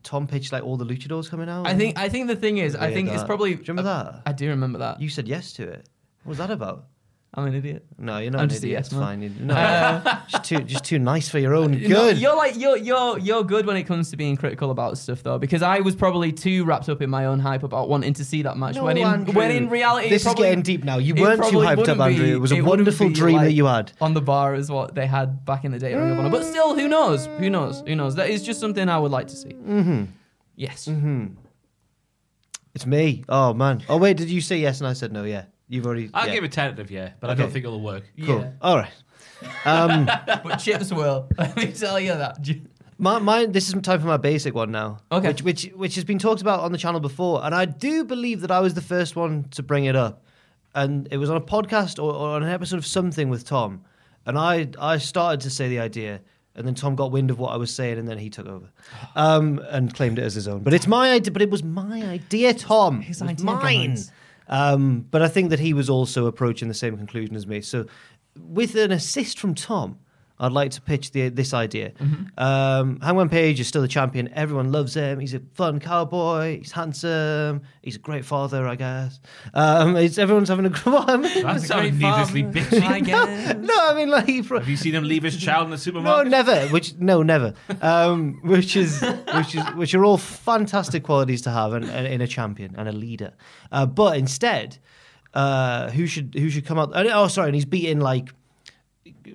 Tom 0.04 0.26
pitched 0.26 0.52
like 0.52 0.62
all 0.62 0.76
the 0.76 0.86
luchadors 0.86 1.28
coming 1.28 1.48
out. 1.48 1.66
I 1.66 1.74
think 1.74 1.98
I 1.98 2.08
think 2.08 2.28
the 2.28 2.36
thing 2.36 2.58
is, 2.58 2.76
I 2.76 2.92
think 2.92 3.10
it's 3.10 3.24
probably. 3.24 3.54
Do 3.54 3.60
you 3.62 3.64
remember 3.68 3.82
that? 3.82 4.22
I 4.26 4.32
do 4.32 4.48
remember 4.48 4.78
that. 4.78 5.00
you 5.00 5.08
said 5.08 5.26
yes 5.26 5.52
to 5.54 5.64
it. 5.64 5.88
What 6.22 6.30
was 6.30 6.38
that 6.38 6.50
about? 6.50 6.86
I'm 7.34 7.46
an 7.46 7.54
idiot. 7.54 7.84
No, 7.98 8.18
you're 8.18 8.30
not 8.30 8.40
I'm 8.40 8.48
an 8.48 8.56
idiot. 8.56 8.72
yes 8.72 8.86
it's 8.86 8.96
fine. 8.96 9.20
You- 9.22 9.30
No, 9.38 9.54
Uh, 9.54 10.18
just 10.28 10.44
too, 10.44 10.58
just 10.60 10.84
too 10.84 10.98
nice 10.98 11.28
for 11.28 11.38
your 11.38 11.54
own 11.54 11.72
No, 11.82 11.86
good. 11.88 12.16
you're 12.18 12.34
like 12.34 12.56
you're 12.58 12.76
you're 12.78 13.18
you're 13.18 13.44
good 13.44 13.66
when 13.66 13.76
it 13.76 13.82
comes 13.84 14.10
to 14.10 14.16
being 14.16 14.34
critical 14.36 14.70
about 14.70 14.96
stuff 14.96 15.22
though, 15.22 15.38
because 15.38 15.62
I 15.62 15.80
was 15.80 15.94
probably 15.94 16.32
too 16.32 16.64
wrapped 16.64 16.88
up 16.88 17.02
in 17.02 17.10
my 17.10 17.26
own 17.26 17.38
hype 17.38 17.62
about 17.64 17.88
wanting 17.90 18.14
to 18.14 18.24
see 18.24 18.42
that 18.42 18.56
match. 18.56 18.76
No, 18.76 18.84
when 18.84 18.96
in 18.96 19.06
Andrew. 19.06 19.34
when 19.34 19.50
in 19.50 19.68
reality, 19.68 20.06
it 20.06 20.10
This 20.10 20.24
is 20.26 20.34
getting 20.34 20.62
deep 20.62 20.84
now. 20.84 20.96
You 20.98 21.14
weren't 21.16 21.44
too 21.44 21.58
hyped 21.58 21.86
up, 21.86 22.00
Andrew. 22.00 22.24
be- 22.24 22.32
It 22.32 22.40
was 22.40 22.50
a 22.50 22.54
wouldn't 22.56 22.68
wonderful 22.68 23.10
dream 23.10 23.38
that 23.38 23.52
you 23.52 23.66
had. 23.66 23.92
on 24.00 24.14
the 24.14 24.22
bar 24.22 24.54
is 24.54 24.70
what 24.70 24.94
they 24.94 25.06
had 25.06 25.44
back 25.44 25.64
in 25.66 25.70
the 25.72 25.78
day 25.78 25.92
of 25.92 26.32
But 26.32 26.44
still, 26.44 26.74
who 26.78 26.88
knows? 26.88 27.26
Who 27.38 27.50
knows? 27.50 27.82
Who 27.86 27.94
knows? 27.94 28.14
That 28.14 28.30
is 28.30 28.42
just 28.42 28.58
something 28.58 28.88
I 28.88 28.98
would 28.98 29.12
like 29.12 29.28
to 29.28 29.36
see. 29.36 29.50
Mm-hmm. 29.50 30.04
Yes. 30.56 30.86
Mm-hmm. 30.86 31.26
It's 32.74 32.86
me. 32.86 33.24
Oh 33.28 33.52
man. 33.54 33.82
Oh 33.88 33.98
wait, 33.98 34.16
did 34.16 34.30
you 34.30 34.40
say 34.40 34.58
yes 34.58 34.80
and 34.80 34.86
I 34.88 34.92
said 34.94 35.12
no? 35.12 35.24
Yeah. 35.24 35.44
You've 35.68 35.86
already. 35.86 36.10
I'll 36.14 36.26
yeah. 36.26 36.34
give 36.34 36.44
it 36.44 36.52
tentative, 36.52 36.90
yeah, 36.90 37.12
but 37.20 37.30
I 37.30 37.34
don't 37.34 37.50
think 37.50 37.64
it'll 37.64 37.80
work. 37.80 38.04
Cool. 38.24 38.40
Yeah. 38.40 38.50
All 38.62 38.76
right. 38.76 38.92
Um, 39.64 40.06
But 40.26 40.56
chips 40.56 40.92
will. 40.92 41.28
Let 41.38 41.56
me 41.56 41.72
tell 41.72 42.00
you 42.00 42.14
that. 42.14 42.38
My, 42.98 43.18
my, 43.18 43.46
this 43.46 43.68
is 43.68 43.80
time 43.82 44.00
for 44.00 44.06
my 44.06 44.16
basic 44.16 44.54
one 44.54 44.72
now. 44.72 44.98
Okay. 45.12 45.28
Which, 45.28 45.42
which, 45.42 45.64
which 45.76 45.94
has 45.94 46.04
been 46.04 46.18
talked 46.18 46.40
about 46.40 46.60
on 46.60 46.72
the 46.72 46.78
channel 46.78 47.00
before, 47.00 47.44
and 47.44 47.54
I 47.54 47.64
do 47.64 48.04
believe 48.04 48.40
that 48.40 48.50
I 48.50 48.60
was 48.60 48.74
the 48.74 48.80
first 48.80 49.14
one 49.14 49.44
to 49.50 49.62
bring 49.62 49.84
it 49.84 49.94
up, 49.94 50.24
and 50.74 51.06
it 51.12 51.18
was 51.18 51.30
on 51.30 51.36
a 51.36 51.40
podcast 51.40 52.02
or, 52.02 52.12
or 52.12 52.30
on 52.30 52.42
an 52.42 52.48
episode 52.48 52.78
of 52.78 52.86
something 52.86 53.28
with 53.28 53.44
Tom, 53.44 53.84
and 54.26 54.36
I, 54.36 54.68
I 54.80 54.98
started 54.98 55.42
to 55.42 55.50
say 55.50 55.68
the 55.68 55.78
idea, 55.78 56.20
and 56.56 56.66
then 56.66 56.74
Tom 56.74 56.96
got 56.96 57.12
wind 57.12 57.30
of 57.30 57.38
what 57.38 57.52
I 57.52 57.56
was 57.56 57.72
saying, 57.72 57.98
and 57.98 58.08
then 58.08 58.18
he 58.18 58.30
took 58.30 58.48
over, 58.48 58.68
um, 59.14 59.60
and 59.68 59.94
claimed 59.94 60.18
it 60.18 60.22
as 60.22 60.34
his 60.34 60.48
own. 60.48 60.64
But 60.64 60.74
it's 60.74 60.88
my 60.88 61.12
idea. 61.12 61.30
But 61.30 61.42
it 61.42 61.50
was 61.50 61.62
my 61.62 62.02
idea, 62.02 62.52
Tom. 62.52 63.00
His 63.00 63.20
it 63.20 63.24
was 63.24 63.30
idea, 63.30 63.44
mine. 63.44 63.90
guys. 63.90 64.10
Um, 64.48 65.06
but 65.10 65.22
I 65.22 65.28
think 65.28 65.50
that 65.50 65.60
he 65.60 65.74
was 65.74 65.90
also 65.90 66.26
approaching 66.26 66.68
the 66.68 66.74
same 66.74 66.96
conclusion 66.96 67.36
as 67.36 67.46
me. 67.46 67.60
So, 67.60 67.86
with 68.38 68.74
an 68.74 68.92
assist 68.92 69.38
from 69.38 69.54
Tom, 69.54 69.98
I'd 70.40 70.52
like 70.52 70.70
to 70.72 70.80
pitch 70.80 71.10
the, 71.10 71.28
this 71.30 71.52
idea. 71.52 71.92
Um, 72.36 73.00
Hangman 73.00 73.28
Page 73.28 73.58
is 73.58 73.66
still 73.66 73.82
the 73.82 73.88
champion. 73.88 74.30
Everyone 74.34 74.70
loves 74.70 74.94
him. 74.94 75.18
He's 75.18 75.34
a 75.34 75.40
fun 75.54 75.80
cowboy. 75.80 76.58
He's 76.58 76.72
handsome. 76.72 77.62
He's 77.82 77.96
a 77.96 77.98
great 77.98 78.24
father, 78.24 78.66
I 78.66 78.76
guess. 78.76 79.18
Um, 79.52 79.96
it's, 79.96 80.16
everyone's 80.18 80.48
having 80.48 80.66
a 80.66 80.70
good 80.70 80.92
one. 80.92 81.22
That 81.22 81.60
sounded 81.62 81.90
Great 81.98 82.02
needlessly 82.02 82.42
father, 82.44 82.60
bitchy. 82.60 82.82
I 82.82 83.00
guess. 83.00 83.56
no, 83.60 83.74
I 83.76 83.94
mean 83.94 84.10
like 84.10 84.26
he. 84.26 84.42
Have 84.42 84.68
you 84.68 84.76
seen 84.76 84.94
him 84.94 85.04
leave 85.04 85.24
his 85.24 85.36
child 85.36 85.64
in 85.64 85.70
the 85.70 85.78
supermarket? 85.78 86.30
No, 86.30 86.38
supermarket? 86.38 86.62
never. 86.62 86.72
Which 86.72 86.94
no, 86.98 87.22
never. 87.22 87.54
Um, 87.82 88.40
which 88.44 88.76
is 88.76 89.02
which 89.34 89.54
is 89.54 89.64
which 89.74 89.94
are 89.94 90.04
all 90.04 90.18
fantastic 90.18 91.02
qualities 91.02 91.42
to 91.42 91.50
have 91.50 91.74
in, 91.74 91.84
in 91.84 92.20
a 92.20 92.26
champion 92.26 92.74
and 92.76 92.88
a 92.88 92.92
leader. 92.92 93.32
Uh, 93.72 93.86
but 93.86 94.16
instead, 94.16 94.78
uh, 95.34 95.90
who 95.90 96.06
should 96.06 96.34
who 96.34 96.48
should 96.50 96.64
come 96.64 96.78
out? 96.78 96.92
Oh, 96.94 97.28
sorry, 97.28 97.48
and 97.48 97.54
he's 97.54 97.64
beating 97.64 98.00
like 98.00 98.30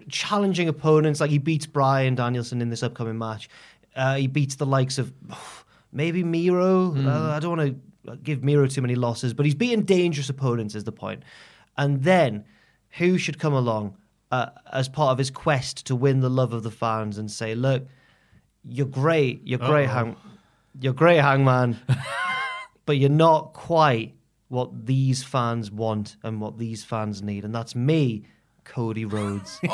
challenging 0.10 0.68
opponents. 0.68 1.20
Like 1.20 1.30
he 1.30 1.38
beats 1.38 1.66
Bryan 1.66 2.16
Danielson 2.16 2.62
in 2.62 2.70
this 2.70 2.84
upcoming 2.84 3.18
match. 3.18 3.50
Uh, 3.96 4.16
he 4.16 4.28
beats 4.28 4.56
the 4.56 4.66
likes 4.66 4.98
of 4.98 5.14
maybe 5.92 6.24
Miro. 6.24 6.96
Uh, 6.96 7.32
I 7.36 7.40
don't 7.40 7.58
want 7.58 7.78
to 8.06 8.16
give 8.18 8.44
Miro 8.44 8.68
too 8.68 8.82
many 8.82 8.96
losses, 8.96 9.34
but 9.34 9.46
he's 9.46 9.56
beating 9.56 9.84
dangerous 9.84 10.30
opponents. 10.30 10.76
Is 10.76 10.84
the 10.84 10.92
point? 10.92 11.24
And 11.78 12.04
then 12.04 12.46
who 12.98 13.18
should 13.18 13.40
come 13.40 13.54
along 13.54 13.98
uh, 14.32 14.50
as 14.72 14.90
part 14.90 15.12
of 15.12 15.18
his 15.18 15.30
quest 15.30 15.86
to 15.88 15.96
win 15.96 16.20
the 16.20 16.30
love 16.30 16.54
of 16.54 16.64
the 16.64 16.72
fans 16.72 17.18
and 17.18 17.30
say, 17.30 17.56
"Look, 17.56 17.88
you're 18.64 18.88
great. 18.88 19.42
You're 19.46 19.60
great, 19.60 19.90
hang. 19.90 20.16
You're 20.80 20.94
great, 20.94 21.20
Hangman." 21.20 21.80
but 22.86 22.98
you're 22.98 23.10
not 23.10 23.54
quite 23.54 24.16
what 24.50 24.86
these 24.86 25.24
fans 25.24 25.72
want 25.72 26.16
and 26.24 26.42
what 26.42 26.58
these 26.58 26.84
fans 26.84 27.22
need, 27.22 27.46
and 27.46 27.54
that's 27.54 27.76
me, 27.76 28.26
Cody 28.64 29.06
Rhodes. 29.06 29.60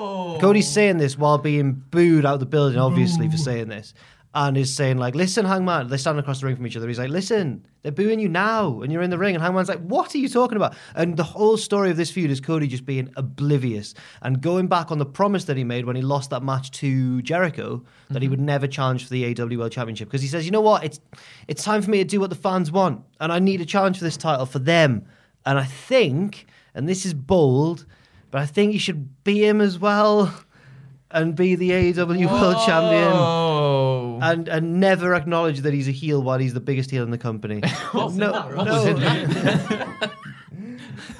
Oh, 0.00 0.38
Cody's 0.40 0.68
saying 0.68 0.98
this 0.98 1.18
while 1.18 1.38
being 1.38 1.72
booed 1.72 2.24
out 2.24 2.34
of 2.34 2.40
the 2.40 2.46
building, 2.46 2.78
obviously, 2.78 3.28
for 3.28 3.36
saying 3.36 3.68
this. 3.68 3.94
And 4.34 4.56
is 4.56 4.72
saying, 4.72 4.98
like, 4.98 5.14
listen, 5.14 5.44
Hangman. 5.44 5.88
They're 5.88 5.98
standing 5.98 6.20
across 6.20 6.40
the 6.40 6.46
ring 6.46 6.54
from 6.54 6.66
each 6.66 6.76
other. 6.76 6.86
He's 6.86 6.98
like, 6.98 7.10
listen, 7.10 7.66
they're 7.82 7.90
booing 7.90 8.20
you 8.20 8.28
now, 8.28 8.82
and 8.82 8.92
you're 8.92 9.02
in 9.02 9.10
the 9.10 9.18
ring. 9.18 9.34
And 9.34 9.42
Hangman's 9.42 9.68
like, 9.68 9.80
what 9.80 10.14
are 10.14 10.18
you 10.18 10.28
talking 10.28 10.56
about? 10.56 10.76
And 10.94 11.16
the 11.16 11.24
whole 11.24 11.56
story 11.56 11.90
of 11.90 11.96
this 11.96 12.10
feud 12.10 12.30
is 12.30 12.40
Cody 12.40 12.68
just 12.68 12.84
being 12.84 13.10
oblivious 13.16 13.94
and 14.22 14.40
going 14.40 14.68
back 14.68 14.92
on 14.92 14.98
the 14.98 15.06
promise 15.06 15.44
that 15.46 15.56
he 15.56 15.64
made 15.64 15.86
when 15.86 15.96
he 15.96 16.02
lost 16.02 16.30
that 16.30 16.42
match 16.42 16.70
to 16.72 17.22
Jericho 17.22 17.82
that 18.10 18.20
he 18.20 18.26
mm-hmm. 18.26 18.32
would 18.32 18.40
never 18.40 18.66
challenge 18.66 19.04
for 19.04 19.10
the 19.10 19.34
AEW 19.34 19.58
World 19.58 19.72
Championship. 19.72 20.08
Because 20.08 20.22
he 20.22 20.28
says, 20.28 20.44
you 20.44 20.52
know 20.52 20.60
what? 20.60 20.84
It's, 20.84 21.00
it's 21.48 21.64
time 21.64 21.82
for 21.82 21.90
me 21.90 21.98
to 21.98 22.04
do 22.04 22.20
what 22.20 22.30
the 22.30 22.36
fans 22.36 22.70
want. 22.70 23.02
And 23.18 23.32
I 23.32 23.38
need 23.38 23.60
a 23.60 23.66
challenge 23.66 23.98
for 23.98 24.04
this 24.04 24.16
title 24.16 24.46
for 24.46 24.58
them. 24.58 25.06
And 25.46 25.58
I 25.58 25.64
think, 25.64 26.46
and 26.78 26.88
this 26.88 27.04
is 27.04 27.12
bold, 27.12 27.84
but 28.30 28.40
I 28.40 28.46
think 28.46 28.72
you 28.72 28.78
should 28.78 29.24
be 29.24 29.44
him 29.44 29.60
as 29.60 29.78
well 29.78 30.32
and 31.10 31.34
be 31.34 31.56
the 31.56 31.70
AEW 31.70 32.30
World 32.30 32.56
Champion 32.64 34.22
and 34.22 34.48
and 34.48 34.78
never 34.80 35.14
acknowledge 35.14 35.60
that 35.60 35.74
he's 35.74 35.88
a 35.88 35.92
heel 35.92 36.22
while 36.22 36.38
he's 36.38 36.54
the 36.54 36.60
biggest 36.60 36.90
heel 36.90 37.02
in 37.02 37.10
the 37.10 37.18
company. 37.18 37.60
no, 37.94 38.08
no. 38.08 38.48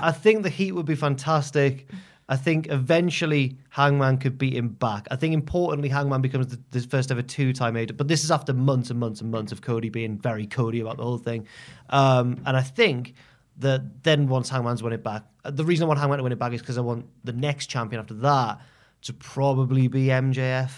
I 0.00 0.12
think 0.12 0.44
the 0.44 0.50
heat 0.50 0.72
would 0.72 0.86
be 0.86 0.94
fantastic. 0.94 1.88
I 2.28 2.36
think 2.36 2.68
eventually 2.70 3.56
Hangman 3.70 4.18
could 4.18 4.38
beat 4.38 4.54
him 4.54 4.68
back. 4.68 5.08
I 5.10 5.16
think 5.16 5.34
importantly, 5.34 5.88
Hangman 5.88 6.20
becomes 6.20 6.48
the, 6.48 6.60
the 6.70 6.86
first 6.86 7.10
ever 7.10 7.22
two-time 7.22 7.74
AEW. 7.74 7.96
But 7.96 8.06
this 8.06 8.22
is 8.22 8.30
after 8.30 8.52
months 8.52 8.90
and 8.90 9.00
months 9.00 9.22
and 9.22 9.30
months 9.30 9.50
of 9.50 9.62
Cody 9.62 9.88
being 9.88 10.18
very 10.18 10.46
Cody 10.46 10.80
about 10.80 10.98
the 10.98 11.04
whole 11.04 11.18
thing. 11.18 11.48
Um, 11.88 12.40
and 12.44 12.56
I 12.56 12.62
think 12.62 13.14
that 13.58 14.02
then 14.04 14.28
once 14.28 14.48
Hangman's 14.48 14.82
won 14.82 14.92
it 14.92 15.02
back, 15.02 15.24
uh, 15.44 15.50
the 15.50 15.64
reason 15.64 15.84
I 15.84 15.88
want 15.88 15.98
Hangman 16.00 16.18
to 16.18 16.22
win 16.22 16.32
it 16.32 16.38
back 16.38 16.52
is 16.52 16.60
because 16.60 16.78
I 16.78 16.82
want 16.82 17.06
the 17.24 17.32
next 17.32 17.66
champion 17.66 18.00
after 18.00 18.14
that 18.14 18.60
to 19.02 19.12
probably 19.12 19.88
be 19.88 20.06
MJF. 20.06 20.70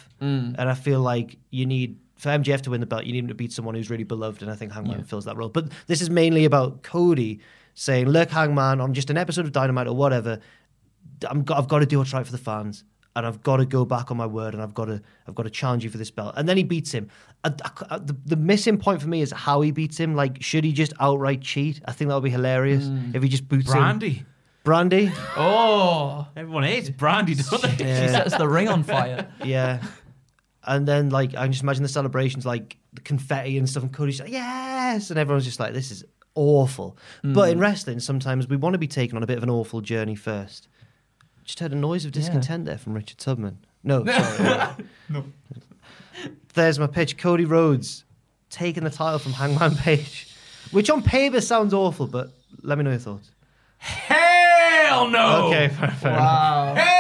And 0.57 0.69
I 0.69 0.75
feel 0.75 1.01
like 1.01 1.37
you 1.51 1.67
need 1.67 1.99
for 2.17 2.29
MJF 2.29 2.61
to 2.63 2.71
win 2.71 2.81
the 2.81 2.87
belt, 2.87 3.05
you 3.05 3.13
need 3.13 3.21
him 3.21 3.29
to 3.29 3.35
beat 3.35 3.51
someone 3.53 3.75
who's 3.75 3.89
really 3.89 4.05
beloved, 4.05 4.43
and 4.43 4.51
I 4.51 4.55
think 4.55 4.73
Hangman 4.73 5.05
fills 5.05 5.25
that 5.25 5.37
role. 5.37 5.49
But 5.49 5.71
this 5.87 6.03
is 6.03 6.11
mainly 6.11 6.45
about 6.45 6.83
Cody 6.83 7.41
saying, 7.75 8.09
"Look, 8.09 8.31
Hangman, 8.31 8.81
on 8.81 8.93
just 8.93 9.09
an 9.09 9.17
episode 9.17 9.47
of 9.47 9.53
Dynamite 9.53 9.87
or 9.87 9.97
whatever, 9.97 10.39
I'm 11.29 11.43
got, 11.45 11.59
I've 11.59 11.69
got 11.69 11.79
to 11.79 11.87
do 11.87 11.99
what's 11.99 12.13
right 12.13 12.27
for 12.27 12.33
the 12.33 12.39
fans." 12.39 12.85
And 13.17 13.27
I've 13.27 13.43
got 13.43 13.57
to 13.57 13.67
go 13.67 13.85
back 13.85 14.13
on 14.13 14.17
my 14.17 14.27
word, 14.27 14.55
and 14.55 14.63
I've 14.63 14.73
got 14.73 14.85
to, 14.85 15.03
I've 15.27 15.35
got 15.35 15.43
to 15.43 15.51
challenge 15.51 15.83
you 15.83 15.91
for 15.91 15.99
this 15.99 16.13
belt. 16.13 16.35
And 16.37 16.49
then 16.49 16.57
he 16.57 16.63
beats 16.63 16.93
him. 16.93 17.09
I- 17.43 17.53
I- 17.91 17.99
the, 17.99 18.17
the 18.25 18.37
missing 18.37 18.79
point 18.79 19.03
for 19.03 19.09
me 19.09 19.21
is 19.21 19.33
how 19.33 19.63
he 19.63 19.73
beats 19.73 19.99
him. 19.99 20.15
Like, 20.15 20.41
should 20.43 20.63
he 20.63 20.73
just 20.73 20.93
outright 21.01 21.41
cheat? 21.41 21.81
I 21.87 21.93
think 21.93 22.09
that 22.09 22.15
would 22.15 22.23
be 22.23 22.31
hilarious 22.31 22.85
mm. 22.85 23.15
if 23.15 23.23
he 23.23 23.29
just 23.29 23.49
boots 23.49 23.73
him. 23.73 23.81
Brandi. 23.81 24.25
Brandi, 24.65 25.11
oh, 25.37 26.29
Everyone 26.37 26.65
hates 26.65 26.91
Brandi, 26.91 27.35
don't 27.51 27.79
they? 27.79 27.85
she 27.85 28.09
sets 28.09 28.37
the 28.37 28.47
ring 28.47 28.69
on 28.69 28.83
fire. 28.83 29.33
yeah. 29.45 29.83
And 30.65 30.87
then, 30.87 31.09
like, 31.09 31.35
I 31.35 31.45
can 31.45 31.53
just 31.53 31.63
imagine 31.63 31.83
the 31.83 31.89
celebrations, 31.89 32.45
like 32.45 32.77
the 32.93 33.01
confetti 33.01 33.57
and 33.57 33.69
stuff, 33.69 33.83
and 33.83 33.93
Cody's 33.93 34.21
like, 34.21 34.31
yes, 34.31 35.09
and 35.11 35.19
everyone's 35.19 35.47
just 35.47 35.59
like, 35.59 35.73
this 35.73 35.91
is 35.91 36.05
awful. 36.35 36.99
But 37.23 37.51
in 37.51 37.59
mm. 37.59 37.63
wrestling, 37.63 38.01
sometimes 38.01 38.49
we 38.49 38.57
want 38.57 38.75
to 38.75 38.79
be 38.79 38.87
taken 38.87 39.17
on 39.17 39.23
a 39.23 39.27
bit 39.27 39.39
of 39.39 39.43
an 39.43 39.51
awful 39.51 39.81
journey 39.81 40.15
first. 40.15 40.69
Just 41.51 41.59
heard 41.59 41.73
a 41.73 41.75
noise 41.75 42.05
of 42.05 42.13
discontent 42.13 42.65
there 42.65 42.79
from 42.79 42.95
Richard 42.95 43.19
Tubman. 43.19 43.59
No, 43.83 44.05
sorry. 44.37 44.85
no. 45.09 45.25
There's 46.55 46.79
my 46.79 46.87
pitch. 46.87 47.19
Cody 47.19 47.45
Rhodes 47.45 48.05
taking 48.51 48.85
the 48.85 48.91
title 48.91 49.19
from 49.19 49.33
Hangman 49.33 49.75
Page, 49.75 50.33
which 50.71 50.89
on 50.91 51.03
paper 51.03 51.41
sounds 51.41 51.75
awful, 51.75 52.07
but 52.07 52.31
let 52.63 52.79
me 52.79 52.85
know 52.85 52.91
your 52.91 53.01
thoughts. 53.01 53.33
Hell 53.79 55.11
no! 55.11 55.49
Okay, 55.49 55.75
fair, 55.75 55.91
fair 55.91 56.13
enough. 56.13 56.23
Wow. 56.23 56.75
Hell 56.77 56.85
no! 56.85 57.00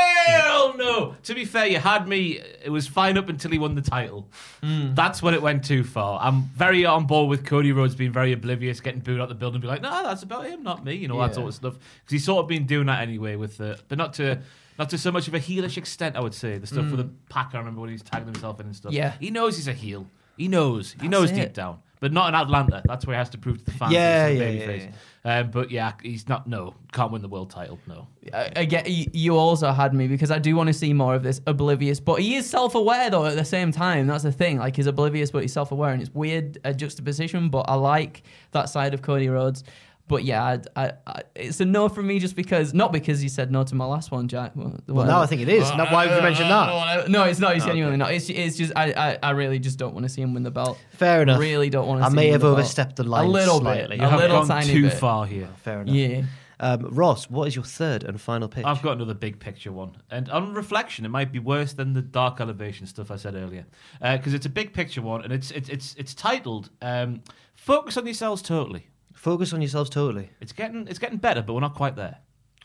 To 1.31 1.37
be 1.37 1.45
fair, 1.45 1.68
you 1.68 1.78
had 1.78 2.09
me. 2.09 2.41
It 2.61 2.70
was 2.70 2.89
fine 2.89 3.16
up 3.16 3.28
until 3.28 3.53
he 3.53 3.59
won 3.61 3.76
the 3.76 3.83
title. 3.83 4.28
Hmm. 4.64 4.95
That's 4.95 5.22
when 5.22 5.33
it 5.33 5.41
went 5.41 5.64
too 5.64 5.85
far. 5.85 6.18
I'm 6.20 6.43
very 6.57 6.85
on 6.85 7.07
board 7.07 7.31
with 7.31 7.47
Cody 7.47 7.70
Rhodes 7.70 7.95
being 7.95 8.11
very 8.11 8.33
oblivious, 8.33 8.81
getting 8.81 8.99
booed 8.99 9.20
out 9.20 9.28
the 9.28 9.37
building, 9.37 9.61
be 9.61 9.68
like, 9.68 9.81
"No, 9.81 10.03
that's 10.03 10.24
about 10.24 10.49
him, 10.49 10.64
not 10.64 10.85
me," 10.85 10.95
you 10.95 11.07
know 11.07 11.20
that 11.20 11.37
sort 11.37 11.47
of 11.47 11.55
stuff. 11.55 11.74
Because 11.74 12.11
he's 12.11 12.24
sort 12.24 12.43
of 12.43 12.49
been 12.49 12.66
doing 12.66 12.87
that 12.87 13.01
anyway 13.01 13.37
with 13.37 13.59
the, 13.59 13.78
but 13.87 13.97
not 13.97 14.14
to. 14.14 14.41
Not 14.76 14.89
to 14.91 14.99
so 14.99 15.12
much 15.12 15.28
of 15.28 15.35
a 15.35 15.39
heelish 15.39 15.76
extent, 15.76 16.16
I 16.16 16.20
would 16.20 16.33
say. 16.33 16.57
The 16.57 16.66
stuff 16.66 16.87
with 16.87 16.93
hmm. 16.93 16.97
the 16.97 17.11
pack, 17.28 17.51
I 17.53 17.59
remember 17.59 17.83
when 17.83 17.91
he's 17.91 18.03
tagging 18.03 18.26
himself 18.26 18.61
in 18.61 18.66
and 18.66 18.74
stuff. 18.74 18.93
Yeah. 18.93 19.12
He 19.20 19.31
knows 19.31 19.57
he's 19.57 19.68
a 19.68 19.74
heel. 19.74 20.07
He 20.39 20.49
knows. 20.49 20.97
He 20.99 21.07
knows 21.07 21.31
it. 21.31 21.35
deep 21.35 21.53
down. 21.53 21.81
But 22.01 22.12
not 22.12 22.28
in 22.28 22.34
Atlanta. 22.34 22.82
That's 22.86 23.07
where 23.07 23.14
he 23.14 23.18
has 23.18 23.28
to 23.30 23.38
prove 23.38 23.59
to 23.59 23.64
the 23.64 23.72
fans 23.72 23.92
Yeah, 23.92 24.24
that 24.24 24.32
he's 24.32 24.40
a 24.40 24.76
yeah, 24.76 24.90
yeah, 25.24 25.40
Um, 25.40 25.51
but 25.51 25.70
yeah, 25.70 25.92
he's 26.03 26.28
not, 26.28 26.46
no, 26.46 26.74
can't 26.92 27.12
win 27.12 27.20
the 27.20 27.28
world 27.28 27.51
title, 27.51 27.78
no. 27.86 28.09
I, 28.32 28.51
I 28.57 28.64
get 28.64 28.90
you, 28.90 29.05
you 29.12 29.36
also 29.36 29.70
had 29.70 29.92
me 29.92 30.09
because 30.09 30.30
I 30.30 30.38
do 30.38 30.57
want 30.57 30.68
to 30.68 30.72
see 30.72 30.94
more 30.94 31.14
of 31.14 31.22
this 31.22 31.42
oblivious, 31.46 32.01
but 32.01 32.20
he 32.20 32.36
is 32.36 32.48
self-aware 32.48 33.11
though 33.11 33.26
at 33.26 33.36
the 33.36 33.44
same 33.44 33.70
time. 33.70 34.07
That's 34.07 34.24
the 34.24 34.32
thing. 34.32 34.59
Like 34.59 34.76
he's 34.76 34.86
oblivious, 34.86 35.30
but 35.30 35.42
he's 35.42 35.53
self-aware, 35.53 35.92
and 35.92 36.01
it's 36.01 36.14
weird 36.14 36.59
a 36.64 36.72
juxtaposition. 36.72 37.51
But 37.51 37.66
I 37.68 37.74
like 37.74 38.22
that 38.53 38.70
side 38.70 38.94
of 38.94 39.03
Cody 39.03 39.28
Rhodes. 39.28 39.62
But 40.11 40.24
yeah, 40.24 40.42
I, 40.42 40.61
I, 40.84 40.92
I, 41.06 41.22
it's 41.36 41.61
a 41.61 41.64
no 41.64 41.88
from 41.88 42.08
me 42.08 42.18
just 42.18 42.34
because 42.34 42.74
not 42.74 42.90
because 42.92 43.22
you 43.22 43.28
said 43.28 43.52
no 43.52 43.62
to 43.62 43.74
my 43.76 43.84
last 43.84 44.11
one, 44.11 44.26
Jack. 44.26 44.50
Well, 44.56 44.76
Well, 44.88 45.06
now 45.06 45.20
I 45.22 45.26
think 45.26 45.40
it 45.40 45.48
is. 45.48 45.62
Now, 45.76 45.90
why 45.92 46.06
have 46.08 46.16
you 46.16 46.22
mention 46.22 46.48
that? 46.48 47.08
No, 47.08 47.22
it's 47.22 47.38
not. 47.38 47.54
It's 47.54 47.64
genuinely 47.64 47.96
not. 47.96 48.12
It's, 48.12 48.28
it's 48.28 48.56
just 48.56 48.72
I, 48.74 48.92
I, 48.92 49.18
I 49.22 49.30
really 49.30 49.61
just 49.61 49.78
don't 49.78 49.94
want 49.94 50.02
to 50.04 50.08
see 50.08 50.20
him 50.20 50.34
win 50.34 50.42
the 50.42 50.50
belt. 50.50 50.78
Fair 50.90 51.22
enough. 51.22 51.38
Really 51.40 51.70
don't 51.70 51.86
want 51.86 52.00
to. 52.00 52.06
I 52.06 52.08
see 52.08 52.16
may 52.16 52.26
him 52.26 52.32
have 52.32 52.42
win 52.42 52.50
the 52.50 52.56
belt. 52.56 52.58
overstepped 52.64 52.96
the 52.96 53.04
line 53.04 53.26
a 53.26 53.28
little 53.28 53.61
slightly. 53.61 53.96
bit. 53.96 54.00
You 54.00 54.06
a 54.06 54.11
have 54.11 54.20
little 54.20 54.38
gone 54.38 54.48
tiny 54.48 54.66
too 54.72 54.82
bit. 54.82 54.94
far 54.94 55.26
here. 55.26 55.48
Fair 55.62 55.82
enough. 55.82 55.94
Yeah. 55.94 56.22
Um, 56.58 56.88
Ross, 56.90 57.30
what 57.30 57.48
is 57.48 57.54
your 57.56 57.64
third 57.64 58.02
and 58.04 58.20
final 58.20 58.46
pitch? 58.48 58.66
I've 58.66 58.82
got 58.82 58.96
another 58.96 59.14
big 59.14 59.38
picture 59.38 59.72
one, 59.72 59.92
and 60.11 60.28
on 60.28 60.52
reflection, 60.52 61.06
it 61.06 61.08
might 61.08 61.32
be 61.32 61.38
worse 61.38 61.72
than 61.72 61.94
the 61.94 62.02
dark 62.02 62.38
elevation 62.40 62.86
stuff 62.86 63.11
I 63.11 63.16
said 63.16 63.34
earlier, 63.34 63.64
because 64.02 64.34
it's 64.34 64.44
a 64.44 64.50
big 64.50 64.74
picture 64.74 65.00
one, 65.02 65.22
and 65.22 65.32
it's 65.32 65.50
it's 65.52 65.68
it's 65.70 65.94
it's 65.96 66.14
titled 66.14 66.68
um, 66.82 67.22
"Focus 67.54 67.96
on 67.96 68.04
Yourselves 68.04 68.42
Totally." 68.42 68.88
Focus 69.21 69.53
on 69.53 69.61
yourselves 69.61 69.91
totally. 69.91 70.31
It's 70.41 70.55
getting 70.55 70.89
it's 70.89 70.99
getting 70.99 71.18
better, 71.18 71.43
but 71.43 71.53
we're 71.53 71.61
not 71.61 71.75
quite 71.75 71.95
there. 71.95 72.21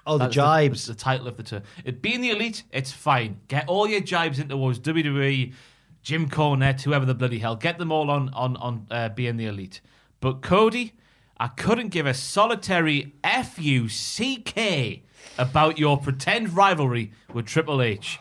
Oh, 0.07 0.17
the 0.17 0.23
That's 0.23 0.35
jibes. 0.35 0.85
The, 0.85 0.93
the 0.93 0.99
title 0.99 1.27
of 1.27 1.35
the 1.35 1.43
tour. 1.43 1.61
It 1.83 2.01
being 2.01 2.21
the 2.21 2.29
elite, 2.29 2.63
it's 2.71 2.93
fine. 2.93 3.41
Get 3.49 3.67
all 3.67 3.89
your 3.89 3.99
jibes 3.99 4.39
into 4.39 4.55
towards 4.55 4.79
WWE, 4.79 5.53
Jim 6.01 6.29
Cornette, 6.29 6.81
whoever 6.81 7.05
the 7.05 7.13
bloody 7.13 7.39
hell. 7.39 7.57
Get 7.57 7.77
them 7.77 7.91
all 7.91 8.09
on 8.09 8.29
on 8.29 8.55
on 8.55 8.87
uh, 8.89 9.09
being 9.09 9.35
the 9.35 9.47
elite. 9.47 9.81
But 10.21 10.41
Cody, 10.41 10.93
I 11.37 11.49
couldn't 11.49 11.89
give 11.89 12.05
a 12.05 12.13
solitary 12.13 13.15
F 13.21 13.59
U 13.59 13.89
C 13.89 14.37
K 14.37 15.03
about 15.37 15.77
your 15.77 15.97
pretend 15.97 16.55
rivalry 16.55 17.11
with 17.33 17.47
Triple 17.47 17.81
H. 17.81 18.17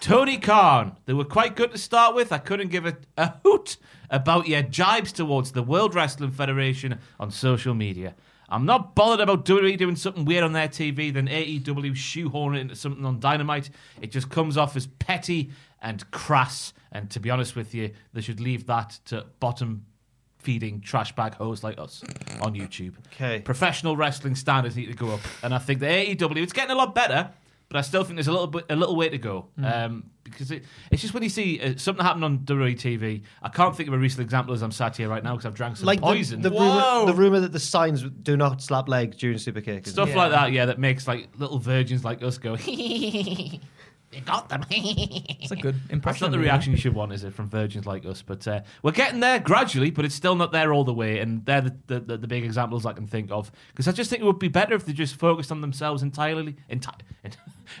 Tony 0.00 0.36
Khan, 0.36 0.98
they 1.06 1.14
were 1.14 1.24
quite 1.24 1.56
good 1.56 1.72
to 1.72 1.78
start 1.78 2.14
with. 2.14 2.30
I 2.30 2.38
couldn't 2.38 2.68
give 2.68 2.84
a, 2.84 2.98
a 3.16 3.32
hoot 3.42 3.78
about 4.10 4.48
your 4.48 4.62
jibes 4.62 5.12
towards 5.12 5.52
the 5.52 5.62
World 5.62 5.94
Wrestling 5.94 6.30
Federation 6.30 6.98
on 7.18 7.30
social 7.30 7.74
media. 7.74 8.14
I'm 8.48 8.66
not 8.66 8.96
bothered 8.96 9.20
about 9.20 9.44
WWE 9.44 9.78
doing 9.78 9.94
something 9.94 10.24
weird 10.24 10.42
on 10.42 10.52
their 10.52 10.68
TV 10.68 11.14
than 11.14 11.28
AEW 11.28 11.94
shoehorn 11.94 12.56
it 12.56 12.60
into 12.60 12.74
something 12.74 13.04
on 13.04 13.20
Dynamite. 13.20 13.70
It 14.00 14.10
just 14.10 14.28
comes 14.28 14.56
off 14.56 14.76
as 14.76 14.88
petty 14.88 15.50
and 15.80 16.08
crass. 16.10 16.72
And 16.90 17.08
to 17.10 17.20
be 17.20 17.30
honest 17.30 17.54
with 17.54 17.74
you, 17.74 17.92
they 18.12 18.20
should 18.20 18.40
leave 18.40 18.66
that 18.66 18.98
to 19.06 19.26
bottom 19.38 19.86
feeding 20.38 20.80
trash 20.80 21.14
bag 21.14 21.34
hoes 21.34 21.62
like 21.62 21.78
us 21.78 22.02
on 22.40 22.54
YouTube. 22.54 22.94
Okay. 23.12 23.40
Professional 23.40 23.96
wrestling 23.96 24.34
standards 24.34 24.74
need 24.74 24.86
to 24.86 24.94
go 24.94 25.10
up. 25.10 25.20
And 25.42 25.54
I 25.54 25.58
think 25.58 25.78
the 25.80 25.86
AEW, 25.86 26.38
it's 26.38 26.52
getting 26.52 26.72
a 26.72 26.78
lot 26.78 26.94
better, 26.94 27.30
but 27.70 27.78
I 27.78 27.80
still 27.82 28.04
think 28.04 28.16
there's 28.16 28.28
a 28.28 28.32
little 28.32 28.48
bit, 28.48 28.66
a 28.68 28.76
little 28.76 28.96
way 28.96 29.08
to 29.08 29.16
go. 29.16 29.46
Um, 29.62 30.10
because 30.24 30.50
it, 30.50 30.64
it's 30.92 31.00
just 31.02 31.14
when 31.14 31.22
you 31.24 31.28
see 31.28 31.60
uh, 31.60 31.74
something 31.76 32.04
happen 32.04 32.22
on 32.22 32.40
WWE 32.40 32.74
TV, 32.76 33.22
I 33.42 33.48
can't 33.48 33.74
think 33.76 33.88
of 33.88 33.94
a 33.94 33.98
recent 33.98 34.20
example 34.20 34.52
as 34.54 34.62
I'm 34.62 34.70
sat 34.70 34.96
here 34.96 35.08
right 35.08 35.24
now 35.24 35.32
because 35.32 35.46
I've 35.46 35.54
drank 35.54 35.76
some 35.78 35.86
Like 35.86 35.98
the, 36.00 36.06
poison. 36.06 36.42
the, 36.42 36.50
rumor, 36.50 37.06
the 37.06 37.14
rumor 37.14 37.40
that 37.40 37.52
the 37.52 37.58
signs 37.58 38.02
do 38.02 38.36
not 38.36 38.60
slap 38.62 38.88
legs 38.88 39.16
during 39.16 39.38
super 39.38 39.60
kick. 39.60 39.84
isn't 39.86 39.92
Stuff 39.94 40.10
it? 40.10 40.16
like 40.16 40.30
that, 40.32 40.52
yeah, 40.52 40.66
that 40.66 40.78
makes 40.78 41.08
like 41.08 41.28
little 41.38 41.58
virgins 41.58 42.04
like 42.04 42.22
us 42.22 42.38
go, 42.38 42.56
you 44.12 44.20
got 44.24 44.48
them. 44.48 44.64
It's 44.70 45.50
a 45.52 45.56
good 45.56 45.76
impression. 45.90 46.00
That's 46.02 46.20
not 46.22 46.30
the 46.32 46.38
reaction 46.38 46.72
you 46.72 46.78
should 46.78 46.94
want, 46.94 47.12
is 47.12 47.22
it, 47.24 47.32
from 47.32 47.48
virgins 47.48 47.86
like 47.86 48.04
us? 48.04 48.22
But 48.22 48.46
uh, 48.48 48.60
we're 48.82 48.90
getting 48.92 49.20
there 49.20 49.38
gradually, 49.40 49.90
but 49.90 50.04
it's 50.04 50.14
still 50.14 50.34
not 50.34 50.50
there 50.52 50.72
all 50.72 50.84
the 50.84 50.92
way. 50.94 51.18
And 51.20 51.44
they're 51.46 51.60
the, 51.60 51.76
the, 51.86 52.00
the, 52.00 52.18
the 52.18 52.26
big 52.28 52.44
examples 52.44 52.84
I 52.86 52.92
can 52.92 53.06
think 53.06 53.30
of. 53.30 53.50
Because 53.68 53.86
I 53.88 53.92
just 53.92 54.10
think 54.10 54.22
it 54.22 54.26
would 54.26 54.38
be 54.40 54.48
better 54.48 54.74
if 54.74 54.84
they 54.84 54.92
just 54.92 55.16
focused 55.16 55.50
on 55.52 55.60
themselves 55.60 56.02
entirely. 56.02 56.56
Enti- 56.70 56.92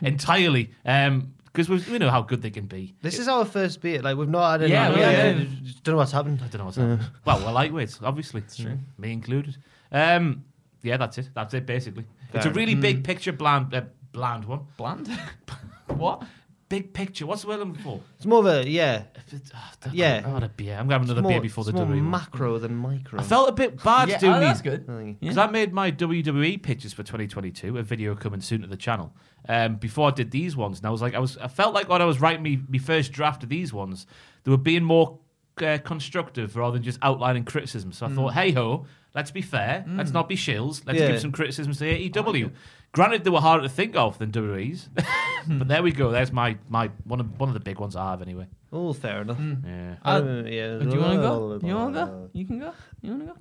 entirely. 0.02 0.70
Um, 0.84 1.34
because 1.52 1.68
we, 1.68 1.92
we 1.92 1.98
know 1.98 2.10
how 2.10 2.22
good 2.22 2.42
they 2.42 2.50
can 2.50 2.66
be. 2.66 2.94
This 3.02 3.18
is 3.18 3.26
our 3.26 3.44
first 3.44 3.80
beer. 3.80 4.00
Like 4.02 4.16
we've 4.16 4.28
not 4.28 4.52
had 4.52 4.62
any. 4.62 4.72
Yeah, 4.72 4.90
yeah, 4.90 4.98
yeah, 4.98 5.10
yeah, 5.10 5.32
yeah. 5.32 5.44
Just 5.64 5.82
don't 5.82 5.94
know 5.94 5.98
what's 5.98 6.12
happened. 6.12 6.40
I 6.44 6.46
don't 6.46 6.58
know 6.58 6.64
what's 6.66 6.76
happening. 6.76 7.00
Well, 7.24 7.38
we're 7.40 7.46
lightweights, 7.46 8.00
obviously. 8.02 8.42
It's 8.42 8.56
true. 8.56 8.78
Me 8.98 9.12
included. 9.12 9.56
Um, 9.90 10.44
yeah, 10.82 10.96
that's 10.96 11.18
it. 11.18 11.30
That's 11.34 11.52
it, 11.54 11.66
basically. 11.66 12.04
it's 12.32 12.46
a 12.46 12.50
Fair 12.50 12.52
really 12.52 12.76
big 12.76 13.02
picture, 13.02 13.32
bland, 13.32 13.74
uh, 13.74 13.82
bland 14.12 14.44
one. 14.44 14.60
Bland. 14.76 15.08
what? 15.88 16.22
Big 16.70 16.94
picture. 16.94 17.26
What's 17.26 17.42
the 17.42 17.48
word 17.48 17.60
I'm 17.60 17.68
looking 17.70 17.82
for? 17.84 18.00
It's 18.16 18.24
more 18.24 18.38
of 18.38 18.46
a 18.46 18.66
yeah. 18.66 19.02
Oh, 19.18 19.90
Yeah. 19.92 20.22
I 20.24 20.30
had 20.30 20.42
a 20.44 20.48
beer. 20.48 20.74
I'm 20.78 20.86
going 20.86 20.88
to 20.88 20.92
have 20.94 21.02
another 21.02 21.20
more, 21.20 21.32
beer 21.32 21.40
before 21.40 21.62
it's 21.62 21.66
the 21.66 21.72
more 21.74 21.84
WWE. 21.84 21.88
one. 21.96 22.10
macro 22.10 22.58
than 22.58 22.76
micro. 22.76 23.18
I 23.20 23.22
felt 23.24 23.48
a 23.48 23.52
bit 23.52 23.82
bad 23.82 24.08
Yeah, 24.08 24.18
doing 24.18 24.34
oh, 24.34 24.40
that's 24.40 24.60
these. 24.62 24.78
good. 24.78 24.88
I 24.88 25.16
Because 25.20 25.36
I 25.36 25.48
made 25.48 25.72
my 25.72 25.90
WWE 25.90 26.62
pictures 26.62 26.92
for 26.92 27.02
2022, 27.02 27.76
a 27.76 27.82
video 27.82 28.14
coming 28.14 28.40
soon 28.40 28.62
to 28.62 28.66
the 28.68 28.76
channel. 28.76 29.12
Um, 29.48 29.76
before 29.76 30.08
I 30.08 30.12
did 30.12 30.30
these 30.30 30.56
ones, 30.56 30.78
and 30.78 30.86
I 30.86 30.90
was 30.90 31.02
like, 31.02 31.14
I 31.14 31.18
was, 31.18 31.36
I 31.38 31.48
felt 31.48 31.74
like 31.74 31.88
when 31.88 32.00
I 32.00 32.04
was 32.06 32.20
writing 32.20 32.42
me, 32.42 32.60
me 32.68 32.78
first 32.78 33.10
draft 33.12 33.42
of 33.42 33.48
these 33.48 33.72
ones, 33.72 34.06
they 34.44 34.50
were 34.52 34.56
being 34.56 34.84
more 34.84 35.18
uh, 35.60 35.78
constructive 35.84 36.54
rather 36.56 36.74
than 36.74 36.82
just 36.84 36.98
outlining 37.02 37.44
criticism. 37.44 37.92
So 37.92 38.06
I 38.06 38.10
thought, 38.10 38.32
hey 38.34 38.52
ho, 38.52 38.86
let's 39.14 39.30
be 39.32 39.42
fair, 39.42 39.84
let's 39.88 40.12
not 40.12 40.28
be 40.28 40.36
shills, 40.36 40.82
let's 40.86 41.00
Yeah. 41.00 41.08
give 41.08 41.20
some 41.20 41.32
criticisms 41.32 41.78
to 41.78 41.84
AEW. 41.84 42.52
Granted, 42.92 43.22
they 43.24 43.30
were 43.30 43.40
harder 43.40 43.62
to 43.62 43.68
think 43.68 43.94
of 43.94 44.18
than 44.18 44.32
WWE's, 44.32 44.88
but 45.48 45.68
there 45.68 45.82
we 45.82 45.92
go. 45.92 46.10
There's 46.10 46.32
my 46.32 46.56
my 46.68 46.90
one 47.04 47.20
of 47.20 47.38
one 47.38 47.48
of 47.48 47.54
the 47.54 47.60
big 47.60 47.78
ones 47.78 47.94
I 47.94 48.10
have 48.10 48.20
anyway. 48.22 48.46
Oh, 48.72 48.92
fair 48.92 49.22
enough. 49.22 49.38
Yeah. 49.64 49.94
Uh, 50.04 50.20
don't- 50.20 50.46
yeah. 50.46 50.78
Do 50.78 50.88
you 50.90 51.00
want 51.00 51.12
to 51.14 51.20
go? 51.20 51.60
You 51.66 51.74
want 51.74 51.94
to 51.94 52.00
go? 52.00 52.30
You 52.32 52.46
can 52.46 52.58
go. 52.58 52.72
You 53.00 53.10
want 53.12 53.22
to 53.22 53.26
go? 53.34 53.38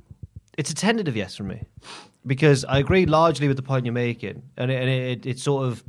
It's 0.57 0.69
a 0.69 0.75
tentative 0.75 1.15
yes 1.15 1.35
from 1.35 1.47
me 1.47 1.63
because 2.27 2.63
I 2.65 2.77
agree 2.79 3.05
largely 3.05 3.47
with 3.47 3.57
the 3.57 3.63
point 3.63 3.85
you're 3.85 3.93
making, 3.93 4.43
and 4.57 4.69
it, 4.69 4.81
and 4.81 4.89
it, 4.89 5.25
it 5.25 5.39
sort 5.39 5.65
of, 5.67 5.83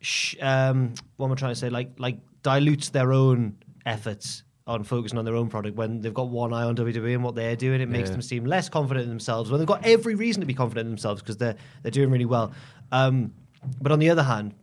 sh- 0.00 0.36
um, 0.40 0.94
what 1.16 1.26
am 1.26 1.32
I 1.32 1.34
trying 1.34 1.52
to 1.52 1.60
say? 1.60 1.68
Like 1.70 1.90
like 1.98 2.16
dilutes 2.42 2.90
their 2.90 3.12
own 3.12 3.56
efforts 3.84 4.42
on 4.68 4.82
focusing 4.82 5.16
on 5.16 5.24
their 5.24 5.36
own 5.36 5.48
product 5.48 5.76
when 5.76 6.00
they've 6.00 6.12
got 6.12 6.28
one 6.28 6.52
eye 6.52 6.64
on 6.64 6.74
WWE 6.76 7.14
and 7.14 7.22
what 7.22 7.36
they're 7.36 7.54
doing. 7.54 7.80
It 7.80 7.88
makes 7.88 8.08
Yeah. 8.08 8.14
them 8.14 8.22
seem 8.22 8.44
less 8.44 8.68
confident 8.68 9.04
in 9.04 9.08
themselves 9.10 9.48
when 9.48 9.60
they've 9.60 9.66
got 9.66 9.86
every 9.86 10.16
reason 10.16 10.40
to 10.40 10.46
be 10.46 10.54
confident 10.54 10.86
in 10.86 10.90
themselves 10.90 11.22
because 11.22 11.36
they're 11.36 11.54
they're 11.82 11.92
doing 11.92 12.10
really 12.10 12.24
well. 12.24 12.52
Um, 12.92 13.32
but 13.80 13.92
on 13.92 13.98
the 13.98 14.10
other 14.10 14.22
hand, 14.22 14.54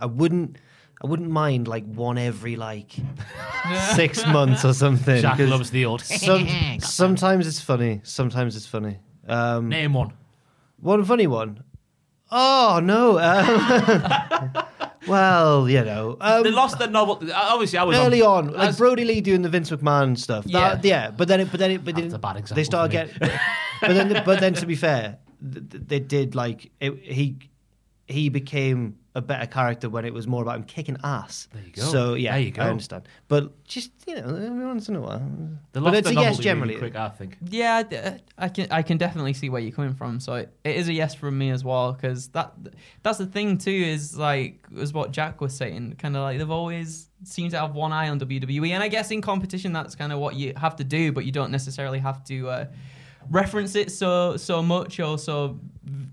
I 0.00 0.06
wouldn't. 0.06 0.58
I 1.04 1.06
wouldn't 1.08 1.28
mind 1.30 1.68
like 1.68 1.84
one 1.84 2.16
every 2.16 2.56
like 2.56 2.92
six 3.94 4.26
months 4.26 4.64
or 4.64 4.72
something. 4.72 5.20
Jack 5.20 5.36
'cause 5.36 5.48
loves 5.50 5.70
the 5.70 5.84
old. 5.84 6.00
some, 6.04 6.48
sometimes 6.80 7.46
it's 7.46 7.60
funny. 7.60 8.00
Sometimes 8.02 8.56
it's 8.56 8.66
funny. 8.66 8.98
Um, 9.28 9.68
Name 9.68 9.92
one. 9.92 10.14
one 10.80 11.04
funny 11.04 11.26
one. 11.26 11.62
Oh 12.30 12.80
no. 12.82 13.18
Um, 15.06 15.10
well, 15.12 15.68
you 15.70 15.84
know, 15.84 16.16
um, 16.20 16.42
They 16.42 16.50
lost 16.50 16.80
their 16.80 16.88
novel. 16.90 17.20
Obviously, 17.32 17.78
I 17.78 17.84
was 17.84 17.96
early 17.96 18.22
on, 18.22 18.52
like 18.52 18.70
as- 18.70 18.76
Brodie 18.78 19.04
Lee 19.04 19.20
doing 19.20 19.42
the 19.42 19.48
Vince 19.48 19.70
McMahon 19.70 20.18
stuff. 20.18 20.44
That, 20.46 20.84
yeah. 20.84 21.12
but 21.12 21.28
then, 21.28 21.40
it, 21.40 21.50
but 21.52 21.60
then, 21.60 21.70
it, 21.70 21.84
but 21.84 21.94
That's 21.94 22.08
then 22.08 22.14
a 22.16 22.18
bad 22.18 22.36
example 22.38 22.56
They 22.56 22.64
started 22.64 23.10
for 23.12 23.18
get, 23.20 23.40
but 23.80 23.88
then, 23.94 24.22
but 24.24 24.40
then 24.40 24.54
to 24.54 24.66
be 24.66 24.74
fair, 24.74 25.02
th- 25.02 25.10
th- 25.12 25.25
they 25.40 26.00
did 26.00 26.34
like 26.34 26.70
it, 26.80 26.94
he 26.98 27.38
he 28.08 28.28
became 28.28 28.96
a 29.16 29.20
better 29.20 29.46
character 29.46 29.88
when 29.88 30.04
it 30.04 30.12
was 30.12 30.26
more 30.26 30.42
about 30.42 30.56
him 30.56 30.62
kicking 30.64 30.96
ass. 31.02 31.48
There 31.52 31.62
you 31.62 31.72
go. 31.72 31.82
So 31.82 32.14
yeah, 32.14 32.32
There 32.32 32.40
you 32.42 32.50
go. 32.50 32.62
I 32.62 32.68
understand. 32.68 33.08
But 33.28 33.64
just 33.64 33.90
you 34.06 34.14
know, 34.14 34.36
every 34.36 34.64
once 34.66 34.88
in 34.88 34.94
a 34.94 35.00
while. 35.00 35.18
They 35.72 35.80
but 35.80 35.84
lost 35.84 35.96
it's 35.96 36.08
their 36.10 36.18
a 36.18 36.20
yes 36.20 36.38
generally. 36.38 36.76
really 36.76 36.90
quick, 36.90 36.96
I 37.00 37.08
think. 37.08 37.38
Yeah, 37.48 37.82
uh, 37.90 38.10
I 38.38 38.48
can 38.50 38.68
I 38.70 38.82
can 38.82 38.98
definitely 38.98 39.32
see 39.32 39.48
where 39.48 39.60
you're 39.60 39.72
coming 39.72 39.94
from. 39.94 40.20
So 40.20 40.34
it, 40.34 40.54
it 40.64 40.76
is 40.76 40.88
a 40.88 40.92
yes 40.92 41.14
from 41.14 41.36
me 41.38 41.50
as 41.50 41.64
well 41.64 41.94
because 41.94 42.28
that 42.28 42.52
that's 43.02 43.18
the 43.18 43.26
thing 43.26 43.58
too 43.58 43.70
is 43.70 44.16
like 44.16 44.64
is 44.76 44.92
what 44.92 45.10
Jack 45.10 45.40
was 45.40 45.56
saying. 45.56 45.96
Kind 45.98 46.14
of 46.14 46.22
like 46.22 46.38
they've 46.38 46.50
always 46.50 47.08
seemed 47.24 47.52
to 47.52 47.58
have 47.58 47.74
one 47.74 47.92
eye 47.92 48.10
on 48.10 48.20
WWE, 48.20 48.70
and 48.70 48.82
I 48.82 48.88
guess 48.88 49.10
in 49.10 49.22
competition 49.22 49.72
that's 49.72 49.94
kind 49.94 50.12
of 50.12 50.18
what 50.18 50.36
you 50.36 50.52
have 50.56 50.76
to 50.76 50.84
do, 50.84 51.10
but 51.10 51.24
you 51.24 51.32
don't 51.32 51.50
necessarily 51.50 51.98
have 51.98 52.22
to 52.24 52.48
uh, 52.50 52.66
reference 53.30 53.74
it 53.74 53.90
so 53.90 54.36
so 54.36 54.62
much 54.62 55.00
or 55.00 55.18
so 55.18 55.58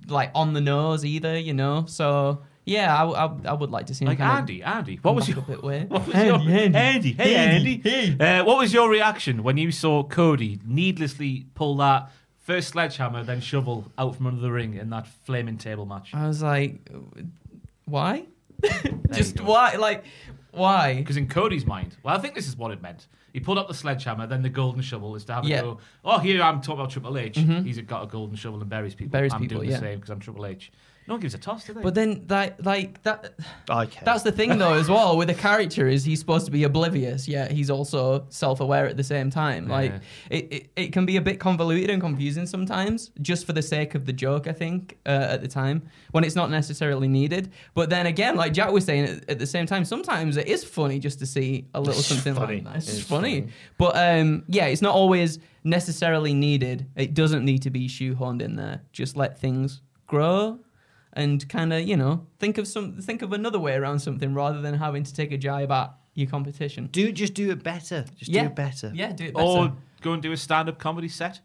like 0.07 0.31
on 0.35 0.53
the 0.53 0.61
nose 0.61 1.05
either. 1.05 1.37
You 1.37 1.53
know, 1.53 1.85
so. 1.87 2.41
Yeah, 2.65 2.95
I, 2.95 3.25
I, 3.25 3.37
I 3.43 3.53
would 3.53 3.71
like 3.71 3.87
to 3.87 3.93
see 3.93 4.05
him 4.05 4.11
Like 4.11 4.19
kind 4.19 4.31
of 4.31 4.39
Andy, 4.39 4.63
Andy, 4.63 4.99
what 5.01 5.15
was 5.15 5.27
your 5.27 5.41
bit 5.41 5.61
weird. 5.61 5.89
What 5.89 6.07
was 6.07 6.15
Andy, 6.15 6.27
your, 6.29 6.57
Andy, 6.57 6.77
Andy, 6.77 7.11
hey 7.11 7.35
Andy, 7.35 7.81
Andy, 7.83 8.23
Uh, 8.23 8.45
what 8.45 8.57
was 8.57 8.71
your 8.73 8.89
reaction 8.89 9.43
when 9.43 9.57
you 9.57 9.69
saw 9.69 10.01
Cody 10.01 10.61
needlessly 10.65 11.45
pull 11.55 11.75
that 11.75 12.09
first 12.39 12.69
sledgehammer, 12.69 13.21
then 13.21 13.41
shovel 13.41 13.91
out 13.97 14.15
from 14.15 14.27
under 14.27 14.41
the 14.41 14.49
ring 14.49 14.75
in 14.75 14.89
that 14.91 15.07
flaming 15.25 15.57
table 15.57 15.85
match? 15.85 16.11
I 16.13 16.25
was 16.25 16.41
like, 16.41 16.89
why? 17.83 18.27
Just 19.11 19.41
why? 19.41 19.75
Like, 19.75 20.05
why? 20.53 20.95
Because 20.95 21.17
in 21.17 21.27
Cody's 21.27 21.65
mind, 21.65 21.97
well, 22.03 22.15
I 22.15 22.19
think 22.19 22.35
this 22.35 22.47
is 22.47 22.55
what 22.55 22.71
it 22.71 22.81
meant. 22.81 23.07
He 23.33 23.39
pulled 23.39 23.57
up 23.57 23.67
the 23.67 23.73
sledgehammer, 23.73 24.27
then 24.27 24.43
the 24.43 24.49
golden 24.49 24.81
shovel 24.81 25.15
is 25.15 25.25
to 25.25 25.33
have 25.33 25.45
Yeah. 25.45 25.61
go. 25.61 25.79
Oh, 26.05 26.19
here 26.19 26.41
I'm 26.43 26.61
talking 26.61 26.79
about 26.81 26.91
Triple 26.91 27.17
H. 27.17 27.35
Mm-hmm. 27.35 27.63
He's 27.65 27.79
got 27.81 28.03
a 28.03 28.07
golden 28.07 28.35
shovel 28.35 28.61
and 28.61 28.69
buries 28.69 28.93
people. 28.93 29.11
Buries 29.11 29.33
I'm 29.33 29.41
people, 29.41 29.57
doing 29.57 29.71
the 29.71 29.77
same 29.77 29.95
because 29.95 30.11
I'm 30.11 30.19
Triple 30.19 30.45
H. 30.45 30.71
No 31.07 31.15
one 31.15 31.21
gives 31.21 31.33
a 31.33 31.37
toss, 31.37 31.65
do 31.65 31.73
they? 31.73 31.81
But 31.81 31.95
then 31.95 32.23
that, 32.27 32.63
like 32.65 33.03
that. 33.03 33.33
Okay. 33.69 33.99
That's 34.05 34.23
the 34.23 34.31
thing, 34.31 34.57
though, 34.57 34.73
as 34.73 34.87
well. 34.89 35.17
With 35.17 35.29
a 35.29 35.33
character, 35.47 35.87
is 35.87 36.05
he's 36.05 36.19
supposed 36.19 36.45
to 36.45 36.51
be 36.51 36.63
oblivious, 36.63 37.27
yet 37.27 37.51
he's 37.51 37.69
also 37.69 38.25
self-aware 38.29 38.87
at 38.87 38.95
the 38.95 39.03
same 39.03 39.29
time. 39.29 39.67
Like 39.67 39.93
it, 40.29 40.53
it, 40.53 40.69
it 40.75 40.93
can 40.93 41.05
be 41.05 41.17
a 41.17 41.21
bit 41.21 41.39
convoluted 41.39 41.89
and 41.89 42.01
confusing 42.01 42.45
sometimes, 42.45 43.11
just 43.21 43.45
for 43.45 43.51
the 43.53 43.61
sake 43.61 43.95
of 43.95 44.05
the 44.05 44.13
joke. 44.13 44.47
I 44.47 44.53
think 44.53 44.97
uh, 45.05 45.09
at 45.31 45.41
the 45.41 45.47
time 45.47 45.81
when 46.11 46.23
it's 46.23 46.35
not 46.35 46.49
necessarily 46.49 47.07
needed. 47.07 47.51
But 47.73 47.89
then 47.89 48.05
again, 48.05 48.35
like 48.35 48.53
Jack 48.53 48.71
was 48.71 48.85
saying, 48.85 49.05
at, 49.05 49.29
at 49.29 49.39
the 49.39 49.47
same 49.47 49.65
time, 49.65 49.83
sometimes 49.85 50.37
it 50.37 50.47
is 50.47 50.63
funny 50.63 50.99
just 50.99 51.19
to 51.19 51.25
see 51.25 51.67
a 51.73 51.81
little 51.81 51.99
It's 51.99 52.07
something 52.07 52.33
funny. 52.35 52.55
like 52.61 52.63
that. 52.65 52.75
It's, 52.77 52.89
It's 52.93 53.01
funny. 53.01 53.41
funny. 53.41 53.51
But 53.77 53.97
um, 53.97 54.43
yeah, 54.47 54.65
it's 54.67 54.81
not 54.81 54.95
always 54.95 55.39
necessarily 55.65 56.33
needed. 56.33 56.85
It 56.95 57.13
doesn't 57.13 57.43
need 57.43 57.61
to 57.63 57.69
be 57.69 57.87
shoehorned 57.87 58.41
in 58.41 58.55
there. 58.55 58.81
Just 58.91 59.15
let 59.17 59.39
things 59.39 59.81
grow 60.07 60.59
and 61.13 61.47
kind 61.47 61.71
of 61.71 61.81
you 61.81 61.95
know 61.95 62.25
think 62.39 62.57
of 62.57 62.67
some 62.67 63.01
think 63.01 63.21
of 63.21 63.33
another 63.33 63.59
way 63.59 63.75
around 63.75 63.99
something 63.99 64.33
rather 64.33 64.61
than 64.61 64.75
having 64.75 65.03
to 65.03 65.13
take 65.13 65.31
a 65.31 65.37
jibe 65.37 65.71
at 65.71 65.93
your 66.15 66.27
competition. 66.29 66.87
do 66.91 67.11
just 67.11 67.33
do 67.33 67.51
it 67.51 67.63
better. 67.63 68.05
Just 68.17 68.29
yeah, 68.31 68.41
do 68.41 68.47
it 68.47 68.55
better. 68.55 68.91
Yeah, 68.93 69.11
do 69.13 69.25
it 69.25 69.33
better. 69.33 69.45
or 69.47 69.73
go 70.01 70.13
and 70.13 70.21
do 70.21 70.31
a 70.31 70.37
stand-up 70.37 70.77
comedy 70.79 71.07
set 71.07 71.39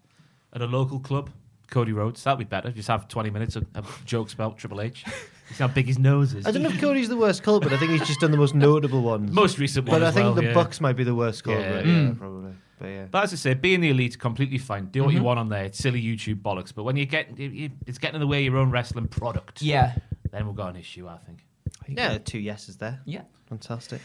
at 0.53 0.61
a 0.61 0.67
local 0.67 0.99
club. 0.99 1.31
Cody 1.71 1.93
Rhodes, 1.93 2.25
that'd 2.25 2.39
be 2.39 2.45
better. 2.45 2.71
Just 2.71 2.89
have 2.89 3.09
20 3.09 3.31
minutes 3.31 3.55
of, 3.55 3.67
of 3.75 4.03
jokes 4.07 4.33
about 4.33 4.57
Triple 4.57 4.81
H. 4.81 5.05
See 5.51 5.63
how 5.63 5.69
big 5.69 5.87
his 5.87 5.99
nose 5.99 6.35
is. 6.35 6.47
I 6.47 6.51
don't 6.51 6.63
know 6.63 6.71
if 6.71 6.81
Cody's 6.81 7.09
the 7.09 7.17
worst 7.17 7.43
culprit. 7.43 7.73
I 7.73 7.77
think 7.79 7.93
he's 7.93 8.07
just 8.07 8.21
done 8.21 8.31
the 8.31 8.37
most 8.39 8.55
notable 8.55 9.03
ones. 9.03 9.31
Most 9.31 9.59
recent 9.59 9.87
one 9.89 10.01
but 10.01 10.07
I 10.07 10.11
think 10.11 10.25
well, 10.25 10.35
the 10.35 10.45
yeah. 10.45 10.55
Bucks 10.55 10.81
might 10.81 10.95
be 10.97 11.05
the 11.05 11.15
worst 11.15 11.45
culprit. 11.45 11.87
Yeah, 11.87 11.93
Yeah. 11.93 12.09
Hmm. 12.09 12.15
probably. 12.15 12.53
But 12.79 12.87
yeah. 12.87 13.07
But 13.11 13.25
as 13.25 13.33
I 13.33 13.37
say, 13.37 13.55
being 13.55 13.81
the 13.81 13.91
elite, 13.91 14.19
completely 14.19 14.59
fine. 14.59 14.87
Do 14.87 15.03
what 15.03 15.09
Mm-hmm. 15.09 15.17
you 15.19 15.23
want 15.25 15.39
on 15.41 15.49
there. 15.49 15.65
It's 15.65 15.79
silly 15.79 16.03
YouTube 16.03 16.43
bollocks. 16.43 16.73
But 16.75 16.85
when 16.85 16.97
you 16.97 17.07
get, 17.07 17.29
it- 17.39 17.53
it- 17.65 17.73
it's 17.87 17.99
getting 17.99 18.17
in 18.17 18.21
the 18.21 18.27
way 18.27 18.47
of 18.47 18.53
your 18.53 18.61
own 18.63 18.71
wrestling 18.71 19.09
product. 19.09 19.63
yeah, 19.63 19.95
Then 20.31 20.47
we've 20.47 20.55
got 20.57 20.71
an 20.71 20.77
issue, 20.77 21.09
I 21.09 21.17
think. 21.19 21.45
Yeah, 21.89 22.19
two 22.19 22.39
yeses 22.39 22.77
there. 22.77 23.01
yeah. 23.05 23.23
Fantastic. 23.49 24.01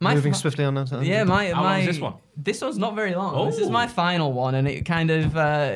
My 0.00 0.14
Moving 0.14 0.32
fi- 0.32 0.38
swiftly 0.38 0.64
on. 0.64 0.74
now 0.74 0.84
to- 0.84 1.04
Yeah, 1.04 1.24
my 1.24 1.48
How 1.50 1.62
my 1.62 1.70
long 1.72 1.80
is 1.80 1.86
this 1.86 2.00
one? 2.00 2.14
This 2.36 2.60
one's 2.62 2.78
not 2.78 2.94
very 2.94 3.14
long. 3.14 3.46
This 3.50 3.58
is 3.58 3.66
Oh. 3.66 3.70
my 3.70 3.86
final 3.86 4.32
one, 4.32 4.54
and 4.54 4.66
it 4.68 4.84
kind 4.86 5.10
of 5.10 5.36
uh, 5.36 5.74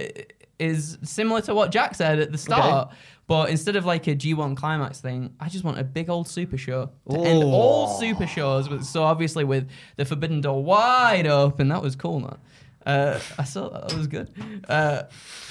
is 0.58 0.96
similar 1.02 1.40
to 1.42 1.54
what 1.54 1.72
Jack 1.72 1.94
said 1.94 2.20
at 2.20 2.30
the 2.32 2.38
start. 2.38 2.90
But 3.28 3.50
instead 3.50 3.76
of 3.76 3.84
like 3.86 4.06
a 4.08 4.14
G1 4.14 4.56
climax 4.56 5.00
thing, 5.00 5.34
I 5.40 5.48
just 5.48 5.64
want 5.64 5.78
a 5.78 5.84
big 5.84 6.10
old 6.10 6.28
super 6.28 6.58
show 6.58 6.90
to 7.10 7.16
end 7.18 7.42
Oh. 7.44 7.50
all 7.52 7.98
super 8.00 8.26
shows. 8.26 8.68
With, 8.68 8.84
so 8.84 9.04
obviously 9.04 9.44
with 9.44 9.68
the 9.96 10.04
Forbidden 10.04 10.40
Door 10.40 10.64
wide 10.64 11.26
open, 11.26 11.68
that 11.68 11.82
was 11.82 11.94
cool, 11.96 12.20
man. 12.20 12.36
Uh, 12.84 13.18
I 13.38 13.44
saw 13.44 13.68
that. 13.68 13.88
That 13.88 13.96
was 13.96 14.06
good. 14.06 14.30
Uh, 14.68 15.04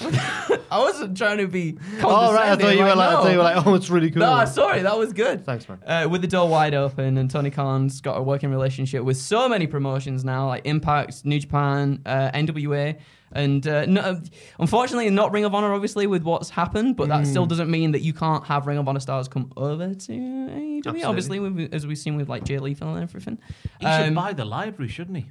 I 0.70 0.78
wasn't 0.78 1.16
trying 1.16 1.38
to 1.38 1.46
be. 1.48 1.78
Oh 2.02 2.32
right, 2.34 2.50
I 2.50 2.56
thought 2.56 2.60
condescending, 2.60 2.78
you 2.78 2.84
were 2.84 2.94
like, 2.94 3.08
I 3.08 3.12
thought 3.14 3.30
you 3.30 3.36
were 3.38 3.42
like, 3.44 3.66
oh, 3.66 3.74
it's 3.74 3.90
really 3.90 4.10
cool. 4.10 4.20
No, 4.20 4.44
sorry, 4.44 4.82
that 4.82 4.98
was 4.98 5.12
good. 5.12 5.44
Thanks, 5.44 5.68
man. 5.68 5.78
Uh, 5.86 6.08
with 6.10 6.20
the 6.22 6.26
door 6.28 6.48
wide 6.48 6.74
open, 6.74 7.16
and 7.18 7.30
Tony 7.30 7.50
Khan's 7.50 8.00
got 8.00 8.16
a 8.18 8.22
working 8.22 8.50
relationship 8.50 9.02
with 9.04 9.16
so 9.16 9.48
many 9.48 9.66
promotions 9.66 10.24
now, 10.24 10.46
like 10.48 10.66
Impact, 10.66 11.24
New 11.24 11.38
Japan, 11.38 12.02
uh, 12.04 12.30
NWA, 12.32 12.98
and 13.32 13.66
uh, 13.66 13.86
no, 13.86 14.20
unfortunately, 14.58 15.08
not 15.08 15.32
Ring 15.32 15.44
of 15.44 15.54
Honor, 15.54 15.72
obviously, 15.72 16.06
with 16.06 16.22
what's 16.24 16.50
happened. 16.50 16.96
But 16.96 17.08
that 17.08 17.22
Mm. 17.22 17.26
still 17.26 17.46
doesn't 17.46 17.70
mean 17.70 17.92
that 17.92 18.00
you 18.02 18.12
can't 18.12 18.44
have 18.44 18.66
Ring 18.66 18.76
of 18.78 18.86
Honor 18.88 19.00
stars 19.00 19.28
come 19.28 19.50
over 19.56 19.94
to 19.94 20.12
AEW. 20.12 20.76
Absolutely. 20.78 21.02
Obviously, 21.04 21.40
with, 21.40 21.72
as 21.74 21.86
we've 21.86 21.96
seen 21.98 22.16
with 22.16 22.28
like 22.28 22.44
Jay 22.44 22.58
Lethal 22.58 22.94
and 22.94 23.02
everything. 23.02 23.38
He 23.80 23.86
should 23.86 24.08
Um, 24.08 24.14
buy 24.14 24.34
the 24.34 24.44
library, 24.44 24.90
shouldn't 24.90 25.16
he? 25.16 25.30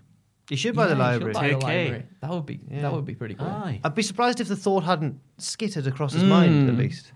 You 0.52 0.58
should 0.58 0.76
buy 0.76 0.88
the 0.88 0.96
yeah, 0.98 1.14
you 1.14 1.20
should 1.22 1.24
library. 1.24 1.34
buy 1.34 1.42
the 1.48 1.54
Take 1.54 1.64
library. 1.64 2.04
That 2.20 2.30
would 2.32 2.46
be 2.46 2.60
Yeah. 2.70 2.82
that 2.82 2.92
would 2.94 3.06
be 3.06 3.16
pretty 3.16 3.36
cool. 3.36 3.48
Aye. 3.48 3.80
I'd 3.86 3.96
be 3.96 4.02
surprised 4.04 4.42
if 4.42 4.50
the 4.50 4.56
thought 4.58 4.84
hadn't 4.84 5.20
skittered 5.38 5.88
across 5.88 6.12
his 6.14 6.24
mind, 6.26 6.70
at 6.70 6.76
Mm. 6.76 6.80
least. 6.80 7.14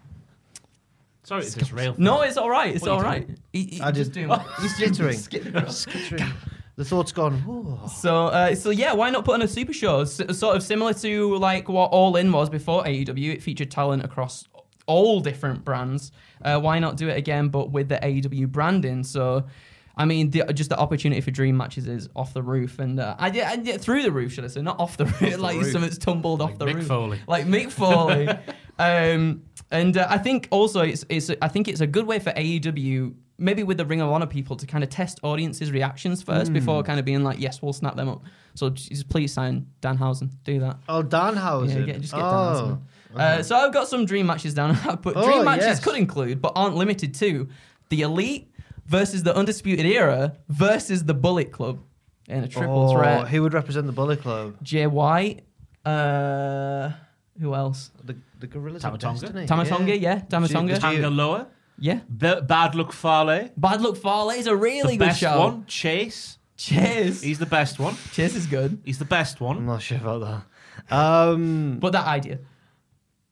Sorry, 1.23 1.41
it's 1.41 1.53
just 1.55 1.73
rail. 1.73 1.95
No, 1.97 2.21
it's 2.21 2.37
all 2.37 2.49
right. 2.49 2.73
It's 2.75 2.83
What 2.83 2.91
are 2.91 2.93
you 2.93 2.97
all 2.97 3.03
right. 3.03 3.29
He, 3.51 3.63
he 3.63 3.81
I 3.81 3.91
just 3.91 4.13
did- 4.13 4.27
doing 4.27 4.39
He's 4.61 4.75
skittering. 4.75 5.17
skittering. 5.17 5.65
Skittering. 5.69 6.31
the 6.77 6.85
thought's 6.85 7.11
gone. 7.11 7.43
"Ooh." 7.47 7.79
So, 7.89 8.27
uh, 8.27 8.55
so 8.55 8.69
yeah, 8.69 8.93
why 8.93 9.09
not 9.09 9.25
put 9.25 9.33
on 9.33 9.41
a 9.41 9.47
super 9.47 9.73
show? 9.73 10.01
S- 10.01 10.21
sort 10.37 10.55
of 10.55 10.63
similar 10.63 10.93
to 10.93 11.35
like 11.37 11.67
what 11.67 11.91
All 11.91 12.15
In 12.15 12.31
was 12.31 12.49
before 12.49 12.83
AEW. 12.85 13.33
It 13.33 13.43
featured 13.43 13.69
talent 13.69 14.03
across 14.05 14.47
all 14.85 15.19
different 15.19 15.65
brands. 15.65 16.11
Uh, 16.41 16.59
why 16.59 16.79
not 16.79 16.95
do 16.95 17.09
it 17.09 17.17
again, 17.17 17.49
but 17.49 17.71
with 17.71 17.89
the 17.89 17.97
AEW 18.01 18.47
branding? 18.47 19.03
So. 19.03 19.43
I 19.97 20.05
mean, 20.05 20.29
the, 20.31 20.43
just 20.53 20.69
the 20.69 20.77
opportunity 20.77 21.21
for 21.21 21.31
dream 21.31 21.55
matches 21.55 21.87
is 21.87 22.09
off 22.15 22.33
the 22.33 22.43
roof, 22.43 22.79
and 22.79 22.99
uh, 22.99 23.15
I, 23.17 23.27
I, 23.27 23.59
yeah, 23.63 23.77
through 23.77 24.03
the 24.03 24.11
roof, 24.11 24.33
should 24.33 24.43
I 24.43 24.47
say, 24.47 24.61
not 24.61 24.79
off 24.79 24.97
the 24.97 25.05
roof, 25.05 25.23
off 25.35 25.39
like 25.39 25.57
roof. 25.57 25.71
something's 25.71 25.97
tumbled 25.97 26.41
off 26.41 26.57
the 26.57 26.65
Mick 26.65 26.75
roof, 26.75 26.87
Foley. 26.87 27.19
like 27.27 27.45
Mick 27.45 27.71
Foley. 27.71 28.27
um, 28.79 29.43
and 29.71 29.97
uh, 29.97 30.07
I 30.09 30.17
think 30.17 30.47
also 30.51 30.81
it's, 30.81 31.05
it's 31.09 31.31
I 31.41 31.47
think 31.47 31.67
it's 31.67 31.81
a 31.81 31.87
good 31.87 32.05
way 32.05 32.19
for 32.19 32.31
AEW, 32.31 33.15
maybe 33.37 33.63
with 33.63 33.77
the 33.77 33.85
Ring 33.85 34.01
of 34.01 34.09
Honor 34.09 34.27
people, 34.27 34.55
to 34.57 34.67
kind 34.67 34.83
of 34.83 34.89
test 34.89 35.19
audiences' 35.23 35.71
reactions 35.71 36.21
first 36.21 36.51
before 36.51 36.83
kind 36.83 36.99
of 36.99 37.05
being 37.05 37.23
like, 37.23 37.39
yes, 37.39 37.61
we'll 37.61 37.73
snap 37.73 37.95
them 37.95 38.09
up. 38.09 38.23
So 38.53 38.69
just 38.69 39.07
please 39.09 39.33
sign 39.33 39.67
Danhausen, 39.81 40.29
do 40.43 40.59
that. 40.59 40.77
Oh, 40.89 41.03
Danhausen. 41.03 41.79
Yeah, 41.79 41.85
get, 41.85 42.01
just 42.01 42.13
get 42.13 42.21
oh. 42.21 42.79
Danhausen. 43.13 43.19
Uh, 43.19 43.43
so 43.43 43.55
I've 43.55 43.73
got 43.73 43.87
some 43.87 44.05
dream 44.05 44.27
matches 44.27 44.53
down, 44.53 44.77
but 45.01 45.13
Oh, 45.15 45.25
dream 45.25 45.45
matches 45.45 45.65
yes. 45.65 45.79
could 45.79 45.95
include, 45.95 46.41
but 46.41 46.51
aren't 46.55 46.75
limited 46.75 47.15
to, 47.15 47.47
the 47.89 48.01
Elite 48.01 48.51
versus 48.85 49.23
the 49.23 49.35
Undisputed 49.35 49.85
Era 49.85 50.37
versus 50.49 51.03
the 51.05 51.13
Bullet 51.13 51.51
Club 51.51 51.79
in 52.27 52.43
a 52.43 52.47
triple 52.47 52.89
Oh, 52.89 52.93
threat. 52.93 53.27
Who 53.29 53.41
would 53.43 53.53
represent 53.53 53.85
the 53.87 53.91
Bullet 53.93 54.21
Club? 54.21 54.55
Jay 54.63 54.87
White. 54.87 55.43
Uh, 55.83 56.91
who 57.39 57.53
else? 57.53 57.91
The, 58.03 58.15
the 58.39 58.47
Guerrillas 58.47 58.83
of 58.83 58.89
Tama 58.89 58.97
Tonga? 58.97 59.19
Destiny. 59.21 59.45
Tama 59.47 59.65
Tonga, 59.65 59.97
yeah, 59.97 60.19
Tama 60.19 60.47
Tonga. 60.47 60.79
Tanga 60.79 61.09
Loa, 61.09 61.47
Yeah. 61.77 61.99
B- 62.17 62.41
Bad 62.41 62.73
Luck 62.75 62.91
Fale, 62.91 63.49
Bad 63.57 63.81
Luck 63.81 63.97
Fale 63.97 64.31
is 64.31 64.47
a 64.47 64.55
really 64.55 64.93
the 64.97 65.05
good 65.05 65.07
best 65.09 65.19
show. 65.19 65.39
one, 65.39 65.65
Chase. 65.67 66.37
Chase. 66.57 67.21
He's 67.21 67.37
the 67.39 67.45
best 67.45 67.79
one. 67.79 67.95
Chase 68.13 68.35
is 68.35 68.47
good. 68.47 68.81
He's 68.85 68.97
the 68.97 69.05
best 69.05 69.41
one. 69.41 69.57
I'm 69.57 69.65
not 69.65 69.81
sure 69.81 69.97
about 69.97 70.43
that. 70.89 70.95
Um, 70.95 71.77
But 71.79 71.91
that 71.93 72.07
idea. 72.07 72.39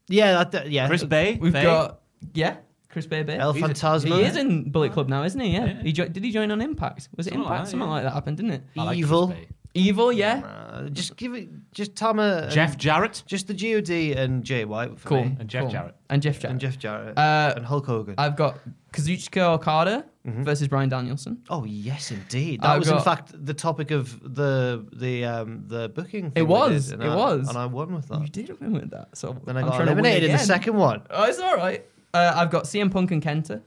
yeah, 0.09 0.33
that, 0.33 0.51
that- 0.51 0.69
yeah. 0.71 0.87
Chris 0.87 1.03
Bey. 1.03 1.37
We've 1.41 1.53
Bay. 1.53 1.63
got, 1.63 2.01
yeah, 2.33 2.57
Chris 2.93 3.05
Bey 3.07 3.23
Bay. 3.23 3.37
El 3.37 3.51
He's 3.53 3.63
a- 3.63 3.67
Fantasma. 3.67 4.15
He 4.15 4.21
is 4.23 4.37
in 4.37 4.71
Bullet 4.71 4.93
Club 4.93 5.09
now, 5.09 5.23
isn't 5.23 5.39
he? 5.39 5.49
Yeah. 5.51 5.65
Yeah. 5.65 5.81
He 5.83 5.91
jo- 5.91 6.07
did 6.07 6.23
he 6.23 6.31
join 6.31 6.49
on 6.51 6.61
Impact? 6.61 7.09
Was 7.17 7.27
it 7.27 7.31
Something 7.31 7.43
like 7.43 7.51
Impact? 7.51 7.65
that, 7.65 7.71
Something 7.71 7.87
yeah. 7.89 7.93
like 7.95 8.03
that 8.03 8.13
happened, 8.13 8.37
didn't 8.37 8.51
it? 8.51 8.63
I 8.77 8.83
like 8.83 8.87
Chris 8.95 8.99
Evil. 8.99 9.27
Bay. 9.27 9.47
Evil, 9.75 10.13
yeah. 10.13 10.41
Uh, 10.45 10.89
just 10.89 11.17
give 11.21 11.33
it, 11.33 11.49
just 11.73 11.95
Tama. 11.95 12.41
and- 12.43 12.51
Jeff 12.51 12.77
Jarrett 12.77 13.23
Just 13.25 13.47
the 13.47 13.55
God 13.55 13.89
and 14.17 14.43
Jay 14.43 14.65
White. 14.65 14.99
For 14.99 15.09
Cool. 15.09 15.23
me. 15.25 15.35
and 15.39 15.49
Jeff 15.49 15.63
Cool. 15.63 15.71
Jarrett. 15.71 15.95
And 16.11 16.21
Jeff 16.21 16.39
Jarrett. 16.39 16.51
And 16.51 16.59
Jeff 16.61 16.77
Jarrett. 16.77 17.17
Uh, 17.17 17.53
and 17.55 17.65
Hulk 17.65 17.87
Hogan. 17.87 18.13
I've 18.19 18.35
got 18.35 18.59
Kazuchika 18.93 19.55
Okada 19.55 20.05
Mm-hmm. 20.25 20.43
versus 20.45 20.69
Bryan 20.69 20.87
Danielson. 20.87 21.43
oh 21.49 21.65
yes, 21.65 22.09
indeed. 22.09 22.61
That 22.61 22.69
I've 22.69 22.79
was 22.79 22.87
in 22.87 22.93
got- 22.95 23.03
fact 23.03 23.45
the 23.45 23.53
topic 23.53 23.91
of 23.91 24.21
the 24.35 24.85
the 24.93 25.25
um 25.25 25.65
the 25.67 25.89
booking. 25.89 26.31
Thing 26.31 26.33
It 26.37 26.41
we 26.43 26.47
was, 26.47 26.85
did, 26.91 26.93
and 26.93 27.03
it 27.03 27.09
I- 27.11 27.15
was. 27.17 27.49
and 27.49 27.57
I 27.57 27.65
won 27.65 27.93
with 27.93 28.07
that. 28.07 28.21
You 28.21 28.27
did 28.27 28.57
win 28.61 28.71
with 28.71 28.91
that. 28.91 29.17
So 29.17 29.35
Then 29.45 29.57
I 29.57 29.59
I'm 29.59 29.65
got 29.65 29.75
trying 29.75 29.87
to 29.87 29.95
win 29.95 29.99
eliminated 30.05 30.23
in 30.23 30.29
the 30.29 30.35
again. 30.35 30.45
second 30.45 30.77
one. 30.77 31.01
Oh, 31.09 31.23
it's 31.25 31.39
all 31.39 31.57
right. 31.57 31.85
Uh, 32.13 32.33
I've 32.35 32.51
got 32.51 32.63
CM 32.65 32.91
Punk 32.91 33.11
and 33.11 33.21
Kenta. 33.21 33.61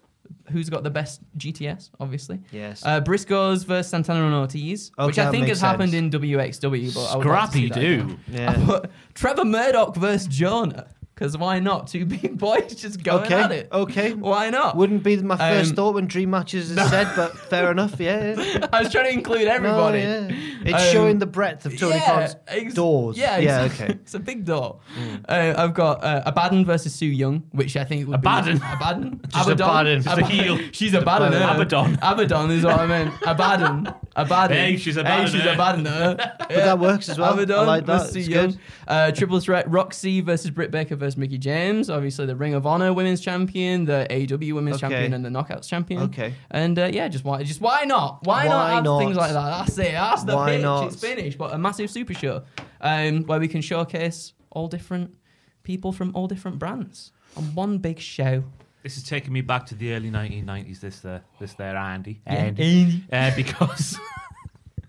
Who's 0.50 0.68
got 0.70 0.82
the 0.82 0.90
best 0.90 1.20
GTS? 1.38 1.90
Obviously. 2.00 2.40
Yes. 2.52 2.84
Uh, 2.84 3.00
Briscoes 3.00 3.64
versus 3.64 3.90
Santana 3.90 4.24
and 4.26 4.34
Ortiz, 4.34 4.90
which 4.98 5.18
I 5.18 5.24
that 5.24 5.30
think 5.30 5.48
has 5.48 5.48
makes 5.48 5.60
happened 5.60 5.94
in 5.94 6.10
WXW. 6.10 6.94
But 6.94 7.04
I 7.06 7.16
would 7.16 7.26
like 7.26 7.50
to 7.50 7.52
see 7.56 7.66
Scrappy 7.66 7.68
that 7.68 7.80
do. 7.80 7.94
again. 8.04 8.20
Yeah. 8.32 8.64
But 8.66 8.90
Trevor 9.14 9.44
Murdoch 9.44 9.96
versus 9.96 10.26
Jonah. 10.28 10.88
Because 11.16 11.38
why 11.38 11.60
not? 11.60 11.86
Two 11.86 12.04
big 12.06 12.36
boys 12.36 12.74
just 12.74 13.02
going 13.02 13.24
Okay, 13.24 13.34
at 13.42 13.50
it. 13.50 13.68
okay. 13.72 14.12
Why 14.12 14.50
not? 14.50 14.76
Wouldn't 14.76 15.02
be 15.02 15.16
my 15.16 15.38
first 15.38 15.70
Um, 15.70 15.76
thought 15.76 15.94
when 15.94 16.06
Dream 16.06 16.28
Matches 16.28 16.70
is 16.70 16.76
said, 16.90 17.10
but 17.16 17.34
fair 17.38 17.70
enough. 17.70 17.98
Yeah. 17.98 18.34
yeah. 18.38 18.66
I 18.72 18.82
was 18.82 18.92
trying 18.92 19.06
to 19.06 19.12
include 19.12 19.48
everybody. 19.48 20.02
No, 20.02 20.06
everybody. 20.10 20.34
yeah. 20.34 20.74
It's 20.74 20.84
Um, 20.88 20.92
showing 20.92 21.18
the 21.18 21.24
breadth 21.26 21.64
of 21.64 21.78
Tony 21.78 21.98
Khan's 22.00 22.36
ex- 22.46 22.74
doors. 22.74 23.16
Yeah, 23.16 23.38
yeah. 23.38 23.64
exactly. 23.64 23.84
Okay. 23.86 23.94
Mm. 23.94 24.00
it's 24.02 24.14
a 24.14 24.18
big 24.18 24.44
door. 24.44 24.80
Uh, 25.26 25.54
I've 25.56 25.72
got 25.72 26.04
uh, 26.04 26.22
Abaddon 26.26 26.66
versus 26.66 26.94
Su 26.94 27.06
Yung, 27.06 27.44
which 27.52 27.78
I 27.78 27.84
think 27.84 28.08
would 28.08 28.16
Abaddon? 28.16 28.58
be 28.58 28.64
Abaddon. 28.64 29.20
Just 29.28 29.48
Abaddon. 29.48 30.02
Just 30.02 30.18
a 30.18 30.26
heel. 30.26 30.58
She's 30.72 30.92
Abaddon. 30.92 31.32
her. 31.32 31.38
Abaddon. 31.38 31.94
Abaddon 32.02 32.50
is 32.50 32.62
what 32.62 32.78
I 32.78 32.86
meant. 32.86 33.14
Abaddon. 33.26 33.88
Abaddon. 34.16 34.56
Hey, 34.56 34.76
she's 34.76 34.94
Hey, 34.94 35.02
Abaddon, 35.02 35.26
she's 35.30 35.42
her. 35.42 35.52
Abaddon. 35.52 35.84
her. 35.86 36.16
But 36.38 36.48
that 36.48 36.78
works 36.78 37.08
as 37.08 37.18
well. 37.18 37.34
Abaddon 37.34 37.58
I 37.58 37.62
like 37.62 37.86
that. 37.86 37.98
versus 38.02 38.16
It's 38.16 38.28
good. 38.28 38.58
Uh, 38.88 39.12
triple 39.12 39.38
threat: 39.40 39.70
Rok-C 39.70 40.20
versus 40.22 40.50
Britt 40.50 40.70
Baker 40.70 40.96
versus 40.96 41.16
Mickie 41.16 41.38
James. 41.38 41.90
Obviously, 41.90 42.26
the 42.26 42.34
Ring 42.36 42.54
of 42.54 42.66
Honor 42.66 42.92
Women's 42.92 43.20
Champion, 43.20 43.84
the 43.84 44.06
AEW 44.10 44.54
Women's 44.54 44.76
Okay. 44.76 44.88
Champion, 44.88 45.12
and 45.14 45.24
the 45.24 45.28
Knockouts 45.28 45.68
Champion. 45.68 46.02
Okay. 46.02 46.32
And 46.50 46.78
uh, 46.78 46.90
yeah, 46.92 47.08
just 47.08 47.24
why, 47.24 47.42
just 47.42 47.60
why 47.60 47.84
not? 47.84 48.24
Why, 48.24 48.46
not 48.46 48.70
have 48.70 48.84
not? 48.84 48.98
things 49.00 49.16
like 49.16 49.32
that? 49.32 49.66
That's 49.66 49.78
it. 49.78 49.92
That's 49.92 50.24
the 50.24 50.34
Why 50.36 50.52
pitch. 50.52 50.62
not? 50.62 50.86
It's 50.86 51.00
finished. 51.00 51.36
But 51.38 51.52
a 51.52 51.58
massive 51.58 51.90
super 51.90 52.14
show, 52.14 52.44
um, 52.80 53.24
where 53.24 53.38
we 53.38 53.48
can 53.48 53.60
showcase 53.60 54.32
all 54.50 54.68
different 54.68 55.14
people 55.62 55.92
from 55.92 56.14
all 56.14 56.26
different 56.26 56.58
brands 56.58 57.12
on 57.36 57.44
one 57.54 57.78
big 57.78 57.98
show. 57.98 58.44
This 58.86 58.98
is 58.98 59.02
taking 59.02 59.32
me 59.32 59.40
back 59.40 59.66
to 59.66 59.74
the 59.74 59.94
early 59.94 60.12
1990s. 60.12 60.78
This 60.78 61.00
there, 61.00 61.20
this 61.40 61.54
there, 61.54 61.76
Andy. 61.76 62.20
Yeah, 62.24 62.32
Andy. 62.34 62.62
Andy. 62.62 63.04
Uh, 63.12 63.34
because 63.34 63.98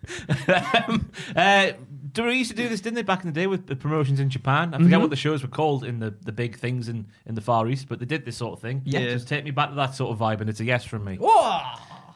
um, 0.87 1.09
uh, 1.35 1.71
they 2.13 2.31
used 2.33 2.51
to 2.51 2.55
do 2.55 2.69
this, 2.69 2.79
didn't 2.79 2.93
they, 2.93 3.01
back 3.01 3.21
in 3.23 3.25
the 3.25 3.33
day 3.33 3.47
with 3.47 3.65
the 3.65 3.75
promotions 3.75 4.19
in 4.19 4.29
Japan? 4.29 4.75
I 4.75 4.77
forget 4.77 4.99
Mhm. 4.99 5.01
what 5.01 5.09
the 5.09 5.15
shows 5.15 5.41
were 5.41 5.49
called 5.49 5.83
in 5.83 5.97
the, 5.97 6.13
the 6.21 6.31
big 6.31 6.57
things 6.57 6.89
in, 6.89 7.07
in 7.25 7.33
the 7.33 7.41
Far 7.41 7.67
East, 7.67 7.87
but 7.89 7.97
they 7.97 8.05
did 8.05 8.23
this 8.23 8.37
sort 8.37 8.53
of 8.53 8.59
thing. 8.59 8.83
Yeah. 8.85 8.99
Just 8.99 9.27
take 9.27 9.43
me 9.43 9.49
back 9.49 9.69
to 9.69 9.75
that 9.77 9.95
sort 9.95 10.11
of 10.11 10.19
vibe, 10.19 10.41
and 10.41 10.49
it's 10.51 10.59
a 10.59 10.65
yes 10.65 10.83
from 10.85 11.03
me. 11.03 11.15
Whoa! 11.19 11.61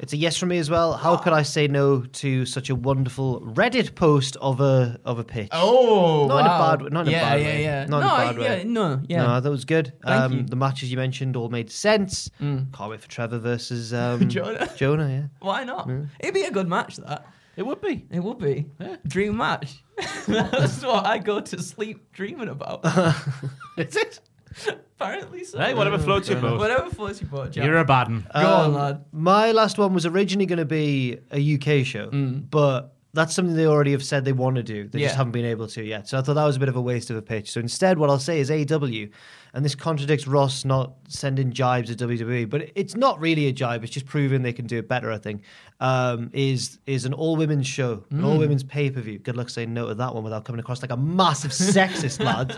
It's 0.01 0.13
a 0.13 0.17
yes 0.17 0.35
from 0.35 0.49
me 0.49 0.57
as 0.57 0.67
well. 0.67 0.93
How 0.93 1.15
could 1.15 1.31
I 1.31 1.43
say 1.43 1.67
no 1.67 2.01
to 2.01 2.43
such 2.47 2.71
a 2.71 2.75
wonderful 2.75 3.39
Reddit 3.41 3.93
post 3.93 4.35
of 4.41 4.59
a 4.59 4.99
of 5.05 5.19
a 5.19 5.23
pitch? 5.23 5.49
Oh, 5.51 6.25
Not 6.27 6.39
in 6.39 6.45
a 6.47 6.49
wow. 6.49 6.75
bad- 6.75 6.91
not 6.91 7.07
in 7.07 7.13
a 7.13 7.17
bad 7.17 7.39
yeah, 7.39 7.45
way. 7.45 7.63
yeah. 7.63 7.85
Not 7.85 7.97
in 7.99 8.03
a 8.03 8.09
bad 8.09 8.35
yeah, 8.41 8.49
way. 8.57 8.63
no, 8.63 9.01
yeah. 9.07 9.23
No, 9.27 9.39
that 9.39 9.49
was 9.51 9.63
good. 9.63 9.93
Thank 10.03 10.21
um, 10.21 10.33
you. 10.33 10.43
The 10.43 10.55
matches 10.55 10.89
you 10.89 10.97
mentioned 10.97 11.35
all 11.35 11.49
made 11.49 11.69
sense. 11.69 12.31
Mm. 12.41 12.73
Can't 12.73 12.89
wait 12.89 12.99
for 12.99 13.07
Trevor 13.09 13.37
versus 13.37 13.93
um, 14.03 14.27
Jonah. 14.27 14.67
Jonah, 14.75 15.07
yeah. 15.07 15.27
Why 15.39 15.63
not? 15.65 15.87
It'd 16.19 16.33
be 16.33 16.43
a 16.45 16.51
good 16.51 16.67
match. 16.67 16.95
That 16.97 17.27
It 17.55 17.63
would 17.67 17.79
be. 17.79 18.07
it 18.09 18.21
would 18.21 18.39
be 18.39 18.65
dream 19.05 19.37
match. 19.37 19.83
That's 20.27 20.83
what 20.83 21.05
I 21.05 21.19
go 21.19 21.41
to 21.41 21.61
sleep 21.61 22.11
dreaming 22.11 22.49
about. 22.49 22.83
Is 23.77 23.95
it? 23.95 24.19
Apparently 24.99 25.43
so. 25.43 25.57
Hey, 25.59 25.73
whatever 25.73 25.97
floats 25.97 26.29
your 26.29 26.39
boat. 26.39 26.59
Whatever 26.59 26.89
floats 26.91 27.21
your 27.21 27.29
boat. 27.29 27.51
Jack. 27.51 27.65
You're 27.65 27.77
a 27.77 27.85
bad 27.85 28.07
one. 28.09 28.27
Go 28.33 28.39
on, 28.39 28.65
Um, 28.65 28.73
lad. 28.75 29.05
My 29.11 29.51
last 29.51 29.77
one 29.77 29.93
was 29.93 30.05
originally 30.05 30.45
going 30.45 30.59
to 30.59 30.65
be 30.65 31.17
a 31.31 31.39
UK 31.55 31.83
show, 31.85 32.07
Mm. 32.11 32.49
but 32.51 32.93
that's 33.13 33.33
something 33.33 33.55
they 33.55 33.65
already 33.65 33.91
have 33.91 34.03
said 34.03 34.23
they 34.23 34.31
want 34.31 34.55
to 34.57 34.63
do. 34.63 34.87
They 34.87 34.99
Yeah. 34.99 35.07
just 35.07 35.17
haven't 35.17 35.31
been 35.33 35.43
able 35.45 35.67
to 35.69 35.83
yet. 35.83 36.07
So 36.07 36.17
I 36.17 36.21
thought 36.21 36.35
that 36.35 36.45
was 36.45 36.55
a 36.55 36.59
bit 36.59 36.69
of 36.69 36.75
a 36.77 36.81
waste 36.81 37.09
of 37.09 37.17
a 37.17 37.21
pitch. 37.21 37.51
So 37.51 37.59
instead, 37.59 37.97
what 37.97 38.09
I'll 38.09 38.19
say 38.19 38.39
is 38.39 38.49
AEW, 38.49 39.09
and 39.53 39.65
this 39.65 39.75
contradicts 39.75 40.27
Ross 40.27 40.63
not 40.63 40.93
sending 41.09 41.51
jibes 41.51 41.89
at 41.91 41.97
WWE, 41.97 42.45
but 42.45 42.69
it's 42.75 42.95
not 42.95 43.19
really 43.19 43.47
a 43.47 43.51
jibe. 43.51 43.83
It's 43.83 43.91
just 43.91 44.05
proving 44.05 44.43
they 44.43 44.53
can 44.53 44.65
do 44.65 44.77
it 44.77 44.87
better. 44.87 45.11
I 45.11 45.17
think 45.17 45.41
um, 45.81 46.29
is 46.31 46.77
is 46.85 47.05
an 47.05 47.13
all 47.13 47.35
women's 47.35 47.67
show, 47.67 48.03
an 48.11 48.19
Mm. 48.21 48.25
all 48.25 48.37
women's 48.37 48.63
pay 48.63 48.89
per 48.91 49.01
view. 49.01 49.17
Good 49.19 49.35
luck 49.35 49.49
saying 49.49 49.73
no 49.73 49.87
to 49.89 49.95
that 49.95 50.13
one 50.15 50.23
without 50.23 50.45
coming 50.45 50.59
across 50.59 50.81
like 50.83 50.91
a 50.91 50.97
massive 50.97 51.51
sexist 51.75 52.23
lad. 52.23 52.55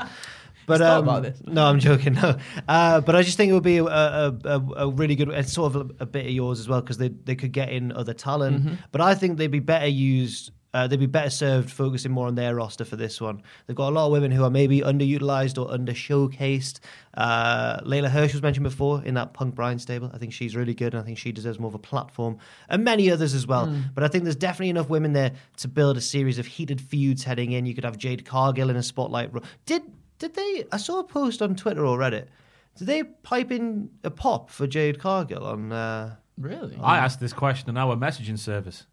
But 0.65 0.81
um, 0.81 1.03
about 1.03 1.23
this. 1.23 1.41
no, 1.45 1.65
I'm 1.65 1.79
joking. 1.79 2.13
No, 2.13 2.37
uh, 2.67 3.01
but 3.01 3.15
I 3.15 3.23
just 3.23 3.37
think 3.37 3.49
it 3.49 3.53
would 3.53 3.63
be 3.63 3.77
a, 3.77 3.85
a, 3.85 4.37
a, 4.45 4.59
a 4.77 4.89
really 4.89 5.15
good. 5.15 5.29
It's 5.29 5.53
sort 5.53 5.75
of 5.75 5.91
a, 5.99 6.05
bit 6.05 6.25
of 6.25 6.31
yours 6.31 6.59
as 6.59 6.67
well 6.67 6.81
because 6.81 6.97
they 6.97 7.09
they 7.09 7.35
could 7.35 7.51
get 7.51 7.69
in 7.69 7.91
other 7.91 8.13
talent. 8.13 8.61
Mm-hmm. 8.61 8.75
But 8.91 9.01
I 9.01 9.15
think 9.15 9.37
they'd 9.37 9.47
be 9.47 9.59
better 9.59 9.87
used. 9.87 10.51
Uh, 10.75 10.87
they'd 10.87 10.99
be 10.99 11.05
better 11.05 11.29
served 11.29 11.69
focusing 11.69 12.11
more 12.11 12.25
on 12.25 12.33
their 12.33 12.55
roster 12.55 12.83
for 12.83 12.95
this 12.95 13.21
one. 13.21 13.43
They've 13.67 13.75
got 13.75 13.89
a 13.89 13.93
lot 13.93 14.07
of 14.07 14.11
women 14.11 14.31
who 14.31 14.43
are 14.43 14.49
maybe 14.49 14.81
underutilized 14.81 15.61
or 15.61 15.71
under 15.71 15.91
showcased. 15.91 16.79
Uh, 17.13 17.79
Leyla 17.81 18.09
Hirsch 18.09 18.33
was 18.33 18.41
mentioned 18.41 18.63
before 18.63 19.03
in 19.03 19.13
that 19.13 19.33
Punk 19.35 19.53
Bryan 19.53 19.77
stable. 19.77 20.09
I 20.11 20.17
think 20.17 20.33
she's 20.33 20.55
really 20.55 20.73
good, 20.73 20.95
and 20.95 21.03
I 21.03 21.05
think 21.05 21.19
she 21.19 21.31
deserves 21.31 21.59
more 21.59 21.67
of 21.67 21.75
a 21.75 21.79
platform, 21.79 22.39
and 22.69 22.83
many 22.83 23.11
others 23.11 23.35
as 23.35 23.45
well. 23.45 23.71
But 23.93 24.03
I 24.03 24.07
think 24.07 24.23
there's 24.23 24.35
definitely 24.35 24.71
enough 24.71 24.89
women 24.89 25.13
there 25.13 25.33
to 25.57 25.67
build 25.67 25.95
a 25.95 26.01
series 26.01 26.39
of 26.39 26.47
heated 26.47 26.81
feuds 26.81 27.23
heading 27.23 27.51
in. 27.51 27.67
You 27.67 27.75
could 27.75 27.85
have 27.85 27.99
Jade 27.99 28.25
Cargill 28.25 28.71
in 28.71 28.75
a 28.75 28.81
spotlight. 28.83 29.31
Did 29.67 29.83
did 30.23 30.35
they? 30.35 30.63
I 30.71 30.77
saw 30.77 30.99
a 30.99 31.03
post 31.03 31.41
on 31.41 31.53
Twitter 31.55 31.85
or 31.85 31.97
Reddit. 31.97 32.27
Did 32.77 32.87
they 32.87 33.03
pipe 33.03 33.51
in 33.51 33.89
a 34.03 34.09
pop 34.09 34.49
for 34.49 34.65
Jade 34.67 34.99
Cargill 34.99 35.45
on? 35.45 35.71
Uh, 35.71 36.15
Really? 36.37 36.75
I 36.81 36.97
asked 36.97 37.19
this 37.19 37.33
question 37.33 37.69
on 37.69 37.77
our 37.77 37.95
messaging 37.95 38.39
service 38.39 38.87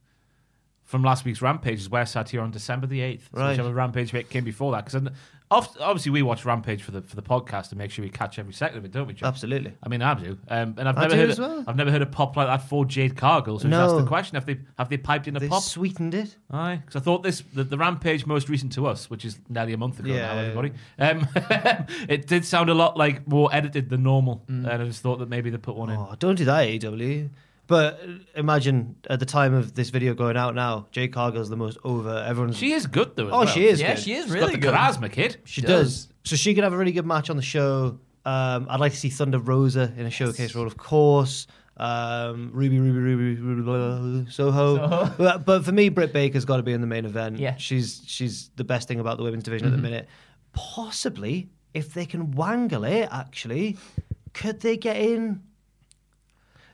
from 0.85 1.03
last 1.03 1.25
week's 1.25 1.41
Rampage, 1.41 1.79
as 1.79 1.89
we're 1.89 2.05
sat 2.05 2.29
here 2.31 2.43
on 2.43 2.51
December 2.51 2.87
the 2.87 3.01
8th. 3.01 3.23
So 3.33 3.39
Right. 3.39 3.51
whichever 3.51 3.73
Rampage 3.73 4.13
came 4.29 4.45
before 4.45 4.73
that. 4.73 4.85
Because 4.85 5.09
obviously 5.51 6.11
we 6.13 6.23
watch 6.23 6.45
Rampage 6.45 6.83
for 6.83 6.93
the 6.93 7.03
for 7.03 7.17
the 7.17 7.23
podcast 7.23 7.71
and 7.71 7.79
make 7.79 7.91
sure 7.91 8.05
we 8.05 8.09
catch 8.11 8.39
every 8.39 8.53
second 8.53 8.79
of 8.79 8.85
it, 8.85 8.93
don't 8.93 9.07
we, 9.07 9.15
Joe? 9.15 9.27
absolutely. 9.27 9.73
I 9.83 9.89
mean, 9.89 10.01
I 10.03 10.15
do, 10.15 10.39
um, 10.49 10.75
and 10.79 10.89
I've 10.89 10.97
I 10.97 11.03
never 11.03 11.17
heard 11.17 11.39
a- 11.39 11.41
well. 11.41 11.65
I've 11.67 11.77
never 11.77 11.91
heard 11.91 12.03
a 12.03 12.07
pop 12.07 12.37
like 12.37 12.47
that 12.47 12.69
for 12.69 12.85
Jade 12.85 13.17
Cargill. 13.17 13.59
So 13.59 13.69
just 13.69 13.71
No. 13.71 13.85
ask 13.85 13.97
the 13.97 14.07
question: 14.09 14.37
Have 14.37 14.47
they 14.47 14.59
have 14.79 14.89
they 14.89 14.97
piped 14.97 15.27
in 15.29 15.37
a 15.37 15.41
They 15.41 15.49
pop? 15.49 15.63
sweetened 15.63 16.15
it. 16.15 16.37
Aye, 16.51 16.77
because 16.85 17.01
I 17.01 17.05
thought 17.05 17.23
this 17.23 17.43
the, 17.55 17.65
the 17.65 17.77
Rampage 17.79 18.27
most 18.27 18.49
recent 18.49 18.73
to 18.73 18.87
us, 18.87 19.11
which 19.11 19.25
is 19.25 19.39
nearly 19.49 19.73
a 19.73 19.79
month 19.79 19.99
ago 19.99 20.13
Yeah, 20.13 20.35
now. 20.35 20.39
Everybody, 20.39 20.73
um, 20.99 21.27
it 22.09 22.27
did 22.27 22.45
sound 22.45 22.71
a 22.71 22.75
lot 22.75 22.97
like 22.97 23.27
more 23.27 23.49
edited 23.53 23.89
than 23.91 24.03
normal, 24.03 24.43
and 24.49 24.67
I 24.69 24.79
just 24.85 25.03
thought 25.03 25.19
that 25.19 25.29
maybe 25.29 25.51
they 25.51 25.59
put 25.59 25.75
one 25.77 25.91
in. 25.91 25.97
Oh, 25.97 26.15
don't 26.19 26.37
do 26.37 26.45
that, 26.45 26.67
AEW. 26.69 27.29
But 27.71 28.01
imagine 28.35 28.97
at 29.09 29.21
the 29.21 29.27
time 29.27 29.55
of 29.55 29.75
this 29.75 29.91
video 29.91 30.13
going 30.13 30.37
out 30.37 30.57
now, 30.57 30.89
Jade 30.91 31.13
Cargill's 31.13 31.49
the 31.49 31.57
most 31.57 31.79
over. 31.85 32.25
Everyone's 32.27 32.57
She 32.57 32.73
is 32.73 32.87
good 32.89 33.15
though. 33.15 33.29
As 33.29 33.33
Oh, 33.33 33.39
well. 33.39 33.47
she 33.47 33.69
is 33.69 33.81
yeah, 33.81 33.95
good. 33.95 34.03
she 34.03 34.13
is 34.15 34.25
She's 34.25 34.33
really 34.33 34.47
got 34.47 34.53
the 34.53 34.59
good. 34.59 34.75
charisma, 34.75 35.13
kid. 35.13 35.37
She 35.45 35.61
does. 35.63 36.09
So 36.25 36.35
she 36.35 36.53
could 36.53 36.65
have 36.65 36.73
a 36.73 36.77
really 36.77 36.91
good 36.91 37.07
match 37.07 37.31
on 37.31 37.37
the 37.37 37.43
show. 37.43 38.01
Um, 38.25 38.67
I'd 38.69 38.81
like 38.81 38.91
to 38.91 38.99
see 38.99 39.09
Thunder 39.09 39.39
Rosa 39.39 39.93
in 39.97 40.05
a 40.05 40.11
showcase 40.11 40.53
role, 40.57 40.67
of 40.67 40.77
course. 40.77 41.47
Um, 41.77 42.51
Ruby, 42.53 42.81
Ruby, 42.81 42.99
Ruby, 42.99 43.41
Ruby, 43.41 43.63
blah, 43.63 44.31
Soho. 44.33 44.77
Soho. 44.77 45.15
But, 45.17 45.47
but 45.47 45.65
for 45.65 45.71
me, 45.73 45.89
Britt 45.91 46.13
Baker's 46.13 46.45
got 46.45 46.57
to 46.59 46.63
be 46.65 46.73
in 46.73 46.81
the 46.81 46.87
main 46.89 47.05
event. 47.07 47.39
Yeah. 47.39 47.55
she's 47.57 48.03
she's 48.05 48.51
the 48.57 48.65
best 48.65 48.89
thing 48.89 48.99
about 49.01 49.17
the 49.17 49.23
women's 49.23 49.45
division 49.45 49.69
at 49.69 49.71
the 49.73 49.79
minute. 49.79 50.09
Possibly, 50.53 51.49
if 51.73 51.95
they 51.95 52.05
can 52.05 52.33
wangle 52.33 52.85
it, 52.85 53.09
actually, 53.13 53.79
could 54.35 54.61
they 54.61 54.77
get 54.77 54.97
in? 54.97 55.43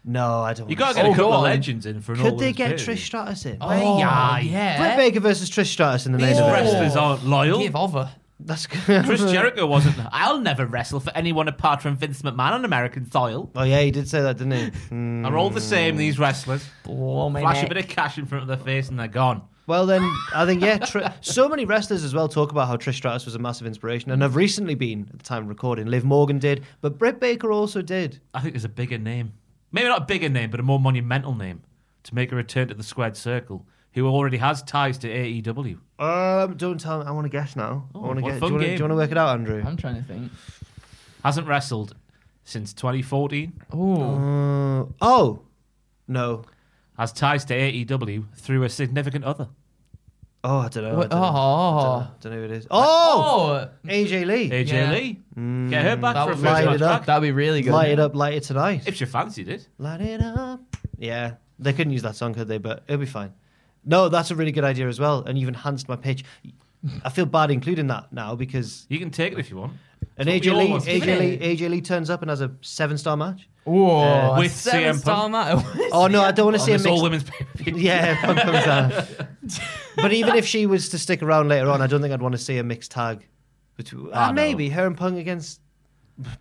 No, 0.09 0.41
I 0.41 0.55
don't. 0.55 0.71
You 0.71 0.77
got 0.77 0.91
to 0.91 1.03
get 1.03 1.07
a 1.07 1.15
couple 1.15 1.33
of 1.33 1.43
legends 1.43 1.85
in 1.85 2.01
for 2.01 2.13
an 2.13 2.21
Could 2.21 2.39
they 2.39 2.53
get 2.53 2.79
pay-per-view. 2.79 2.95
Trish 2.95 3.05
Stratus 3.05 3.45
in? 3.45 3.59
Oh, 3.61 3.99
yeah. 3.99 4.39
yeah. 4.39 4.79
Britt 4.79 4.97
Baker 4.97 5.21
versus 5.21 5.51
Trish 5.51 5.67
Stratus 5.67 6.07
in 6.07 6.13
the 6.13 6.19
main 6.19 6.29
event. 6.29 6.47
These 6.47 6.49
event. 6.49 6.65
wrestlers 6.65 6.97
aren't 6.97 7.25
loyal. 7.27 7.59
Give 7.59 7.75
over. 7.75 8.11
That's 8.39 8.67
good. 8.69 8.83
Chris 9.05 9.21
Jericho 9.21 9.67
wasn't. 9.67 9.97
I'll 10.13 10.39
never 10.39 10.65
wrestle 10.65 11.01
for 11.01 11.11
anyone 11.17 11.49
apart 11.49 11.83
from 11.83 11.97
Vince 11.97 12.23
McMahon 12.23 12.53
on 12.53 12.65
American 12.65 13.11
soil. 13.11 13.51
Oh 13.57 13.65
yeah, 13.65 13.81
he 13.81 13.91
did 13.91 14.09
say 14.09 14.21
that, 14.21 14.37
didn't 14.37 14.53
he? 14.53 14.71
Mm. 14.91 15.27
Are 15.31 15.37
all 15.37 15.51
the 15.51 15.61
same, 15.61 15.97
these 15.97 16.19
wrestlers. 16.19 16.69
Blow 16.85 17.31
my 17.31 17.41
Flash 17.41 17.65
a 17.65 17.69
bit 17.69 17.79
of 17.79 17.89
cash 17.89 18.19
in 18.19 18.27
front 18.27 18.43
of 18.43 18.49
their 18.49 18.59
face 18.59 18.89
and 18.91 19.01
they're 19.01 19.09
gone. 19.09 19.43
Well, 19.67 19.87
then 19.87 20.03
I 20.33 20.47
think 20.47 20.63
yeah. 20.63 20.79
Tr- 20.79 20.99
so 21.23 21.49
many 21.49 21.65
wrestlers 21.65 22.05
as 22.05 22.15
well 22.15 22.29
talk 22.29 22.53
about 22.53 22.69
how 22.69 22.77
Trish 22.77 22.95
Stratus 22.95 23.25
was 23.25 23.35
a 23.35 23.41
massive 23.41 23.67
inspiration, 23.67 24.13
and 24.13 24.23
have 24.23 24.37
recently 24.37 24.77
been 24.77 25.09
at 25.13 25.19
the 25.19 25.25
time 25.25 25.45
of 25.45 25.49
recording. 25.49 25.87
Liv 25.87 26.05
Morgan 26.05 26.39
did, 26.39 26.65
but 26.81 26.99
Britt 26.99 27.19
Baker 27.19 27.51
also 27.51 27.83
did. 27.83 28.21
I 28.33 28.41
think 28.41 28.53
there's 28.53 28.65
a 28.65 28.69
bigger 28.69 28.99
name. 28.99 29.33
Maybe 29.77 29.89
not 29.89 30.03
a 30.03 30.05
bigger 30.07 30.29
name, 30.31 30.51
but 30.51 30.59
a 30.59 30.63
more 30.63 30.81
monumental 30.81 31.35
name 31.35 31.63
to 32.05 32.15
make 32.15 32.33
a 32.33 32.35
return 32.35 32.69
to 32.69 32.75
the 32.75 32.83
squared 32.83 33.15
circle, 33.17 33.67
who 33.93 34.07
already 34.09 34.39
has 34.39 34.63
ties 34.63 34.97
to 34.99 35.09
AEW. 35.09 35.79
Um, 35.99 36.57
don't 36.57 36.81
tell 36.81 37.01
me. 37.01 37.05
I 37.07 37.11
want 37.11 37.27
to 37.27 37.29
guess 37.29 37.57
now. 37.57 37.87
I 37.95 37.99
Oh, 37.99 38.01
want 38.01 38.19
to 38.19 38.23
what 38.25 38.31
guess. 38.33 38.41
fun 38.41 38.49
Do 38.49 38.55
you 38.55 38.55
wanna- 38.55 38.65
do 38.65 38.71
game. 38.71 38.79
you 38.79 38.85
want 38.85 38.93
to 38.93 38.97
work 38.97 39.11
it 39.11 39.19
out, 39.19 39.29
Andrew? 39.39 39.63
I'm 39.67 39.77
trying 39.77 39.97
to 39.97 40.03
think. 40.03 40.33
Hasn't 41.23 41.47
wrestled 41.47 41.95
since 42.45 42.73
2014. 42.73 43.53
Oh, 43.73 44.01
Uh, 44.03 44.85
oh, 45.03 45.41
no. 46.09 46.43
Has 46.97 47.13
ties 47.13 47.45
to 47.47 47.55
AEW 47.55 48.25
through 48.35 48.63
a 48.63 48.69
significant 48.71 49.25
other. 49.25 49.49
Oh, 50.49 50.57
oh, 50.57 50.59
I 50.61 50.69
don't 50.69 50.85
know. 50.85 50.89
I 50.91 50.93
don't 50.93 50.95
know. 50.95 51.01
I 51.01 51.09
don't 51.09 51.13
oh. 51.13 52.01
know. 52.01 52.09
don't 52.21 52.33
know 52.33 52.39
who 52.39 52.45
it 52.45 52.51
is. 52.53 52.67
Oh, 52.71 53.69
oh, 53.85 53.89
AJ 53.89 54.27
Lee. 54.27 54.51
AJ 54.51 54.69
Yeah. 54.69 54.93
Lee. 54.93 55.23
Mm. 55.37 55.71
Get 55.71 55.85
her 55.85 55.97
back 55.97 56.15
That 56.15 56.25
for 56.25 56.31
a 56.33 56.35
would 56.37 56.43
first 56.43 56.45
light 56.45 56.65
match 56.67 56.75
it 56.77 56.83
up. 56.83 57.01
back. 57.01 57.07
that'd 57.07 57.23
be 57.23 57.33
really 57.33 57.63
good. 57.63 57.73
Light 57.73 57.91
it 57.91 57.99
up, 57.99 58.15
light 58.15 58.35
it 58.35 58.43
tonight. 58.45 58.85
If 58.87 59.01
you 59.01 59.07
fancied 59.07 59.49
it. 59.49 59.69
Light 59.79 60.01
it 60.01 60.23
up. 60.23 60.61
Yeah, 60.99 61.33
they 61.59 61.73
couldn't 61.73 61.93
use 61.93 62.03
that 62.03 62.17
song, 62.17 62.33
could 62.35 62.49
they? 62.49 62.59
But 62.59 62.85
it'll 62.87 63.01
be 63.01 63.07
fine. 63.07 63.33
No, 63.85 64.09
that's 64.09 64.31
a 64.31 64.37
really 64.37 64.53
good 64.53 64.65
idea 64.65 64.89
as 64.89 64.99
well, 65.01 65.25
and 65.27 65.37
you've 65.39 65.49
enhanced 65.49 65.89
my 65.89 65.97
pitch. 65.97 66.25
I 67.05 67.11
feel 67.11 67.27
bad 67.27 67.51
including 67.51 67.89
that 67.89 68.13
now 68.13 68.35
because 68.37 68.87
You 68.89 68.99
can 68.99 69.11
take 69.11 69.33
it 69.33 69.39
if 69.39 69.51
you 69.51 69.57
want. 69.57 69.73
An 70.19 70.27
That's 70.27 70.47
AJ 70.47 70.57
Lee, 70.57 70.73
all 70.73 70.81
AJ 70.81 71.19
Lee. 71.19 71.39
AJ 71.39 71.71
Lee 71.71 71.81
turns 71.83 72.09
up 72.09 72.23
and 72.23 72.31
has 72.31 72.41
a 72.41 72.51
seven 72.63 72.97
star 72.97 73.17
match. 73.17 73.49
Whoa, 73.65 74.31
With 74.33 74.45
with 74.45 74.53
seven 74.53 74.95
CM 74.95 74.99
star 74.99 75.29
match. 75.29 75.65
Oh 75.93 76.07
no, 76.07 76.23
I 76.23 76.31
don't 76.33 76.47
want 76.47 76.57
to 76.57 76.63
see 76.63 76.73
a 76.73 76.79
this 76.79 76.87
all 76.87 77.09
mixed. 77.09 77.31
women's. 77.61 77.83
Yeah, 77.83 78.19
Punk 78.25 78.39
comes 78.41 78.65
down. 78.65 79.07
but 79.97 80.13
even 80.13 80.37
if 80.37 80.47
she 80.47 80.67
was 80.67 80.89
to 80.91 80.99
stick 80.99 81.23
around 81.23 81.49
later 81.49 81.69
on, 81.69 81.83
I 81.83 81.87
don't 81.87 82.01
think 82.01 82.15
I'd 82.15 82.23
want 82.23 82.33
to 82.33 82.39
see 82.39 82.59
a 82.59 82.63
mixed 82.65 82.93
tag. 82.93 83.27
Between, 83.77 84.09
Ah, 84.15 84.29
uh, 84.29 84.33
maybe 84.33 84.69
her 84.71 84.87
and 84.87 84.97
Punk 84.97 85.19
against 85.19 85.61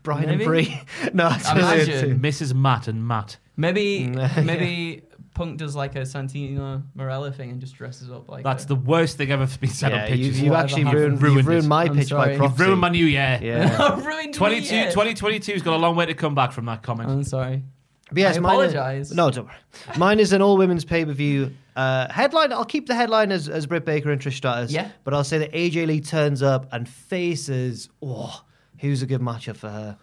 Bryan 0.03 0.27
Maybe. 0.27 0.43
and 0.43 0.45
Brie. 0.45 0.81
no, 1.13 1.25
I 1.27 1.37
don't. 1.39 1.57
Imagine. 1.57 2.19
Mrs. 2.19 2.53
Matt 2.53 2.87
and 2.87 3.05
Matt. 3.05 3.37
Maybe 3.57 4.07
maybe 4.43 5.01
Punk 5.35 5.57
does 5.57 5.75
like 5.75 5.95
a 5.95 5.99
Santino 6.01 6.81
Marella 6.97 7.31
thing 7.35 7.51
and 7.51 7.61
just 7.61 7.75
dresses 7.75 8.09
up 8.09 8.27
like 8.29 8.43
That's 8.43 8.63
a- 8.63 8.67
the 8.69 8.75
worst 8.75 9.17
thing 9.17 9.31
ever 9.31 9.45
been 9.59 9.69
said 9.69 9.91
Yeah, 9.91 10.03
on 10.05 10.09
you, 10.11 10.15
pitches. 10.17 10.41
you 10.41 10.49
Whatever 10.49 10.63
actually 10.65 10.83
happened. 10.83 10.99
ruined, 11.01 11.21
Ruined 11.21 11.37
you've 11.37 11.47
ruined 11.47 11.65
it. 11.65 11.67
my 11.67 11.83
I'm 11.83 11.95
pitch 11.95 12.07
sorry. 12.07 12.25
by 12.25 12.31
You've 12.31 12.39
proxy. 12.39 12.63
Ruined 12.63 12.81
my 12.81 12.89
new 12.89 13.05
year. 13.05 13.39
Yeah. 13.43 13.99
ruined 14.05 14.27
me, 14.27 14.33
22, 14.33 14.75
yeah. 14.75 14.91
2022's 14.91 15.61
got 15.61 15.75
a 15.75 15.77
long 15.77 15.95
way 15.95 16.05
to 16.07 16.13
come 16.15 16.33
back 16.33 16.51
from 16.53 16.65
that 16.65 16.81
comment. 16.81 17.09
I'm 17.11 17.23
sorry. 17.23 17.63
But 18.09 18.17
yes, 18.19 18.37
I 18.37 18.39
mine 18.39 18.65
is- 18.65 18.73
apologise. 18.73 19.11
no, 19.11 19.29
don't 19.29 19.45
worry. 19.45 19.55
Mine 19.97 20.19
is 20.19 20.31
an 20.33 20.41
all 20.41 20.57
women's 20.57 20.85
pay 20.85 21.03
per 21.05 21.11
view 21.11 21.53
uh, 21.75 22.11
headline. 22.11 22.53
I'll 22.53 22.63
keep 22.63 22.87
the 22.87 22.95
headline 22.95 23.31
as, 23.31 23.49
as 23.49 23.65
Britt 23.65 23.83
Baker 23.83 24.11
and 24.11 24.21
Trish 24.21 24.33
Stratus. 24.33 24.71
Yeah. 24.71 24.89
But 25.03 25.13
I'll 25.13 25.23
say 25.23 25.37
that 25.39 25.51
AJ 25.51 25.87
Lee 25.87 25.99
turns 26.01 26.41
up 26.41 26.67
and 26.71 26.87
faces. 26.87 27.89
Oh, 28.01 28.43
who's 28.79 29.01
a 29.01 29.05
good 29.05 29.21
matchup 29.21 29.57
for 29.57 29.69
her? 29.69 29.97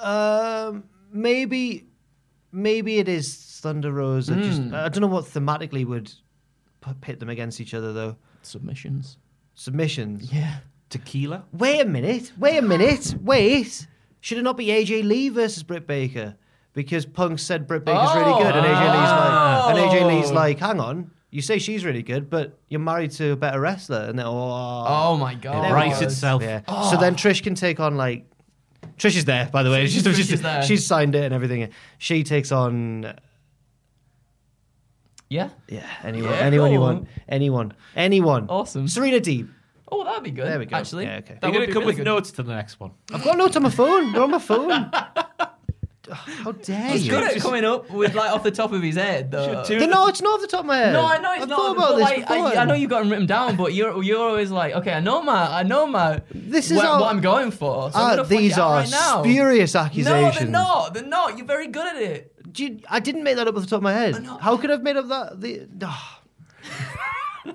Um, 0.00 0.84
maybe, 1.12 1.86
maybe 2.52 2.98
it 2.98 3.08
is 3.08 3.36
Thunder 3.62 3.92
Rosa. 3.92 4.34
Just 4.36 4.60
Hmm. 4.60 4.74
I 4.74 4.88
don't 4.88 5.00
know 5.00 5.06
what 5.06 5.24
thematically 5.24 5.86
would 5.86 6.12
p- 6.84 6.90
pit 7.00 7.20
them 7.20 7.28
against 7.28 7.60
each 7.60 7.74
other 7.74 7.92
though. 7.92 8.16
Submissions. 8.42 9.16
Submissions. 9.54 10.32
Yeah. 10.32 10.56
Tequila? 10.90 11.44
Wait 11.52 11.80
a 11.80 11.84
minute. 11.86 12.32
Wait 12.38 12.58
a 12.58 12.62
minute. 12.62 13.14
Wait. 13.22 13.86
Should 14.20 14.38
it 14.38 14.42
not 14.42 14.56
be 14.56 14.66
AJ 14.66 15.04
Lee 15.04 15.28
versus 15.28 15.62
Britt 15.62 15.86
Baker? 15.86 16.34
Because 16.74 17.06
Punk 17.06 17.38
said 17.38 17.66
Britt 17.66 17.84
Baker's 17.84 18.14
really 18.16 18.42
good, 18.42 18.54
and 18.56 18.66
AJ 18.66 18.80
Lee's 18.92 19.10
like, 19.10 19.70
and 19.70 19.78
AJ 19.78 20.06
Lee's 20.08 20.30
Oh. 20.30 20.34
like, 20.34 20.58
hang 20.58 20.80
on, 20.80 21.10
you 21.30 21.42
say 21.42 21.58
she's 21.58 21.84
really 21.84 22.02
good, 22.02 22.30
but 22.30 22.58
you're 22.68 22.80
married 22.80 23.10
to 23.12 23.32
a 23.32 23.36
better 23.36 23.60
wrestler, 23.60 24.06
and 24.08 24.18
then 24.18 24.26
oh, 24.26 24.84
Oh 24.86 25.16
my 25.18 25.34
god. 25.34 25.64
There 25.64 25.72
Rights 25.74 26.00
it 26.00 26.06
was. 26.06 26.14
itself. 26.14 26.42
yeah. 26.42 26.62
So 26.90 26.96
then 26.96 27.14
Trish 27.14 27.42
can 27.42 27.54
take 27.54 27.78
on 27.78 27.96
like. 27.96 28.26
Trish 28.98 29.16
is 29.16 29.24
there, 29.24 29.48
by 29.52 29.62
the 29.62 29.70
way. 29.70 29.86
She's, 29.86 30.02
Trish 30.02 30.14
she's, 30.14 30.32
is 30.32 30.42
there. 30.42 30.62
she's 30.62 30.86
signed 30.86 31.14
it 31.14 31.24
and 31.24 31.32
everything. 31.34 31.68
She 31.98 32.22
takes 32.24 32.50
on 32.52 33.14
Yeah. 35.32 35.48
yeah 35.68 35.86
anyone, 36.04 36.30
Yeah, 36.32 36.38
anyone 36.50 36.72
you 36.72 36.80
want, 36.80 37.08
anyone, 37.28 37.74
anyone. 37.96 38.46
Awesome. 38.48 38.86
Serena 38.88 39.18
Deeb. 39.20 39.48
Oh, 39.90 40.04
that'd 40.04 40.22
be 40.24 40.30
good. 40.30 40.46
There 40.46 40.58
we 40.58 40.66
go. 40.66 40.76
Actually, 40.76 41.04
Yeah, 41.04 41.18
okay. 41.18 41.34
That 41.40 41.42
You're 41.48 41.52
going 41.52 41.66
to 41.68 41.72
come 41.72 41.82
really 41.82 41.86
with 41.92 41.96
good. 41.98 42.04
notes 42.04 42.30
to 42.32 42.42
the 42.42 42.54
next 42.54 42.80
one. 42.80 42.92
I've 43.12 43.24
got 43.24 43.36
notes 43.36 43.56
on 43.56 43.62
my 43.62 43.70
phone. 43.70 44.12
They're 44.12 44.22
on 44.22 44.30
my 44.30 44.38
phone. 44.38 44.90
How 46.10 46.52
dare 46.52 46.90
He's 46.90 47.06
you? 47.06 47.12
He's 47.16 47.20
good 47.20 47.36
at 47.36 47.40
coming 47.40 47.64
up 47.64 47.88
with 47.90 48.14
like 48.14 48.30
off 48.32 48.42
the 48.42 48.50
top 48.50 48.72
of 48.72 48.82
his 48.82 48.96
head. 48.96 49.30
Though. 49.30 49.62
Th- 49.64 49.88
No, 49.88 50.08
it's 50.08 50.20
not 50.20 50.34
off 50.34 50.40
the 50.40 50.46
top 50.48 50.60
of 50.60 50.66
my 50.66 50.76
head. 50.76 50.92
No, 50.92 51.06
I 51.06 51.18
know 51.18 51.32
it's 51.32 51.42
I've 51.44 51.48
not. 51.48 51.58
thought 51.58 51.76
about 51.76 51.96
this 51.96 52.04
like, 52.04 52.30
I. 52.30 52.62
I 52.62 52.64
know 52.64 52.74
you've 52.74 52.90
got 52.90 53.00
them 53.00 53.10
written 53.10 53.26
down, 53.26 53.56
but 53.56 53.72
you're 53.72 54.02
you're 54.02 54.18
always 54.18 54.50
like, 54.50 54.74
okay, 54.74 54.92
I 54.92 55.00
know 55.00 55.22
my, 55.22 55.60
I 55.60 55.62
know 55.62 55.86
my. 55.86 56.20
This 56.34 56.70
is 56.70 56.76
what, 56.76 56.86
our- 56.86 57.00
what 57.00 57.10
I'm 57.14 57.20
going 57.20 57.50
for. 57.50 57.90
So 57.92 57.98
I'm 57.98 58.18
Ah, 58.18 58.22
these 58.24 58.52
it 58.52 58.58
out 58.58 58.70
are 58.70 58.76
right 58.80 58.90
now. 58.90 59.22
spurious 59.22 59.74
No, 59.74 60.30
they're 60.32 60.46
not. 60.48 60.92
They're 60.94 61.02
not. 61.06 61.38
You're 61.38 61.46
very 61.46 61.68
good 61.68 61.86
at 61.86 62.02
it. 62.02 62.31
Do 62.52 62.64
you- 62.64 62.80
I 62.88 63.00
didn't 63.00 63.24
make 63.24 63.36
that 63.36 63.48
up 63.48 63.56
off 63.56 63.62
the 63.62 63.68
top 63.68 63.78
of 63.78 63.82
my 63.82 63.92
head. 63.92 64.24
How 64.40 64.56
could 64.56 64.70
I 64.70 64.74
have 64.74 64.82
made 64.82 64.96
up 64.96 65.08
that? 65.08 65.40
The, 65.40 65.66
ah. 65.82 66.22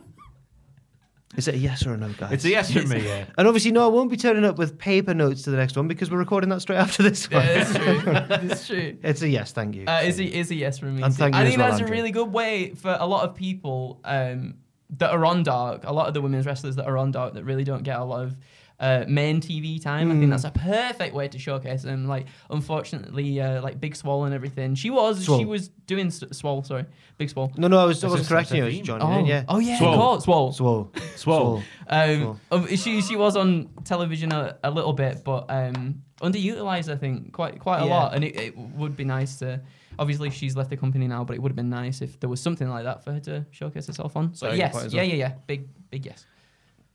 Is 1.36 1.48
it 1.48 1.54
a 1.54 1.58
yes 1.58 1.86
or 1.86 1.94
a 1.94 1.98
no, 1.98 2.10
guys? 2.10 2.32
It's 2.32 2.46
a 2.46 2.50
yes 2.50 2.72
from 2.72 2.90
me, 2.90 3.06
yeah. 3.06 3.26
And 3.38 3.48
obviously, 3.48 3.70
no, 3.72 3.86
I 3.86 3.90
won't 3.90 4.10
be 4.10 4.18
turning 4.18 4.44
up 4.44 4.58
with 4.58 4.80
paper 4.80 5.14
notes 5.14 5.44
to 5.44 5.52
the 5.52 5.58
next 5.58 5.78
one 5.78 5.88
because 5.88 6.10
we're 6.10 6.18
recording 6.18 6.50
that 6.50 6.62
straight 6.62 6.78
after 6.78 7.04
this 7.04 7.30
one. 7.30 7.46
Yeah, 7.46 7.62
it's 7.62 7.76
true. 7.76 8.02
it's 8.50 8.68
true. 8.68 8.98
it's 9.04 9.22
a 9.22 9.30
yes, 9.30 9.52
thank 9.52 9.76
you. 9.76 9.86
Uh, 9.86 10.02
is 10.04 10.18
he 10.18 10.34
is 10.34 10.50
a 10.50 10.56
yes 10.56 10.80
from 10.80 10.96
me? 10.96 11.04
And 11.04 11.14
thank 11.14 11.36
you 11.36 11.42
I 11.42 11.46
think 11.46 11.60
well, 11.60 11.70
that's 11.70 11.80
Andrew. 11.80 11.94
a 11.94 11.98
really 11.98 12.10
good 12.10 12.32
way 12.32 12.74
for 12.74 12.98
a 13.00 13.06
lot 13.06 13.30
of 13.30 13.36
people 13.36 14.00
um, 14.04 14.56
that 14.98 15.12
are 15.12 15.24
on 15.26 15.44
Dark. 15.44 15.84
A 15.84 15.94
lot 15.94 16.08
of 16.08 16.16
the 16.16 16.22
women's 16.22 16.48
wrestlers 16.48 16.76
that 16.78 16.88
are 16.88 16.98
on 16.98 17.12
Dark 17.12 17.36
that 17.36 17.44
really 17.44 17.64
don't 17.64 17.84
get 17.84 18.00
a 18.00 18.04
lot 18.04 18.24
of 18.24 18.36
uh, 18.80 19.06
main 19.08 19.42
TV 19.42 19.82
time. 19.82 20.12
I 20.12 20.14
Hmm. 20.14 20.20
think 20.20 20.32
that's 20.32 20.44
a 20.44 20.52
perfect 20.52 21.16
way 21.16 21.28
to 21.28 21.40
showcase 21.40 21.82
them. 21.84 22.08
Like, 22.08 22.28
unfortunately, 22.50 23.40
uh, 23.42 23.62
like 23.62 23.80
Big 23.80 23.96
Swole 23.96 24.26
and 24.26 24.34
everything. 24.36 24.76
She 24.76 24.90
was 24.90 25.24
Swole. 25.26 25.40
she 25.40 25.46
was 25.46 25.70
doing 25.88 26.08
s- 26.08 26.24
Swole. 26.32 26.64
Sorry, 26.64 26.86
Big 27.18 27.30
Swole. 27.30 27.52
no, 27.58 27.68
no, 27.68 27.80
I 27.80 27.86
was, 27.86 28.04
I 28.04 28.08
wasn't 28.08 28.28
correcting 28.30 28.58
you. 28.58 28.64
I 28.64 28.68
was 28.68 28.90
a 28.90 29.00
Oh, 29.00 29.20
in, 29.20 29.26
yeah. 29.26 29.44
oh 29.48 29.60
yeah, 29.60 29.78
Swole. 29.80 30.20
Swole. 30.20 30.52
Swole. 30.52 30.52
Swole. 30.52 30.92
Swole. 31.16 31.64
Um, 31.88 32.22
Swole. 32.22 32.40
um, 32.52 32.68
she 32.76 33.02
she 33.02 33.16
was 33.16 33.36
on 33.36 33.70
television 33.84 34.32
a, 34.32 34.58
a 34.64 34.70
little 34.70 34.94
bit, 34.94 35.24
but 35.24 35.46
um, 35.50 36.04
underutilized. 36.22 36.92
I 36.92 36.98
think 36.98 37.34
quite 37.34 37.60
quite 37.60 37.82
a 37.82 37.86
Yeah. 37.86 37.94
lot, 37.96 38.14
and 38.16 38.24
it, 38.24 38.36
it 38.36 38.58
would 38.58 38.96
be 38.96 39.06
nice 39.06 39.38
to. 39.38 39.62
Obviously, 40.00 40.30
she's 40.30 40.56
left 40.56 40.70
the 40.70 40.78
company 40.78 41.08
now, 41.08 41.24
but 41.24 41.36
it 41.36 41.42
would 41.42 41.50
have 41.50 41.56
been 41.56 41.72
nice 41.72 42.04
if 42.04 42.20
there 42.20 42.30
was 42.30 42.40
something 42.40 42.70
like 42.70 42.84
that 42.84 43.04
for 43.04 43.14
her 43.14 43.20
to 43.22 43.44
showcase 43.50 43.88
herself 43.88 44.16
on. 44.16 44.36
So 44.36 44.52
yes, 44.52 44.94
yeah, 44.94 45.02
yeah, 45.02 45.16
yeah, 45.16 45.34
big 45.48 45.68
big 45.90 46.06
yes. 46.06 46.26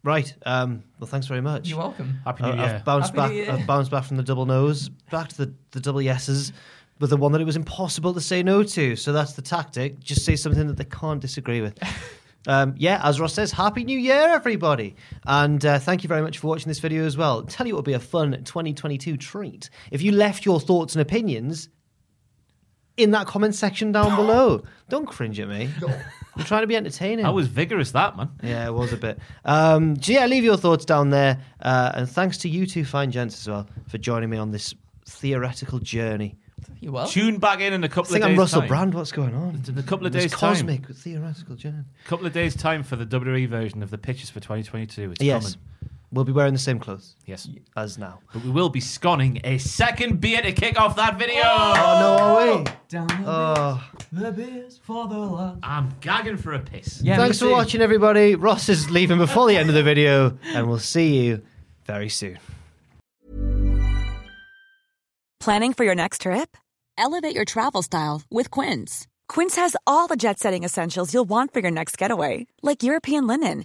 Right. 0.04 0.32
Um, 0.44 0.82
well, 0.98 1.06
thanks 1.06 1.26
very 1.26 1.40
much. 1.40 1.68
You're 1.68 1.78
welcome. 1.78 2.18
Happy 2.24 2.42
New 2.42 2.50
I- 2.50 2.54
Year. 2.54 2.74
I've 2.76 2.84
bounced 2.84 3.14
Happy 3.14 3.16
back. 3.16 3.30
New 3.30 3.36
Year. 3.36 3.50
I've 3.52 3.66
bounced 3.66 3.90
back 3.90 4.04
from 4.04 4.16
the 4.16 4.22
double 4.22 4.46
no's 4.46 4.88
back 4.88 5.28
to 5.28 5.46
the, 5.46 5.54
the 5.70 5.80
double 5.80 6.02
yeses 6.02 6.52
with 6.98 7.10
the 7.10 7.16
one 7.16 7.32
that 7.32 7.40
it 7.40 7.44
was 7.44 7.56
impossible 7.56 8.12
to 8.14 8.20
say 8.20 8.42
no 8.42 8.62
to. 8.62 8.96
So 8.96 9.12
that's 9.12 9.32
the 9.34 9.42
tactic. 9.42 10.00
Just 10.00 10.24
say 10.24 10.34
something 10.36 10.66
that 10.66 10.76
they 10.76 10.84
can't 10.84 11.20
disagree 11.20 11.60
with. 11.60 11.78
Um, 12.48 12.74
yeah, 12.76 13.00
as 13.04 13.20
Ross 13.20 13.34
says, 13.34 13.52
Happy 13.52 13.84
New 13.84 13.96
Year, 13.96 14.28
everybody. 14.30 14.96
And 15.26 15.64
uh, 15.64 15.78
thank 15.78 16.02
you 16.02 16.08
very 16.08 16.22
much 16.22 16.38
for 16.38 16.48
watching 16.48 16.66
this 16.68 16.80
video 16.80 17.04
as 17.04 17.16
well. 17.16 17.44
Tell 17.44 17.68
you 17.68 17.74
what 17.74 17.82
would 17.82 17.84
be 17.84 17.92
a 17.92 18.00
fun 18.00 18.32
2022 18.32 19.16
treat. 19.16 19.70
If 19.92 20.02
you 20.02 20.10
left 20.10 20.44
your 20.44 20.58
thoughts 20.58 20.96
and 20.96 21.02
opinions 21.02 21.68
in 22.96 23.10
that 23.12 23.26
comment 23.26 23.54
section 23.54 23.92
down 23.92 24.14
below. 24.16 24.62
Don't 24.88 25.06
cringe 25.06 25.38
at 25.40 25.48
me. 25.48 25.70
I'm 26.36 26.44
trying 26.44 26.62
to 26.62 26.66
be 26.66 26.76
entertaining. 26.76 27.24
I 27.26 27.30
was 27.30 27.46
vigorous, 27.48 27.92
that 27.92 28.16
man. 28.16 28.30
Yeah, 28.42 28.66
it 28.66 28.72
was 28.72 28.92
a 28.92 28.96
bit. 28.96 29.18
Um, 29.44 30.00
so 30.00 30.12
yeah, 30.12 30.26
leave 30.26 30.44
your 30.44 30.56
thoughts 30.56 30.84
down 30.84 31.10
there. 31.10 31.38
Uh, 31.60 31.92
and 31.94 32.08
thanks 32.08 32.38
to 32.38 32.48
you 32.48 32.66
two 32.66 32.84
fine 32.84 33.10
gents 33.10 33.40
as 33.40 33.48
well 33.48 33.66
for 33.88 33.98
joining 33.98 34.30
me 34.30 34.38
on 34.38 34.50
this 34.50 34.74
theoretical 35.06 35.78
journey. 35.78 36.36
You're 36.80 36.92
welcome. 36.92 37.12
Tune 37.12 37.38
back 37.38 37.60
in 37.60 37.72
in 37.72 37.84
a 37.84 37.88
couple 37.88 38.10
I 38.10 38.12
think 38.14 38.24
of 38.24 38.30
I'm. 38.30 38.38
Russell 38.38 38.60
time. 38.60 38.68
Brand. 38.68 38.94
What's 38.94 39.12
going 39.12 39.34
on? 39.34 39.62
In 39.66 39.76
a 39.78 39.82
couple 39.82 40.06
of 40.06 40.12
This 40.12 40.24
days' 40.24 40.32
time. 40.32 40.54
cosmic 40.54 40.86
theoretical 40.88 41.56
journey. 41.56 41.84
A 42.04 42.08
couple 42.08 42.26
of 42.26 42.32
days' 42.32 42.54
time 42.56 42.82
for 42.82 42.96
the 42.96 43.04
WWE 43.06 43.48
version 43.48 43.82
of 43.82 43.90
the 43.90 43.98
pitches 43.98 44.30
for 44.30 44.40
2022. 44.40 45.12
It's 45.12 45.20
Yes. 45.22 45.56
coming. 45.56 45.90
We'll 46.12 46.24
be 46.26 46.32
wearing 46.32 46.52
the 46.52 46.58
same 46.58 46.78
clothes 46.78 47.16
Yes. 47.24 47.48
as 47.74 47.96
now. 47.96 48.18
But 48.34 48.44
we 48.44 48.50
will 48.50 48.68
be 48.68 48.80
sconning 48.80 49.40
a 49.44 49.56
second 49.56 50.20
beer 50.20 50.42
to 50.42 50.52
kick 50.52 50.78
off 50.78 50.94
that 50.96 51.18
video. 51.18 51.40
Oh, 51.42 51.74
no, 52.00 52.24
are 52.24 52.58
we? 52.58 52.64
Down 52.90 53.06
the, 53.06 53.14
Oh. 53.26 53.84
the 54.12 54.30
beers 54.30 54.78
for 54.82 55.08
the 55.08 55.18
lads. 55.18 55.58
I'm 55.62 55.94
gagging 56.00 56.36
for 56.36 56.52
a 56.52 56.58
piss. 56.58 57.00
Yeah, 57.02 57.16
Thanks 57.16 57.40
me 57.40 57.46
for 57.46 57.50
too. 57.50 57.56
watching, 57.56 57.80
everybody. 57.80 58.34
Ross 58.34 58.68
is 58.68 58.90
leaving 58.90 59.16
before 59.16 59.48
the 59.48 59.56
end 59.56 59.70
of 59.70 59.74
the 59.74 59.82
video, 59.82 60.36
and 60.52 60.68
we'll 60.68 60.78
see 60.78 61.24
you 61.24 61.40
very 61.86 62.10
soon. 62.10 62.38
Planning 65.40 65.72
for 65.72 65.84
your 65.84 65.94
next 65.94 66.20
trip? 66.22 66.56
Elevate 66.98 67.34
your 67.34 67.44
travel 67.44 67.82
style 67.82 68.22
with 68.30 68.50
Quince. 68.50 69.06
Quince 69.28 69.56
has 69.56 69.76
all 69.86 70.06
the 70.08 70.16
jet 70.16 70.38
setting 70.38 70.62
essentials 70.62 71.12
you'll 71.14 71.24
want 71.24 71.52
for 71.52 71.60
your 71.60 71.70
next 71.70 71.96
getaway, 71.98 72.46
like 72.62 72.82
European 72.82 73.26
linen, 73.26 73.64